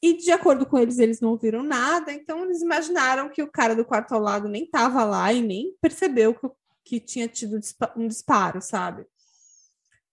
e 0.05 0.19
de 0.19 0.31
acordo 0.31 0.67
com 0.67 0.79
eles, 0.79 0.99
eles 0.99 1.19
não 1.19 1.31
ouviram 1.31 1.63
nada, 1.63 2.13
então 2.13 2.45
eles 2.45 2.61
imaginaram 2.61 3.31
que 3.31 3.43
o 3.43 3.51
cara 3.51 3.75
do 3.75 3.87
quarto 3.87 4.13
ao 4.13 4.21
lado 4.21 4.49
nem 4.49 4.65
estava 4.65 5.03
lá 5.03 5.33
e 5.33 5.41
nem 5.41 5.75
percebeu 5.81 6.35
que, 6.35 6.49
que 6.85 7.01
tinha 7.01 7.27
tido 7.27 7.59
um 7.97 8.07
disparo, 8.07 8.61
sabe? 8.61 9.07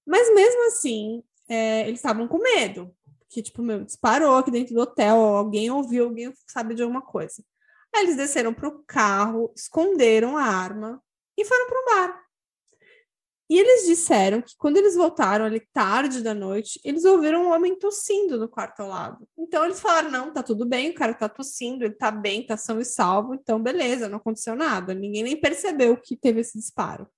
Mas 0.06 0.34
mesmo 0.34 0.68
assim, 0.68 1.22
é, 1.52 1.82
eles 1.82 2.00
estavam 2.00 2.30
com 2.30 2.38
medo. 2.38 2.96
Que, 3.30 3.42
tipo, 3.42 3.62
meu, 3.62 3.84
disparou 3.84 4.38
aqui 4.38 4.50
dentro 4.50 4.74
do 4.74 4.82
hotel, 4.82 5.18
alguém 5.18 5.70
ouviu, 5.70 6.06
alguém 6.06 6.34
sabe 6.48 6.74
de 6.74 6.82
alguma 6.82 7.02
coisa. 7.02 7.44
Aí 7.94 8.04
eles 8.04 8.16
desceram 8.16 8.54
para 8.54 8.70
o 8.70 8.84
carro, 8.86 9.52
esconderam 9.54 10.38
a 10.38 10.44
arma 10.44 11.04
e 11.38 11.44
foram 11.44 11.68
para 11.68 11.80
o 11.80 11.86
bar. 11.86 12.22
E 13.50 13.60
eles 13.60 13.86
disseram 13.86 14.42
que 14.42 14.56
quando 14.58 14.78
eles 14.78 14.96
voltaram 14.96 15.44
ali 15.44 15.60
tarde 15.74 16.24
da 16.24 16.34
noite, 16.34 16.80
eles 16.86 17.04
ouviram 17.04 17.44
um 17.44 17.52
homem 17.52 17.78
tossindo 17.78 18.40
no 18.40 18.48
quarto 18.48 18.80
ao 18.80 18.88
lado. 18.88 19.28
Então 19.38 19.66
eles 19.66 19.82
falaram: 19.82 20.10
não, 20.10 20.32
tá 20.32 20.42
tudo 20.42 20.66
bem, 20.66 20.92
o 20.92 20.96
cara 20.96 21.14
tá 21.14 21.28
tossindo, 21.28 21.84
ele 21.84 21.96
tá 21.96 22.12
bem, 22.12 22.46
tá 22.46 22.56
são 22.56 22.80
e 22.80 22.86
salvo, 22.86 23.34
então 23.34 23.62
beleza, 23.62 24.08
não 24.08 24.20
aconteceu 24.20 24.56
nada. 24.56 24.94
Ninguém 24.94 25.24
nem 25.24 25.40
percebeu 25.40 25.98
que 25.98 26.16
teve 26.16 26.40
esse 26.40 26.58
disparo. 26.58 27.10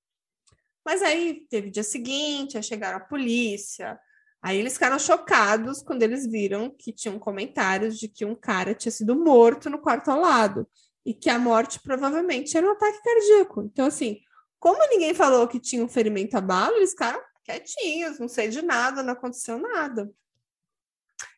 Mas 0.84 1.04
aí 1.04 1.46
teve 1.52 1.70
dia 1.70 1.84
seguinte, 1.84 2.58
aí 2.58 2.64
chegaram 2.64 2.98
a 2.98 3.02
polícia, 3.02 4.00
Aí 4.44 4.60
eles 4.60 4.74
ficaram 4.74 5.00
chocados 5.00 5.82
quando 5.82 6.04
eles 6.04 6.28
viram 6.28 6.70
que 6.70 6.92
tinham 6.92 7.18
comentários 7.18 7.98
de 7.98 8.10
que 8.10 8.26
um 8.26 8.36
cara 8.36 8.76
tinha 8.76 8.92
sido 8.92 9.16
morto 9.16 9.70
no 9.70 9.80
quarto 9.80 10.12
ao 10.12 10.20
lado 10.20 10.68
e 11.06 11.14
que 11.14 11.30
a 11.30 11.40
morte 11.40 11.80
provavelmente 11.82 12.58
era 12.58 12.68
um 12.68 12.72
ataque 12.72 13.02
cardíaco. 13.02 13.62
Então, 13.62 13.86
assim, 13.86 14.20
como 14.60 14.86
ninguém 14.90 15.14
falou 15.14 15.48
que 15.48 15.62
tinha 15.62 15.82
um 15.82 15.88
ferimento 15.88 16.36
a 16.36 16.42
bala, 16.42 16.76
eles 16.76 16.90
ficaram 16.90 17.22
quietinhos, 17.46 18.20
não 18.20 18.28
sei 18.28 18.50
de 18.50 18.62
nada, 18.62 19.02
não 19.02 19.14
aconteceu 19.14 19.58
nada. 19.58 20.12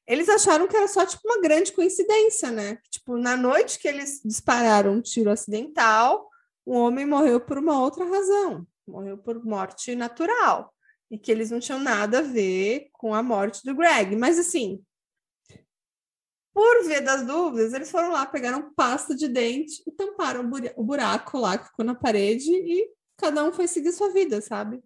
Eles 0.08 0.28
acharam 0.28 0.68
que 0.68 0.76
era 0.76 0.88
só 0.88 1.06
tipo 1.06 1.22
uma 1.26 1.40
grande 1.40 1.74
coincidência, 1.74 2.50
né? 2.50 2.80
Tipo, 2.90 3.18
na 3.18 3.38
noite 3.38 3.78
que 3.78 3.88
eles 3.88 4.20
dispararam 4.26 4.94
um 4.94 5.02
tiro 5.02 5.30
acidental, 5.30 6.28
o 6.66 6.74
homem 6.74 7.06
morreu 7.06 7.40
por 7.40 7.60
uma 7.60 7.80
outra 7.80 8.04
razão, 8.04 8.66
morreu 8.88 9.16
por 9.16 9.44
morte 9.46 9.96
natural 9.96 10.75
e 11.10 11.18
que 11.18 11.32
eles 11.32 11.52
não 11.52 11.60
tinham 11.60 11.80
nada 11.80 12.20
a 12.20 12.24
ver 12.24 12.90
com 12.94 13.14
a 13.14 13.22
morte 13.22 13.64
do 13.64 13.76
Greg. 13.76 14.16
Mas 14.16 14.40
assim, 14.40 14.84
por 16.54 16.86
via 16.86 17.02
das 17.02 17.26
dúvidas, 17.26 17.74
eles 17.74 17.92
foram 17.92 18.12
lá, 18.12 18.26
pegaram 18.26 18.74
pasta 18.74 19.14
de 19.14 19.28
dente 19.28 19.84
e 19.86 19.92
tamparam 19.92 20.50
o 20.78 20.84
buraco 20.84 21.38
lá 21.38 21.58
que 21.58 21.68
ficou 21.68 21.84
na 21.84 21.94
parede 21.94 22.50
e 22.50 22.90
cada 23.18 23.44
um 23.44 23.52
foi 23.52 23.68
seguir 23.68 23.92
sua 23.92 24.10
vida, 24.12 24.40
sabe? 24.42 24.82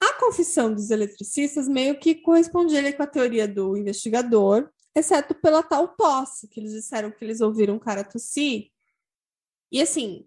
A 0.00 0.14
confissão 0.14 0.72
dos 0.72 0.90
eletricistas 0.90 1.68
meio 1.68 1.98
que 1.98 2.14
correspondia 2.14 2.90
com 2.96 3.02
a 3.02 3.06
teoria 3.06 3.46
do 3.46 3.76
investigador, 3.76 4.70
exceto 4.94 5.34
pela 5.34 5.62
tal 5.62 5.88
tosse, 5.88 6.48
que 6.48 6.58
eles 6.58 6.72
disseram 6.72 7.10
que 7.10 7.22
eles 7.22 7.42
ouviram 7.42 7.74
um 7.74 7.78
cara 7.78 8.02
tossir. 8.02 8.70
E 9.70 9.80
assim, 9.80 10.26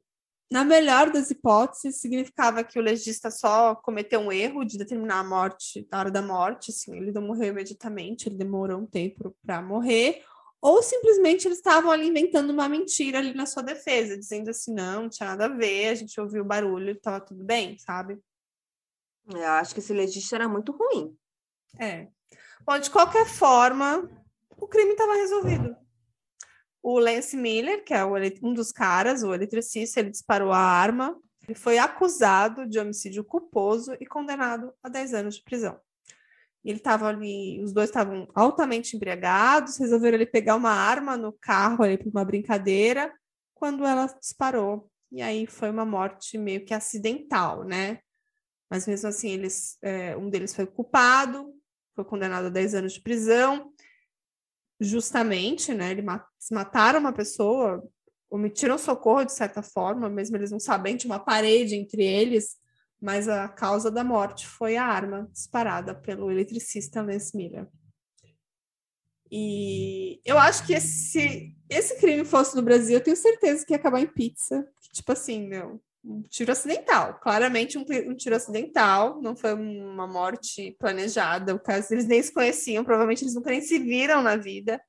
na 0.52 0.64
melhor 0.64 1.10
das 1.12 1.32
hipóteses, 1.32 2.00
significava 2.00 2.64
que 2.64 2.78
o 2.78 2.82
legista 2.82 3.32
só 3.32 3.76
cometeu 3.76 4.20
um 4.20 4.32
erro 4.32 4.64
de 4.64 4.78
determinar 4.78 5.20
a 5.20 5.24
morte 5.24 5.88
na 5.92 6.00
hora 6.00 6.12
da 6.12 6.22
morte, 6.22 6.72
assim, 6.72 6.96
ele 6.96 7.12
não 7.12 7.22
morreu 7.22 7.50
imediatamente, 7.50 8.30
ele 8.30 8.38
demorou 8.38 8.80
um 8.80 8.86
tempo 8.86 9.36
para 9.44 9.62
morrer, 9.62 10.24
ou 10.62 10.82
simplesmente 10.82 11.48
eles 11.48 11.58
estavam 11.58 11.92
ali 11.92 12.08
inventando 12.08 12.52
uma 12.52 12.70
mentira 12.70 13.20
ali 13.20 13.34
na 13.34 13.46
sua 13.46 13.64
defesa, 13.64 14.18
dizendo 14.18 14.50
assim, 14.50 14.74
não, 14.74 15.04
não 15.04 15.10
tinha 15.10 15.30
nada 15.30 15.46
a 15.46 15.50
ver, 15.50 15.90
a 15.90 15.96
gente 15.96 16.20
ouviu 16.22 16.44
o 16.44 16.48
barulho, 16.48 16.92
estava 16.92 17.20
tudo 17.20 17.44
bem, 17.44 17.78
sabe? 17.80 18.20
Eu 19.28 19.44
acho 19.44 19.74
que 19.74 19.80
esse 19.80 19.94
legista 19.94 20.36
era 20.36 20.48
muito 20.48 20.72
ruim. 20.72 21.18
É. 21.80 22.08
Bom, 22.66 22.78
de 22.78 22.90
qualquer 22.90 23.26
forma, 23.26 24.10
o 24.58 24.68
crime 24.68 24.92
estava 24.92 25.16
resolvido. 25.16 25.76
O 26.84 27.00
Lance 27.00 27.38
Miller, 27.38 27.82
que 27.86 27.94
é 27.94 28.04
um 28.06 28.54
dos 28.54 28.74
caras, 28.74 29.24
o 29.24 29.34
eletricista, 29.34 30.02
ele 30.02 30.10
disparou 30.10 30.52
a 30.52 30.60
arma. 30.60 31.18
Ele 31.48 31.58
foi 31.58 31.78
acusado 31.78 32.68
de 32.68 32.78
homicídio 32.78 33.24
culposo 33.24 33.96
e 34.02 34.06
condenado 34.06 34.74
a 34.84 34.90
10 34.90 35.14
anos 35.14 35.36
de 35.36 35.44
prisão. 35.44 35.80
Ele 36.64 36.78
estava 36.78 37.08
ali, 37.08 37.62
os 37.64 37.72
dois 37.72 37.90
estavam 37.90 38.28
altamente 38.36 38.98
embriagados, 38.98 39.78
resolveram 39.78 40.16
ele 40.16 40.26
pegar 40.26 40.56
uma 40.56 40.72
arma 40.72 41.16
no 41.16 41.32
carro 41.32 41.84
ali 41.84 41.98
para 41.98 42.10
uma 42.10 42.26
brincadeira, 42.26 43.14
quando 43.54 43.86
ela 43.86 44.06
disparou. 44.20 44.90
E 45.10 45.22
aí 45.22 45.48
foi 45.48 45.70
uma 45.70 45.86
morte 45.86 46.38
meio 46.38 46.66
que 46.66 46.74
acidental, 46.74 47.64
né? 47.64 48.00
Mas 48.70 48.88
mesmo 48.88 49.08
assim, 49.08 49.30
eles, 49.30 49.78
é, 49.82 50.18
um 50.18 50.30
deles 50.30 50.54
foi 50.54 50.66
culpado, 50.66 51.54
foi 51.96 52.04
condenado 52.04 52.48
a 52.48 52.50
10 52.50 52.76
anos 52.76 52.94
de 52.94 53.02
prisão 53.02 53.73
justamente, 54.80 55.74
né? 55.74 55.92
Eles 55.92 56.06
mataram 56.52 57.00
uma 57.00 57.14
pessoa, 57.14 57.84
omitiram 58.30 58.78
socorro 58.78 59.24
de 59.24 59.32
certa 59.32 59.62
forma, 59.62 60.10
mesmo 60.10 60.36
eles 60.36 60.52
não 60.52 60.60
sabem, 60.60 60.98
tinha 60.98 61.12
uma 61.12 61.24
parede 61.24 61.76
entre 61.76 62.04
eles, 62.04 62.58
mas 63.02 63.28
a 63.28 63.48
causa 63.48 63.92
da 63.92 64.04
morte 64.04 64.48
foi 64.48 64.78
a 64.78 64.86
arma 64.86 65.30
disparada 65.32 65.94
pelo 65.94 66.32
eletricista 66.32 67.02
Lance 67.02 67.36
Miller. 67.36 67.68
E 69.30 70.22
eu 70.24 70.38
acho 70.38 70.66
que 70.66 70.80
se 70.80 71.56
esse 71.68 72.00
crime 72.00 72.24
fosse 72.24 72.56
no 72.56 72.62
Brasil, 72.62 72.98
eu 72.98 73.04
tenho 73.04 73.18
certeza 73.18 73.66
que 73.66 73.74
ia 73.74 73.78
acabar 73.78 74.00
em 74.00 74.08
pizza. 74.08 74.64
Tipo 74.94 75.12
assim, 75.12 75.48
meu, 75.48 75.82
um 76.04 76.22
tiro 76.24 76.52
acidental. 76.52 77.20
Claramente 77.22 77.78
um, 77.78 77.86
um, 78.08 78.16
tiro 78.16 78.36
acidental, 78.36 79.22
não 79.22 79.36
foi 79.36 79.54
uma 79.54 80.06
morte 80.06 80.76
planejada. 80.80 81.56
O 81.56 81.60
caso 81.60 81.94
eles 81.94 82.06
nem 82.06 82.22
se 82.22 82.34
conheciam, 82.34 82.84
provavelmente 82.84 83.24
eles 83.24 83.36
nunca 83.36 83.50
nem 83.50 83.62
se 83.62 83.80
viram 83.80 84.22
na 84.22 84.36
vida. 84.36 84.82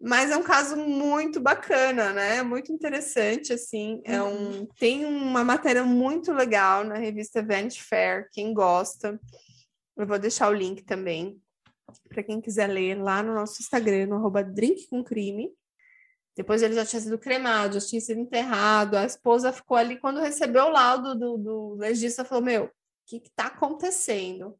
Mas 0.00 0.30
é 0.30 0.36
um 0.36 0.42
caso 0.42 0.76
muito 0.76 1.40
bacana, 1.40 2.12
né? 2.12 2.42
Muito 2.42 2.72
interessante, 2.72 3.52
assim. 3.52 4.02
É 4.04 4.22
um, 4.22 4.26
uhum. 4.26 4.68
tem 4.78 5.04
uma 5.04 5.44
matéria 5.44 5.84
muito 5.84 6.32
legal 6.32 6.84
na 6.84 6.96
revista 6.96 7.42
Vanity 7.42 7.82
Fair, 7.82 8.28
quem 8.32 8.52
gosta. 8.52 9.18
Eu 9.96 10.06
vou 10.06 10.18
deixar 10.18 10.50
o 10.50 10.54
link 10.54 10.82
também 10.82 11.40
para 12.08 12.22
quem 12.22 12.40
quiser 12.40 12.66
ler 12.66 12.96
lá 12.96 13.22
no 13.22 13.34
nosso 13.34 13.62
Instagram, 13.62 14.06
no 14.06 14.16
arroba 14.16 14.42
Drink 14.42 14.88
com 14.88 15.02
Crime. 15.02 15.50
Depois 16.36 16.62
ele 16.62 16.74
já 16.74 16.84
tinha 16.84 17.00
sido 17.00 17.18
cremado, 17.18 17.78
já 17.78 17.86
tinha 17.86 18.00
sido 18.00 18.20
enterrado. 18.20 18.96
A 18.96 19.04
esposa 19.04 19.52
ficou 19.52 19.76
ali 19.76 19.98
quando 19.98 20.20
recebeu 20.20 20.64
o 20.64 20.70
laudo 20.70 21.14
do, 21.14 21.38
do 21.38 21.74
legista, 21.74 22.24
falou: 22.24 22.44
Meu, 22.44 22.64
o 22.64 22.70
que 23.06 23.16
está 23.16 23.46
acontecendo? 23.46 24.58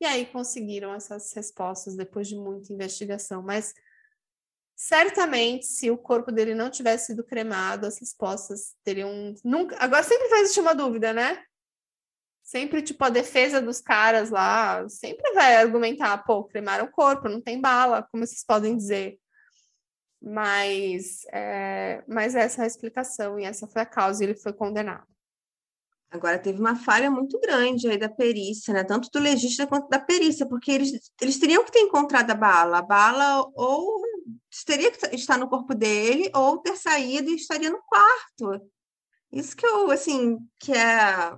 E 0.00 0.04
aí 0.04 0.26
conseguiram 0.26 0.92
essas 0.92 1.32
respostas 1.32 1.96
depois 1.96 2.28
de 2.28 2.36
muita 2.36 2.72
investigação. 2.72 3.42
Mas 3.42 3.72
certamente, 4.76 5.66
se 5.66 5.90
o 5.90 5.96
corpo 5.96 6.30
dele 6.30 6.54
não 6.54 6.68
tivesse 6.68 7.06
sido 7.06 7.24
cremado, 7.24 7.86
as 7.86 7.98
respostas 7.98 8.74
teriam. 8.84 9.34
Nunca... 9.42 9.76
Agora 9.78 10.02
sempre 10.02 10.28
vai 10.28 10.40
existir 10.40 10.60
uma 10.60 10.74
dúvida, 10.74 11.12
né? 11.12 11.42
Sempre, 12.42 12.82
tipo, 12.82 13.02
a 13.02 13.08
defesa 13.08 13.62
dos 13.62 13.80
caras 13.80 14.28
lá 14.28 14.86
sempre 14.90 15.32
vai 15.32 15.56
argumentar, 15.56 16.18
pô, 16.24 16.44
cremaram 16.44 16.84
o 16.84 16.90
corpo, 16.90 17.26
não 17.26 17.40
tem 17.40 17.58
bala, 17.58 18.06
como 18.12 18.26
vocês 18.26 18.44
podem 18.44 18.76
dizer. 18.76 19.18
Mas, 20.26 21.26
é, 21.32 22.02
mas 22.08 22.34
essa 22.34 22.62
é 22.62 22.64
a 22.64 22.66
explicação 22.66 23.38
e 23.38 23.44
essa 23.44 23.66
foi 23.66 23.82
a 23.82 23.86
causa 23.86 24.24
ele 24.24 24.34
foi 24.34 24.54
condenado. 24.54 25.06
Agora, 26.10 26.38
teve 26.38 26.60
uma 26.60 26.76
falha 26.76 27.10
muito 27.10 27.38
grande 27.40 27.88
aí 27.88 27.98
da 27.98 28.08
perícia, 28.08 28.72
né? 28.72 28.84
Tanto 28.84 29.10
do 29.10 29.18
legista 29.18 29.66
quanto 29.66 29.88
da 29.88 29.98
perícia, 29.98 30.46
porque 30.46 30.70
eles, 30.70 31.10
eles 31.20 31.38
teriam 31.38 31.64
que 31.64 31.72
ter 31.72 31.80
encontrado 31.80 32.30
a 32.30 32.34
bala. 32.34 32.78
A 32.78 32.82
bala 32.82 33.44
ou 33.54 34.00
teria 34.64 34.92
que 34.92 35.14
estar 35.14 35.36
no 35.36 35.48
corpo 35.48 35.74
dele 35.74 36.30
ou 36.32 36.58
ter 36.58 36.76
saído 36.76 37.28
e 37.30 37.34
estaria 37.34 37.68
no 37.68 37.82
quarto. 37.82 38.70
Isso 39.32 39.56
que 39.56 39.66
eu, 39.66 39.90
assim, 39.90 40.38
que 40.60 40.72
é 40.72 41.36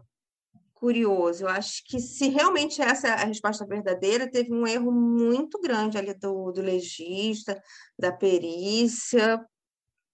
curioso. 0.86 1.42
Eu 1.42 1.48
acho 1.48 1.82
que 1.84 1.98
se 1.98 2.28
realmente 2.28 2.80
essa 2.80 3.08
é 3.08 3.10
a 3.10 3.24
resposta 3.24 3.66
verdadeira, 3.66 4.30
teve 4.30 4.52
um 4.52 4.64
erro 4.64 4.92
muito 4.92 5.60
grande 5.60 5.98
ali 5.98 6.14
do, 6.14 6.52
do 6.52 6.62
legista, 6.62 7.60
da 7.98 8.12
perícia, 8.12 9.44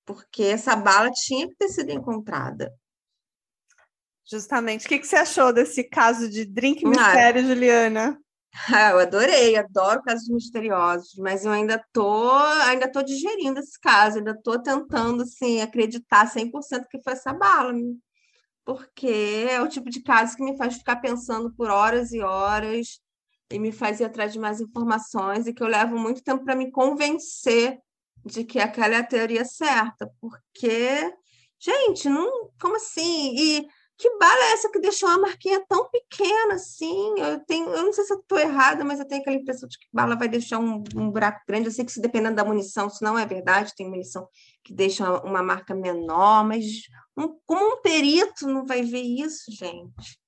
porque 0.06 0.44
essa 0.44 0.74
bala 0.74 1.10
tinha 1.10 1.46
que 1.46 1.56
ter 1.56 1.68
sido 1.68 1.90
encontrada. 1.90 2.72
Justamente. 4.24 4.86
O 4.86 4.88
que, 4.88 4.98
que 4.98 5.06
você 5.06 5.16
achou 5.16 5.52
desse 5.52 5.84
caso 5.84 6.26
de 6.26 6.46
drink 6.46 6.86
mistério, 6.86 7.44
Juliana? 7.44 8.18
Ah, 8.72 8.92
eu 8.92 8.98
adorei, 9.00 9.56
adoro 9.56 10.02
casos 10.02 10.26
misteriosos, 10.30 11.16
mas 11.18 11.44
eu 11.44 11.52
ainda 11.52 11.84
tô, 11.92 12.30
ainda 12.66 12.90
tô 12.90 13.02
digerindo 13.02 13.60
esse 13.60 13.78
caso, 13.78 14.18
ainda 14.18 14.34
tô 14.42 14.58
tentando 14.62 15.22
assim 15.22 15.60
acreditar 15.60 16.26
100% 16.26 16.86
que 16.90 17.02
foi 17.02 17.12
essa 17.12 17.34
bala 17.34 17.74
porque 18.64 19.46
é 19.50 19.60
o 19.60 19.68
tipo 19.68 19.90
de 19.90 20.02
caso 20.02 20.36
que 20.36 20.42
me 20.42 20.56
faz 20.56 20.76
ficar 20.76 20.96
pensando 20.96 21.52
por 21.54 21.70
horas 21.70 22.12
e 22.12 22.20
horas 22.20 23.00
e 23.50 23.58
me 23.58 23.72
faz 23.72 24.00
ir 24.00 24.04
atrás 24.04 24.32
de 24.32 24.38
mais 24.38 24.60
informações 24.60 25.46
e 25.46 25.52
que 25.52 25.62
eu 25.62 25.66
levo 25.66 25.98
muito 25.98 26.22
tempo 26.22 26.44
para 26.44 26.56
me 26.56 26.70
convencer 26.70 27.78
de 28.24 28.44
que 28.44 28.58
aquela 28.58 28.94
é 28.94 28.98
a 28.98 29.06
teoria 29.06 29.44
certa, 29.44 30.10
porque, 30.20 31.12
gente, 31.58 32.08
não, 32.08 32.50
como 32.60 32.76
assim? 32.76 33.34
E 33.36 33.66
que 33.98 34.10
bala 34.18 34.44
é 34.44 34.52
essa 34.52 34.70
que 34.70 34.80
deixou 34.80 35.08
uma 35.08 35.18
marquinha 35.18 35.64
tão 35.68 35.88
pequena 35.90 36.54
assim? 36.54 37.14
Eu 37.18 37.40
tenho, 37.44 37.68
eu 37.68 37.84
não 37.84 37.92
sei 37.92 38.04
se 38.04 38.12
eu 38.12 38.18
estou 38.18 38.38
errada, 38.38 38.84
mas 38.84 38.98
eu 38.98 39.06
tenho 39.06 39.20
aquela 39.20 39.36
impressão 39.36 39.68
de 39.68 39.78
que 39.78 39.86
bala 39.92 40.16
vai 40.16 40.28
deixar 40.28 40.58
um, 40.58 40.82
um 40.96 41.10
buraco 41.10 41.40
grande. 41.46 41.66
Eu 41.66 41.72
sei 41.72 41.84
que 41.84 41.92
se 41.92 42.00
dependendo 42.00 42.36
da 42.36 42.44
munição, 42.44 42.86
isso 42.86 43.04
não 43.04 43.18
é 43.18 43.26
verdade, 43.26 43.74
tem 43.76 43.88
munição 43.88 44.26
que 44.64 44.72
deixa 44.72 45.04
uma, 45.04 45.22
uma 45.22 45.42
marca 45.42 45.74
menor, 45.74 46.44
mas 46.44 46.64
um, 47.16 47.36
como 47.46 47.74
um 47.74 47.82
perito 47.82 48.46
não 48.46 48.64
vai 48.66 48.82
ver 48.82 49.02
isso, 49.02 49.50
gente? 49.50 50.20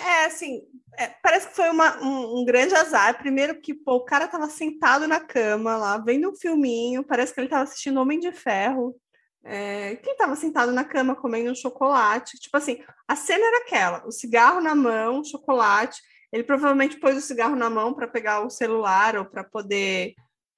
É, 0.00 0.24
assim, 0.24 0.62
é, 0.98 1.08
parece 1.22 1.48
que 1.48 1.54
foi 1.54 1.70
uma, 1.70 2.02
um, 2.02 2.40
um, 2.40 2.44
grande 2.44 2.74
azar. 2.74 3.16
Primeiro 3.18 3.60
que 3.60 3.74
pô, 3.74 3.94
o 3.94 4.04
cara 4.04 4.24
estava 4.24 4.48
sentado 4.48 5.06
na 5.06 5.20
cama 5.20 5.76
lá, 5.76 5.98
vendo 5.98 6.30
um 6.30 6.36
filminho, 6.36 7.04
parece 7.04 7.32
que 7.32 7.40
ele 7.40 7.46
estava 7.46 7.62
assistindo 7.62 8.00
Homem 8.00 8.18
de 8.18 8.32
Ferro. 8.32 8.96
É, 9.44 9.96
quem 9.96 10.12
estava 10.12 10.34
sentado 10.36 10.72
na 10.72 10.84
cama 10.84 11.14
comendo 11.14 11.50
um 11.50 11.54
chocolate. 11.54 12.38
Tipo 12.38 12.56
assim, 12.56 12.82
a 13.06 13.14
cena 13.14 13.44
era 13.44 13.58
aquela: 13.58 14.06
o 14.06 14.10
cigarro 14.10 14.60
na 14.60 14.74
mão, 14.74 15.22
chocolate. 15.22 16.00
Ele 16.32 16.42
provavelmente 16.42 16.98
pôs 16.98 17.16
o 17.16 17.20
cigarro 17.20 17.54
na 17.54 17.70
mão 17.70 17.94
para 17.94 18.08
pegar 18.08 18.40
o 18.40 18.50
celular 18.50 19.16
ou 19.16 19.24
para 19.24 19.44
poder. 19.44 20.14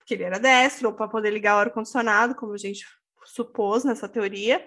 Porque 0.06 0.14
ele 0.14 0.22
era 0.22 0.38
destro, 0.38 0.88
ou 0.88 0.94
para 0.94 1.08
poder 1.08 1.30
ligar 1.30 1.56
o 1.56 1.58
ar-condicionado, 1.58 2.36
como 2.36 2.52
a 2.52 2.56
gente 2.56 2.86
supôs 3.24 3.82
nessa 3.82 4.08
teoria. 4.08 4.64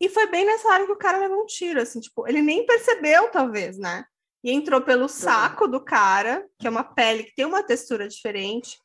E 0.00 0.08
foi 0.08 0.26
bem 0.26 0.46
nessa 0.46 0.68
hora 0.68 0.86
que 0.86 0.92
o 0.92 0.96
cara 0.96 1.18
levou 1.18 1.42
um 1.42 1.46
tiro, 1.46 1.82
assim, 1.82 2.00
tipo, 2.00 2.26
ele 2.26 2.40
nem 2.40 2.64
percebeu, 2.64 3.28
talvez, 3.30 3.76
né? 3.76 4.06
E 4.42 4.50
entrou 4.50 4.80
pelo 4.80 5.06
saco 5.06 5.68
do 5.68 5.80
cara, 5.84 6.46
que 6.58 6.66
é 6.66 6.70
uma 6.70 6.84
pele 6.84 7.24
que 7.24 7.34
tem 7.34 7.44
uma 7.44 7.62
textura 7.62 8.08
diferente. 8.08 8.78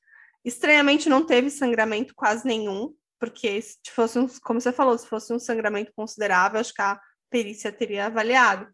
Estranhamente, 0.43 1.07
não 1.07 1.25
teve 1.25 1.49
sangramento 1.49 2.13
quase 2.13 2.45
nenhum 2.45 2.93
porque 3.21 3.61
se 3.61 3.77
fosse 3.91 4.17
um, 4.17 4.27
como 4.41 4.59
você 4.59 4.73
falou, 4.73 4.97
se 4.97 5.07
fosse 5.07 5.32
um 5.32 5.38
sangramento 5.38 5.93
considerável, 5.95 6.59
acho 6.59 6.73
que 6.73 6.82
a 6.82 6.99
perícia 7.29 7.71
teria 7.71 8.07
avaliado. 8.07 8.67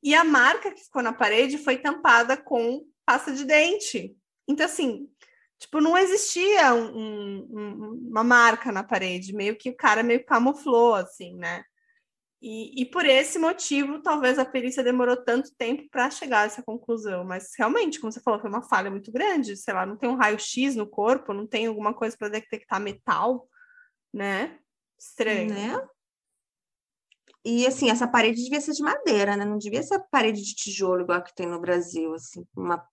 E 0.00 0.14
a 0.14 0.22
marca 0.22 0.70
que 0.70 0.84
ficou 0.84 1.02
na 1.02 1.12
parede 1.12 1.58
foi 1.58 1.76
tampada 1.76 2.36
com 2.36 2.86
pasta 3.04 3.32
de 3.32 3.44
dente. 3.44 4.14
Então, 4.46 4.64
assim, 4.64 5.08
tipo, 5.60 5.80
não 5.80 5.96
existia 5.96 6.74
um, 6.74 7.46
um, 7.50 8.08
uma 8.10 8.24
marca 8.24 8.72
na 8.72 8.82
parede, 8.82 9.32
meio 9.32 9.56
que 9.56 9.70
o 9.70 9.76
cara 9.76 10.02
meio 10.02 10.24
camuflou, 10.24 10.94
assim, 10.94 11.36
né? 11.36 11.62
E, 12.42 12.82
e 12.82 12.86
por 12.86 13.04
esse 13.04 13.38
motivo, 13.38 14.02
talvez 14.02 14.38
a 14.38 14.46
perícia 14.46 14.82
demorou 14.82 15.16
tanto 15.16 15.54
tempo 15.56 15.86
para 15.90 16.10
chegar 16.10 16.40
a 16.40 16.44
essa 16.46 16.62
conclusão. 16.62 17.22
Mas 17.22 17.50
realmente, 17.56 18.00
como 18.00 18.10
você 18.10 18.20
falou, 18.20 18.40
foi 18.40 18.48
uma 18.48 18.62
falha 18.62 18.90
muito 18.90 19.12
grande. 19.12 19.56
Sei 19.56 19.74
lá, 19.74 19.84
não 19.84 19.96
tem 19.96 20.08
um 20.08 20.16
raio-x 20.16 20.74
no 20.74 20.88
corpo, 20.88 21.34
não 21.34 21.46
tem 21.46 21.66
alguma 21.66 21.92
coisa 21.92 22.16
para 22.16 22.30
detectar 22.30 22.80
metal 22.80 23.46
né? 24.12 24.58
Estranho. 24.98 25.54
Né? 25.54 25.88
E 27.44 27.66
assim, 27.66 27.90
essa 27.90 28.06
parede 28.06 28.42
devia 28.42 28.60
ser 28.60 28.72
de 28.72 28.82
madeira, 28.82 29.36
né? 29.36 29.44
Não 29.44 29.56
devia 29.56 29.82
ser 29.82 29.98
parede 30.10 30.42
de 30.42 30.54
tijolo 30.54 31.02
igual 31.02 31.22
que 31.22 31.34
tem 31.34 31.46
no 31.46 31.60
Brasil, 31.60 32.12
assim, 32.14 32.46
uma 32.54 32.86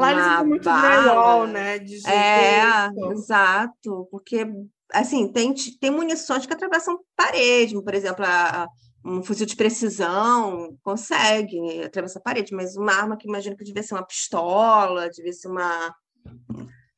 Lá 0.00 0.12
eles 0.12 0.26
usam 0.26 0.46
muito 0.46 0.62
drywall, 0.62 1.46
né? 1.46 1.78
De 1.78 2.06
é, 2.08 2.88
exato, 3.12 4.08
porque 4.10 4.46
assim, 4.92 5.32
tem, 5.32 5.52
tem 5.80 5.90
munições 5.90 6.46
que 6.46 6.52
atravessam 6.52 7.00
parede, 7.16 7.74
por 7.82 7.94
exemplo, 7.94 8.24
a, 8.24 8.64
a, 8.64 8.68
um 9.04 9.22
fuzil 9.22 9.46
de 9.46 9.56
precisão 9.56 10.76
consegue 10.82 11.82
atravessar 11.82 12.20
a 12.20 12.22
parede, 12.22 12.54
mas 12.54 12.76
uma 12.76 12.92
arma 12.92 13.16
que 13.16 13.28
imagino 13.28 13.56
que 13.56 13.64
devia 13.64 13.82
ser 13.82 13.94
uma 13.94 14.06
pistola, 14.06 15.10
devia 15.10 15.32
ser 15.32 15.48
uma 15.48 15.94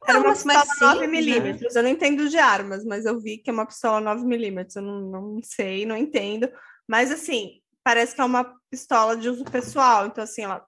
era 0.06 0.20
uma 0.20 0.32
pistola 0.32 0.64
9mm. 0.96 1.42
Né? 1.42 1.58
Eu 1.74 1.82
não 1.82 1.90
entendo 1.90 2.28
de 2.28 2.38
armas, 2.38 2.84
mas 2.84 3.04
eu 3.04 3.20
vi 3.20 3.38
que 3.38 3.50
é 3.50 3.52
uma 3.52 3.66
pistola 3.66 4.14
9mm. 4.14 4.76
Eu 4.76 4.82
não, 4.82 5.00
não 5.00 5.40
sei, 5.42 5.84
não 5.84 5.96
entendo. 5.96 6.48
Mas, 6.88 7.10
assim, 7.10 7.60
parece 7.84 8.14
que 8.14 8.20
é 8.20 8.24
uma 8.24 8.54
pistola 8.70 9.16
de 9.16 9.28
uso 9.28 9.44
pessoal. 9.44 10.06
Então, 10.06 10.24
assim, 10.24 10.42
ela 10.42 10.64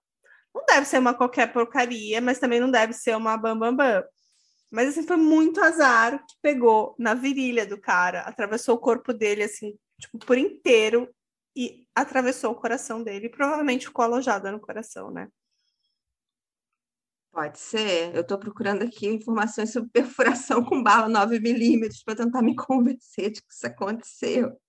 não 0.54 0.64
deve 0.66 0.86
ser 0.86 0.98
uma 0.98 1.14
qualquer 1.14 1.52
porcaria, 1.52 2.20
mas 2.20 2.38
também 2.38 2.60
não 2.60 2.70
deve 2.70 2.92
ser 2.92 3.16
uma 3.16 3.36
bambambam. 3.36 3.76
Bam, 3.76 4.00
bam. 4.00 4.08
Mas, 4.70 4.90
assim, 4.90 5.06
foi 5.06 5.16
muito 5.16 5.60
azar 5.60 6.24
que 6.24 6.36
pegou 6.40 6.94
na 6.96 7.12
virilha 7.12 7.66
do 7.66 7.78
cara, 7.78 8.20
atravessou 8.20 8.76
o 8.76 8.80
corpo 8.80 9.12
dele, 9.12 9.42
assim, 9.42 9.76
tipo, 9.98 10.18
por 10.18 10.38
inteiro 10.38 11.12
e 11.56 11.88
atravessou 11.94 12.52
o 12.52 12.54
coração 12.54 13.02
dele. 13.02 13.28
Provavelmente 13.28 13.86
ficou 13.86 14.04
alojada 14.04 14.52
no 14.52 14.60
coração, 14.60 15.10
né? 15.10 15.28
Pode 17.32 17.58
ser. 17.58 18.14
Eu 18.14 18.22
estou 18.22 18.38
procurando 18.38 18.82
aqui 18.82 19.08
informações 19.08 19.72
sobre 19.72 19.90
perfuração 19.90 20.64
com 20.64 20.82
bala 20.82 21.08
9 21.08 21.40
milímetros 21.40 22.02
para 22.04 22.16
tentar 22.16 22.42
me 22.42 22.54
convencer 22.54 23.30
de 23.30 23.42
que 23.42 23.52
isso 23.52 23.66
aconteceu. 23.66 24.60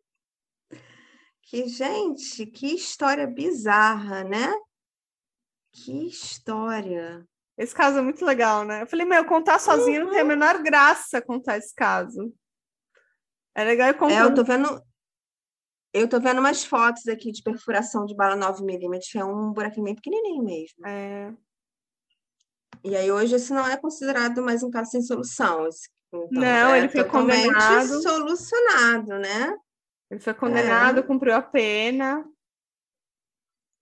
Que, 1.44 1.68
gente, 1.68 2.46
que 2.48 2.74
história 2.74 3.28
bizarra, 3.28 4.24
né? 4.24 4.52
Que 5.72 6.08
história. 6.08 7.26
Esse 7.58 7.76
caso 7.76 8.00
é 8.00 8.02
muito 8.02 8.26
legal, 8.26 8.66
né? 8.66 8.82
Eu 8.82 8.88
falei, 8.88 9.06
meu, 9.06 9.26
contar 9.26 9.60
sozinho 9.60 10.00
uhum. 10.00 10.06
não 10.06 10.12
tem 10.12 10.20
a 10.20 10.24
uhum. 10.24 10.30
menor 10.30 10.62
graça 10.64 11.22
contar 11.22 11.58
esse 11.58 11.74
caso. 11.76 12.34
É 13.56 13.64
legal 13.64 13.90
eu 13.90 13.94
contar. 13.96 14.16
É, 14.16 14.24
eu 14.24 14.34
tô 14.34 14.44
vendo. 14.44 14.82
Eu 15.94 16.08
tô 16.08 16.20
vendo 16.20 16.40
umas 16.40 16.64
fotos 16.64 17.08
aqui 17.08 17.32
de 17.32 17.44
perfuração 17.44 18.06
de 18.06 18.16
bala 18.16 18.36
9 18.36 18.64
milímetros, 18.64 19.14
é 19.14 19.26
um 19.26 19.52
buraquinho 19.52 19.84
bem 19.84 19.96
pequenininho 19.96 20.44
mesmo. 20.44 20.88
É. 20.88 21.34
E 22.84 22.96
aí 22.96 23.12
hoje 23.12 23.36
esse 23.36 23.54
não 23.54 23.68
é 23.68 23.76
considerado 23.76 24.42
mais 24.42 24.64
um 24.64 24.72
caso 24.72 24.92
sem 24.92 25.02
solução. 25.02 25.68
Então, 26.08 26.28
não, 26.32 26.74
é 26.74 26.80
ele 26.80 26.90
foi 26.90 27.04
condenado. 27.04 28.02
solucionado, 28.02 29.20
né? 29.20 29.54
Ele 30.10 30.20
foi 30.20 30.34
condenado, 30.34 31.00
é. 31.00 31.04
cumpriu 31.04 31.36
a 31.36 31.42
pena. 31.42 32.26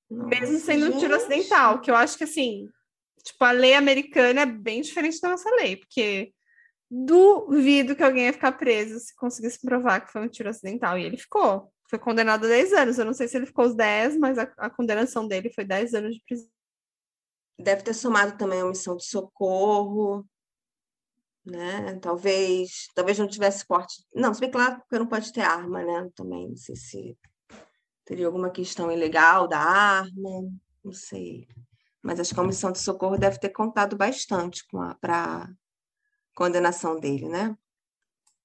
Mesmo 0.09 0.57
sendo 0.59 0.85
gente. 0.85 0.95
um 0.95 0.99
tiro 0.99 1.15
acidental, 1.15 1.81
que 1.81 1.91
eu 1.91 1.95
acho 1.95 2.17
que 2.17 2.23
assim, 2.23 2.67
tipo, 3.23 3.43
a 3.43 3.51
lei 3.51 3.75
americana 3.75 4.41
é 4.41 4.45
bem 4.45 4.81
diferente 4.81 5.21
da 5.21 5.29
nossa 5.29 5.49
lei, 5.51 5.77
porque 5.77 6.33
duvido 6.89 7.95
que 7.95 8.01
alguém 8.01 8.25
ia 8.25 8.33
ficar 8.33 8.53
preso 8.53 8.99
se 8.99 9.15
conseguisse 9.15 9.61
provar 9.61 10.01
que 10.01 10.11
foi 10.11 10.21
um 10.21 10.29
tiro 10.29 10.49
acidental. 10.49 10.97
E 10.97 11.03
ele 11.03 11.17
ficou. 11.17 11.71
Foi 11.87 11.99
condenado 11.99 12.45
a 12.45 12.49
10 12.49 12.73
anos. 12.73 12.97
Eu 12.97 13.05
não 13.05 13.13
sei 13.13 13.27
se 13.27 13.37
ele 13.37 13.45
ficou 13.45 13.65
os 13.65 13.75
10, 13.75 14.17
mas 14.17 14.37
a, 14.37 14.43
a 14.57 14.69
condenação 14.69 15.27
dele 15.27 15.51
foi 15.53 15.63
10 15.63 15.93
anos 15.93 16.15
de 16.15 16.23
prisão. 16.25 16.49
Deve 17.59 17.83
ter 17.83 17.93
somado 17.93 18.37
também 18.37 18.61
a 18.61 18.65
omissão 18.65 18.95
de 18.95 19.05
socorro. 19.05 20.25
né? 21.45 21.99
Talvez, 21.99 22.87
talvez 22.95 23.19
não 23.19 23.27
tivesse 23.27 23.65
porte. 23.67 24.03
Não, 24.13 24.33
se 24.33 24.39
bem 24.39 24.49
claro 24.51 24.81
que 24.89 24.99
não 24.99 25.07
pode 25.07 25.31
ter 25.33 25.41
arma, 25.41 25.83
né? 25.83 26.09
Também 26.15 26.49
não 26.49 26.57
sei 26.57 26.75
se 26.75 27.17
teria 28.09 28.25
alguma 28.25 28.49
questão 28.49 28.91
ilegal 28.91 29.47
da 29.47 29.59
arma, 29.59 30.51
não 30.83 30.91
sei. 30.91 31.47
Mas 32.01 32.19
acho 32.19 32.33
que 32.33 32.39
a 32.39 32.43
comissão 32.43 32.71
de 32.71 32.79
socorro 32.79 33.19
deve 33.19 33.39
ter 33.39 33.49
contado 33.49 33.95
bastante 33.95 34.65
para 34.99 35.43
a 35.43 35.49
condenação 36.33 36.99
dele, 36.99 37.29
né? 37.29 37.55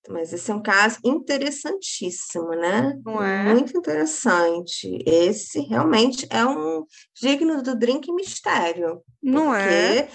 Mas 0.07 0.35
esse 0.35 0.51
é 0.51 0.55
um 0.55 0.61
caso 0.61 0.99
interessantíssimo, 1.03 2.51
né? 2.51 2.93
Não 3.03 3.23
é? 3.23 3.55
Muito 3.55 3.75
interessante. 3.75 5.03
Esse 5.07 5.61
realmente 5.61 6.27
é 6.29 6.45
um 6.45 6.85
digno 7.19 7.63
do 7.63 7.75
drink 7.75 8.13
mistério. 8.13 9.03
Não 9.23 9.55
é? 9.55 10.11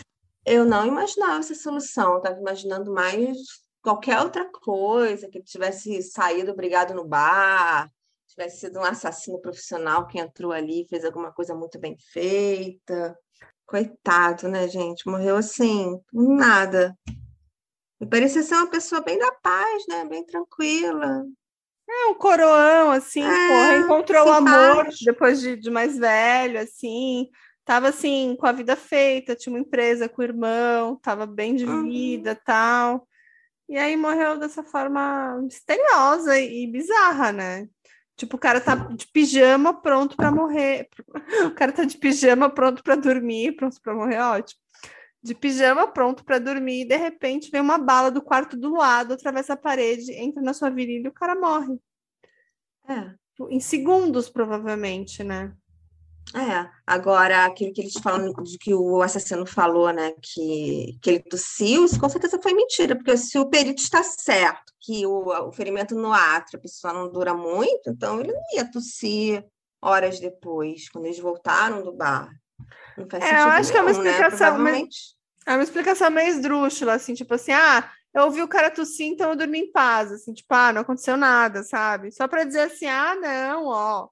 Eu 0.46 0.64
não 0.64 0.86
imaginava 0.86 1.40
essa 1.40 1.56
solução. 1.56 2.18
Estava 2.18 2.40
imaginando 2.40 2.94
mais 2.94 3.36
qualquer 3.82 4.20
outra 4.20 4.48
coisa, 4.52 5.28
que 5.28 5.40
ele 5.40 5.46
tivesse 5.46 6.04
saído 6.04 6.56
brigado 6.56 6.94
no 6.94 7.04
bar, 7.04 7.90
tivesse 8.40 8.60
sido 8.62 8.80
um 8.80 8.84
assassino 8.84 9.40
profissional 9.42 10.08
que 10.08 10.18
entrou 10.18 10.54
ali 10.54 10.88
fez 10.90 11.04
alguma 11.04 11.32
coisa 11.32 11.54
muito 11.54 11.78
bem 11.78 11.98
feita. 11.98 13.18
Coitado, 13.66 14.48
né, 14.48 14.68
gente? 14.70 15.06
Morreu 15.08 15.36
assim, 15.36 16.00
nada. 16.14 16.98
E 18.00 18.06
parecia 18.06 18.42
ser 18.42 18.56
uma 18.56 18.70
pessoa 18.70 19.02
bem 19.02 19.20
da 19.20 19.32
paz, 19.34 19.84
né? 19.90 20.06
Bem 20.06 20.26
tranquila. 20.26 21.26
É 21.90 22.06
um 22.08 22.14
coroão, 22.16 22.92
assim, 22.92 23.22
É, 23.22 23.48
porra, 23.48 23.76
encontrou 23.78 24.28
o 24.28 24.32
amor 24.32 24.86
simpático. 24.86 25.06
depois 25.06 25.42
de, 25.42 25.56
de 25.58 25.70
mais 25.70 25.98
velho, 25.98 26.60
assim, 26.60 27.30
tava 27.66 27.90
assim, 27.90 28.38
com 28.40 28.46
a 28.46 28.52
vida 28.52 28.76
feita, 28.76 29.36
tinha 29.36 29.54
uma 29.54 29.60
empresa 29.60 30.08
com 30.08 30.22
o 30.22 30.26
irmão, 30.26 30.96
tava 30.98 31.26
bem 31.26 31.56
de 31.56 31.66
Uhum. 31.66 31.90
vida 31.90 32.40
tal. 32.46 33.08
E 33.68 33.78
aí 33.78 33.98
morreu 33.98 34.38
dessa 34.38 34.64
forma 34.64 35.40
misteriosa 35.42 36.40
e 36.40 36.66
bizarra, 36.68 37.32
né? 37.32 37.68
Tipo, 38.20 38.36
o 38.36 38.40
cara 38.40 38.60
tá 38.60 38.76
de 38.76 39.08
pijama 39.08 39.74
pronto 39.74 40.18
pra 40.18 40.30
morrer. 40.30 40.90
O 41.48 41.52
cara 41.52 41.72
tá 41.72 41.86
de 41.86 41.98
pijama 41.98 42.50
pronto 42.50 42.84
pra 42.84 42.96
dormir, 42.96 43.56
pronto 43.56 43.82
pra 43.82 43.96
morrer, 43.96 44.20
ótimo. 44.20 44.60
De 45.24 45.34
pijama 45.34 45.88
pronto 45.88 46.26
pra 46.26 46.38
dormir, 46.38 46.82
e 46.82 46.86
de 46.88 46.98
repente 46.98 47.50
vem 47.50 47.62
uma 47.62 47.78
bala 47.78 48.12
do 48.12 48.22
quarto 48.22 48.58
do 48.58 48.74
lado, 48.74 49.14
atravessa 49.14 49.54
a 49.54 49.58
parede, 49.58 50.12
entra 50.12 50.42
na 50.42 50.54
sua 50.54 50.70
virilha 50.70 51.06
e 51.06 51.10
o 51.10 51.14
cara 51.14 51.34
morre 51.34 51.78
É. 52.90 53.14
em 53.50 53.60
segundos, 53.62 54.30
provavelmente, 54.30 55.24
né? 55.24 55.54
É, 56.36 56.70
agora 56.86 57.46
aquilo 57.46 57.74
que 57.74 57.82
eles 57.82 57.94
falam 57.94 58.32
de 58.44 58.58
que 58.60 58.74
o 58.74 59.02
assassino 59.02 59.46
falou, 59.48 59.92
né, 59.92 60.14
que, 60.22 60.98
que 61.02 61.10
ele 61.10 61.20
tossiu, 61.20 61.86
isso 61.86 62.00
com 62.00 62.08
certeza 62.08 62.40
foi 62.42 62.54
mentira, 62.54 62.96
porque 62.96 63.18
se 63.18 63.40
o 63.40 63.50
perito 63.50 63.82
está 63.82 64.04
certo 64.04 64.72
que 64.80 65.06
o, 65.08 65.48
o 65.48 65.52
ferimento 65.52 65.96
no 65.96 66.14
átrio, 66.14 66.60
a 66.60 66.62
pessoa 66.62 66.94
não 66.94 67.12
dura 67.12 67.34
muito, 67.34 67.90
então 67.90 68.20
ele 68.20 68.32
não 68.32 68.42
ia 68.54 68.70
tossir 68.70 69.44
horas 69.82 70.20
depois, 70.20 70.88
quando 70.90 71.06
eles 71.06 71.20
voltaram 71.20 71.82
do 71.84 71.92
bar. 71.92 72.30
Não 72.98 73.10
faz 73.10 73.24
É, 73.24 73.42
eu 73.42 73.48
acho 73.48 73.72
que 73.72 73.78
é 73.78 73.82
uma 73.82 73.92
nenhum, 73.92 74.04
né? 74.04 74.12
explicação, 74.12 74.48
Provavelmente. 74.56 74.98
É 75.48 75.54
uma 75.54 75.64
explicação 75.64 76.12
meio 76.12 76.30
esdrúxula, 76.30 76.94
assim, 76.94 77.14
tipo 77.16 77.34
assim, 77.34 77.54
ah, 77.54 77.90
eu 78.14 78.26
ouvi 78.26 78.42
o 78.44 78.48
cara 78.48 78.70
tossir, 78.70 79.08
então 79.08 79.32
eu 79.32 79.36
dormi 79.36 79.60
em 79.60 79.72
paz, 79.72 80.12
assim, 80.12 80.34
tipo, 80.34 80.54
ah, 80.54 80.72
não 80.74 80.82
aconteceu 80.82 81.18
nada, 81.18 81.64
sabe? 81.64 82.12
Só 82.12 82.28
pra 82.28 82.44
dizer 82.44 82.62
assim, 82.62 82.86
ah, 82.86 83.16
não, 83.16 83.66
ó, 83.66 84.10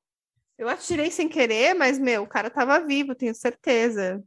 eu 0.57 0.67
atirei 0.67 1.11
sem 1.11 1.29
querer, 1.29 1.73
mas, 1.73 1.99
meu, 1.99 2.23
o 2.23 2.27
cara 2.27 2.49
tava 2.49 2.79
vivo, 2.79 3.15
tenho 3.15 3.35
certeza. 3.35 4.23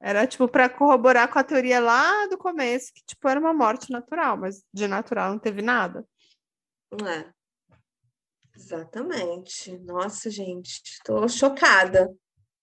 Era, 0.00 0.26
tipo, 0.26 0.48
pra 0.48 0.68
corroborar 0.68 1.30
com 1.30 1.38
a 1.38 1.44
teoria 1.44 1.80
lá 1.80 2.26
do 2.26 2.36
começo, 2.38 2.92
que, 2.94 3.04
tipo, 3.04 3.28
era 3.28 3.38
uma 3.38 3.52
morte 3.52 3.90
natural, 3.90 4.36
mas 4.36 4.64
de 4.72 4.86
natural 4.86 5.30
não 5.30 5.38
teve 5.38 5.62
nada. 5.62 6.04
É. 7.06 7.30
Exatamente. 8.54 9.78
Nossa, 9.78 10.30
gente, 10.30 10.80
estou 10.84 11.28
chocada. 11.28 12.12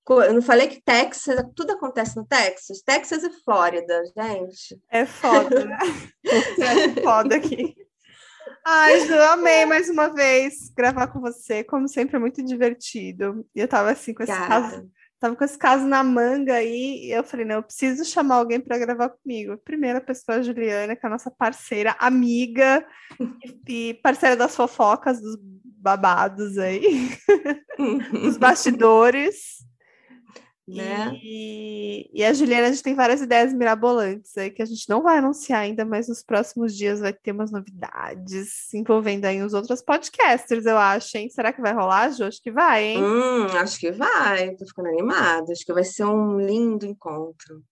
Eu 0.07 0.33
não 0.33 0.41
falei 0.41 0.67
que 0.67 0.81
Texas, 0.81 1.39
tudo 1.55 1.73
acontece 1.73 2.15
no 2.15 2.25
Texas? 2.25 2.81
Texas 2.81 3.23
e 3.23 3.29
Flórida, 3.43 4.01
gente. 4.17 4.81
É 4.89 5.05
foda, 5.05 5.65
né? 5.65 5.77
é 6.97 7.01
foda 7.03 7.35
aqui. 7.35 7.75
Ai, 8.71 8.99
Ju, 9.07 9.19
amei 9.31 9.65
mais 9.65 9.89
uma 9.89 10.09
vez 10.09 10.69
gravar 10.77 11.07
com 11.07 11.19
você. 11.19 11.63
Como 11.63 11.87
sempre, 11.87 12.17
é 12.17 12.19
muito 12.19 12.43
divertido. 12.43 13.43
E 13.55 13.61
eu 13.61 13.67
tava 13.67 13.89
assim 13.89 14.13
com 14.13 14.21
esse 14.21 14.31
caso, 14.31 14.69
Cara, 14.69 14.87
tava 15.19 15.35
com 15.35 15.43
esse 15.43 15.57
caso 15.57 15.87
na 15.87 16.03
manga 16.03 16.53
aí, 16.53 17.07
e 17.07 17.11
eu 17.11 17.23
falei, 17.23 17.47
não, 17.47 17.55
eu 17.55 17.63
preciso 17.63 18.05
chamar 18.05 18.35
alguém 18.35 18.59
para 18.59 18.77
gravar 18.77 19.09
comigo. 19.09 19.53
A 19.53 19.57
primeira 19.57 19.99
pessoa, 19.99 20.37
a 20.37 20.41
Juliana, 20.43 20.95
que 20.95 21.03
é 21.03 21.07
a 21.07 21.11
nossa 21.11 21.31
parceira, 21.31 21.95
amiga 21.97 22.85
e 23.67 23.95
parceira 24.03 24.35
das 24.35 24.55
fofocas, 24.55 25.19
dos 25.19 25.35
babados 25.41 26.59
aí, 26.59 27.09
dos 28.21 28.37
bastidores. 28.37 29.67
Né? 30.75 31.19
E, 31.23 32.09
e 32.13 32.23
a 32.23 32.33
Juliana, 32.33 32.67
a 32.67 32.71
gente 32.71 32.83
tem 32.83 32.93
várias 32.95 33.21
ideias 33.21 33.53
mirabolantes 33.53 34.37
aí 34.37 34.49
que 34.51 34.61
a 34.61 34.65
gente 34.65 34.87
não 34.89 35.01
vai 35.01 35.17
anunciar 35.17 35.61
ainda, 35.61 35.83
mas 35.83 36.07
nos 36.07 36.23
próximos 36.23 36.75
dias 36.75 36.99
vai 36.99 37.11
ter 37.13 37.31
umas 37.31 37.51
novidades 37.51 38.73
envolvendo 38.73 39.25
aí 39.25 39.41
os 39.41 39.53
outros 39.53 39.81
podcasters, 39.81 40.65
eu 40.65 40.77
acho, 40.77 41.17
hein? 41.17 41.29
Será 41.29 41.51
que 41.51 41.61
vai 41.61 41.73
rolar, 41.73 42.09
Ju? 42.11 42.23
Acho 42.25 42.41
que 42.41 42.51
vai, 42.51 42.83
hein? 42.83 43.03
Hum, 43.03 43.45
acho 43.57 43.79
que 43.79 43.91
vai, 43.91 44.55
tô 44.55 44.65
ficando 44.65 44.89
animada. 44.89 45.51
Acho 45.51 45.65
que 45.65 45.73
vai 45.73 45.83
ser 45.83 46.05
um 46.05 46.39
lindo 46.39 46.85
encontro, 46.85 47.63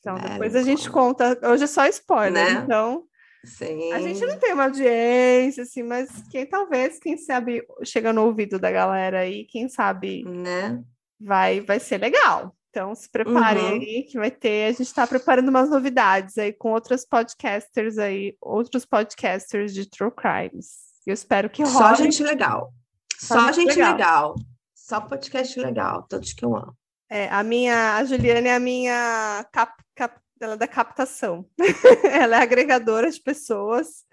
Então, 0.00 0.16
É, 0.16 0.30
depois 0.30 0.54
a 0.56 0.62
gente 0.62 0.90
conta. 0.90 1.36
conta. 1.36 1.50
Hoje 1.50 1.64
é 1.64 1.66
só 1.66 1.86
spoiler, 1.86 2.32
Né? 2.32 2.62
então 2.64 3.04
sim. 3.44 3.92
a 3.92 4.00
gente 4.00 4.24
não 4.26 4.38
tem 4.38 4.52
uma 4.54 4.64
audiência, 4.64 5.62
assim, 5.62 5.82
mas 5.82 6.08
quem 6.30 6.46
talvez, 6.46 6.98
quem 6.98 7.16
sabe, 7.16 7.62
chega 7.84 8.12
no 8.12 8.24
ouvido 8.24 8.58
da 8.58 8.70
galera 8.70 9.20
aí, 9.20 9.44
quem 9.44 9.68
sabe 9.68 10.24
Né? 10.24 10.82
Vai, 11.20 11.60
vai 11.60 11.78
ser 11.80 11.98
legal. 11.98 12.56
Então, 12.70 12.94
se 12.94 13.10
preparem 13.10 13.64
Uhum. 13.64 13.80
aí 13.80 14.02
que 14.04 14.16
vai 14.18 14.30
ter. 14.30 14.66
A 14.68 14.70
gente 14.72 14.82
está 14.86 15.04
preparando 15.06 15.48
umas 15.48 15.68
novidades 15.68 16.38
aí 16.38 16.52
com 16.52 16.70
outros 16.72 17.04
podcasters 17.04 17.98
aí, 17.98 18.36
outros 18.40 18.84
podcasters 18.86 19.74
de 19.74 19.88
True 19.90 20.12
Crimes. 20.12 20.76
Eu 21.06 21.14
espero 21.14 21.50
que 21.50 21.66
Só 21.66 21.80
role. 21.88 21.96
gente 21.96 22.22
legal. 22.22 22.72
Só 23.18 23.34
Só 23.34 23.46
gente 23.52 23.56
gente 23.70 23.76
legal. 23.78 23.92
legal. 23.92 24.34
Só 24.74 25.00
podcast 25.00 25.58
legal, 25.60 26.04
todos 26.08 26.32
que 26.32 26.44
eu 26.44 26.56
amo. 26.56 26.76
É, 27.08 27.28
a 27.28 27.42
minha, 27.42 27.96
a 27.96 28.04
Juliana 28.04 28.48
é 28.48 28.54
a 28.54 28.60
minha 28.60 29.44
cap, 29.52 29.72
cap- 29.96 30.20
ela 30.40 30.54
é 30.54 30.56
da 30.56 30.68
captação. 30.68 31.44
ela 32.04 32.36
é 32.36 32.42
agregadora 32.42 33.10
de 33.10 33.20
pessoas. 33.20 34.04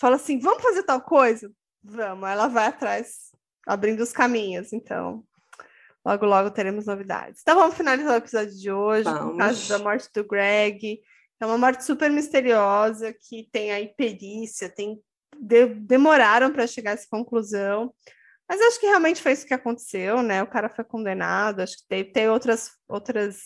Fala 0.00 0.16
assim, 0.16 0.38
vamos 0.38 0.62
fazer 0.62 0.84
tal 0.84 1.00
coisa? 1.00 1.50
Vamos. 1.82 2.28
Ela 2.28 2.46
vai 2.48 2.68
atrás, 2.68 3.32
abrindo 3.66 4.00
os 4.02 4.12
caminhos. 4.12 4.72
Então, 4.72 5.24
logo, 6.04 6.26
logo 6.26 6.50
teremos 6.50 6.86
novidades. 6.86 7.40
Então, 7.42 7.56
vamos 7.56 7.76
finalizar 7.76 8.14
o 8.14 8.18
episódio 8.18 8.54
de 8.54 8.70
hoje, 8.70 9.04
Vamos. 9.04 9.38
causa 9.38 9.78
da 9.78 9.84
morte 9.84 10.08
do 10.14 10.24
Greg. 10.24 11.00
É 11.40 11.46
uma 11.46 11.58
morte 11.58 11.84
super 11.84 12.10
misteriosa, 12.10 13.12
que 13.12 13.48
tem 13.50 13.72
aí 13.72 13.92
perícia, 13.96 14.68
tem 14.68 15.00
de- 15.36 15.66
demoraram 15.74 16.52
para 16.52 16.66
chegar 16.66 16.90
a 16.92 16.94
essa 16.94 17.06
conclusão. 17.10 17.92
Mas 18.48 18.60
acho 18.60 18.78
que 18.78 18.86
realmente 18.86 19.22
foi 19.22 19.32
isso 19.32 19.46
que 19.46 19.54
aconteceu, 19.54 20.22
né? 20.22 20.42
O 20.42 20.46
cara 20.46 20.68
foi 20.68 20.84
condenado, 20.84 21.60
acho 21.60 21.76
que 21.78 21.88
tem, 21.88 22.04
tem 22.12 22.28
outras, 22.28 22.70
outras, 22.86 23.38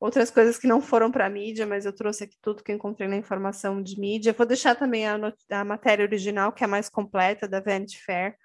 outras 0.00 0.30
coisas 0.30 0.58
que 0.58 0.66
não 0.66 0.80
foram 0.80 1.10
para 1.10 1.26
a 1.26 1.30
mídia, 1.30 1.64
mas 1.66 1.86
eu 1.86 1.92
trouxe 1.94 2.24
aqui 2.24 2.36
tudo 2.42 2.62
que 2.62 2.72
encontrei 2.72 3.08
na 3.08 3.16
informação 3.16 3.80
de 3.82 3.98
mídia. 3.98 4.32
Vou 4.32 4.44
deixar 4.46 4.74
também 4.74 5.06
a, 5.06 5.16
a 5.50 5.64
matéria 5.64 6.04
original, 6.04 6.52
que 6.52 6.64
é 6.64 6.66
mais 6.66 6.88
completa, 6.88 7.46
da 7.48 7.60
Vanity 7.60 8.02
Fair. 8.04 8.36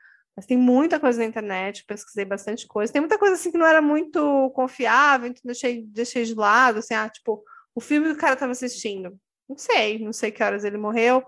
Mas 0.42 0.48
tem 0.48 0.58
muita 0.58 1.00
coisa 1.00 1.20
na 1.20 1.26
internet, 1.26 1.86
pesquisei 1.86 2.26
bastante 2.26 2.66
coisa. 2.66 2.92
Tem 2.92 3.00
muita 3.00 3.20
coisa 3.20 3.36
assim 3.36 3.52
que 3.52 3.60
não 3.60 3.66
era 3.68 3.80
muito 3.80 4.50
confiável, 4.56 5.28
então 5.28 5.44
deixei, 5.46 5.84
deixei 5.84 6.26
de 6.26 6.34
lado, 6.34 6.80
assim, 6.80 6.96
ah, 6.96 7.08
tipo, 7.08 7.44
o 7.76 7.80
filme 7.80 8.08
que 8.08 8.14
o 8.14 8.18
cara 8.18 8.34
estava 8.34 8.52
assistindo. 8.52 9.16
Não 9.48 9.56
sei, 9.56 10.00
não 10.00 10.12
sei 10.12 10.32
que 10.32 10.42
horas 10.42 10.64
ele 10.64 10.80
morreu, 10.80 11.24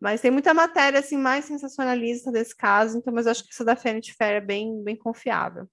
mas 0.00 0.22
tem 0.22 0.30
muita 0.30 0.54
matéria 0.54 0.98
assim 0.98 1.18
mais 1.18 1.44
sensacionalista 1.44 2.32
desse 2.32 2.56
caso, 2.56 2.96
então, 2.96 3.12
mas 3.12 3.26
acho 3.26 3.44
que 3.44 3.50
essa 3.52 3.66
da 3.66 3.74
Vanity 3.74 4.14
Fair 4.14 4.36
é 4.36 4.40
bem, 4.40 4.82
bem 4.82 4.96
confiável. 4.96 5.68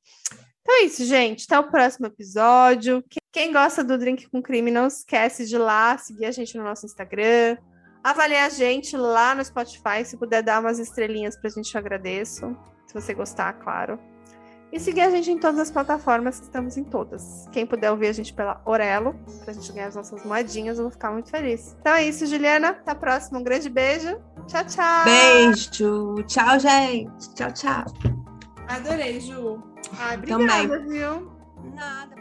Então 0.59 0.81
é 0.81 0.83
isso, 0.83 1.05
gente. 1.05 1.45
Até 1.45 1.57
o 1.57 1.71
próximo 1.71 2.07
episódio. 2.07 3.01
Quem 3.31 3.53
gosta 3.53 3.85
do 3.85 3.97
Drink 3.97 4.29
com 4.29 4.41
Crime, 4.41 4.69
não 4.69 4.87
esquece 4.87 5.45
de 5.45 5.55
ir 5.55 5.59
lá 5.59 5.97
seguir 5.97 6.25
a 6.25 6.31
gente 6.31 6.57
no 6.57 6.63
nosso 6.65 6.85
Instagram, 6.85 7.55
avaliar 8.03 8.47
a 8.47 8.49
gente 8.49 8.97
lá 8.97 9.33
no 9.33 9.45
Spotify. 9.45 10.03
Se 10.03 10.17
puder 10.17 10.43
dar 10.43 10.59
umas 10.59 10.77
estrelinhas 10.77 11.37
pra 11.37 11.49
gente, 11.49 11.73
eu 11.73 11.79
agradeço. 11.79 12.53
Se 12.91 12.99
você 12.99 13.13
gostar, 13.13 13.53
claro. 13.53 13.97
E 14.69 14.77
seguir 14.77 14.99
a 15.01 15.09
gente 15.09 15.31
em 15.31 15.37
todas 15.37 15.59
as 15.59 15.71
plataformas, 15.71 16.39
que 16.39 16.45
estamos 16.45 16.75
em 16.75 16.83
todas. 16.83 17.47
Quem 17.53 17.65
puder 17.65 17.89
ouvir 17.89 18.07
a 18.07 18.11
gente 18.11 18.33
pela 18.33 18.61
Orelo, 18.65 19.15
pra 19.45 19.53
gente 19.53 19.71
ganhar 19.71 19.87
as 19.87 19.95
nossas 19.95 20.25
moedinhas, 20.25 20.77
eu 20.77 20.83
vou 20.83 20.91
ficar 20.91 21.09
muito 21.11 21.29
feliz. 21.29 21.73
Então 21.79 21.93
é 21.93 22.03
isso, 22.05 22.25
Juliana. 22.25 22.69
Até 22.71 22.91
a 22.91 22.95
próxima. 22.95 23.39
Um 23.39 23.43
grande 23.43 23.69
beijo. 23.69 24.19
Tchau, 24.45 24.65
tchau. 24.65 25.05
Beijo. 25.05 26.23
Tchau, 26.23 26.59
gente. 26.59 27.33
Tchau, 27.33 27.51
tchau. 27.53 27.85
Adorei, 28.67 29.21
Ju. 29.21 29.63
Ai, 29.97 30.17
Também. 30.21 30.65
obrigada, 30.65 30.79
viu? 30.85 31.31
Nada. 31.73 32.20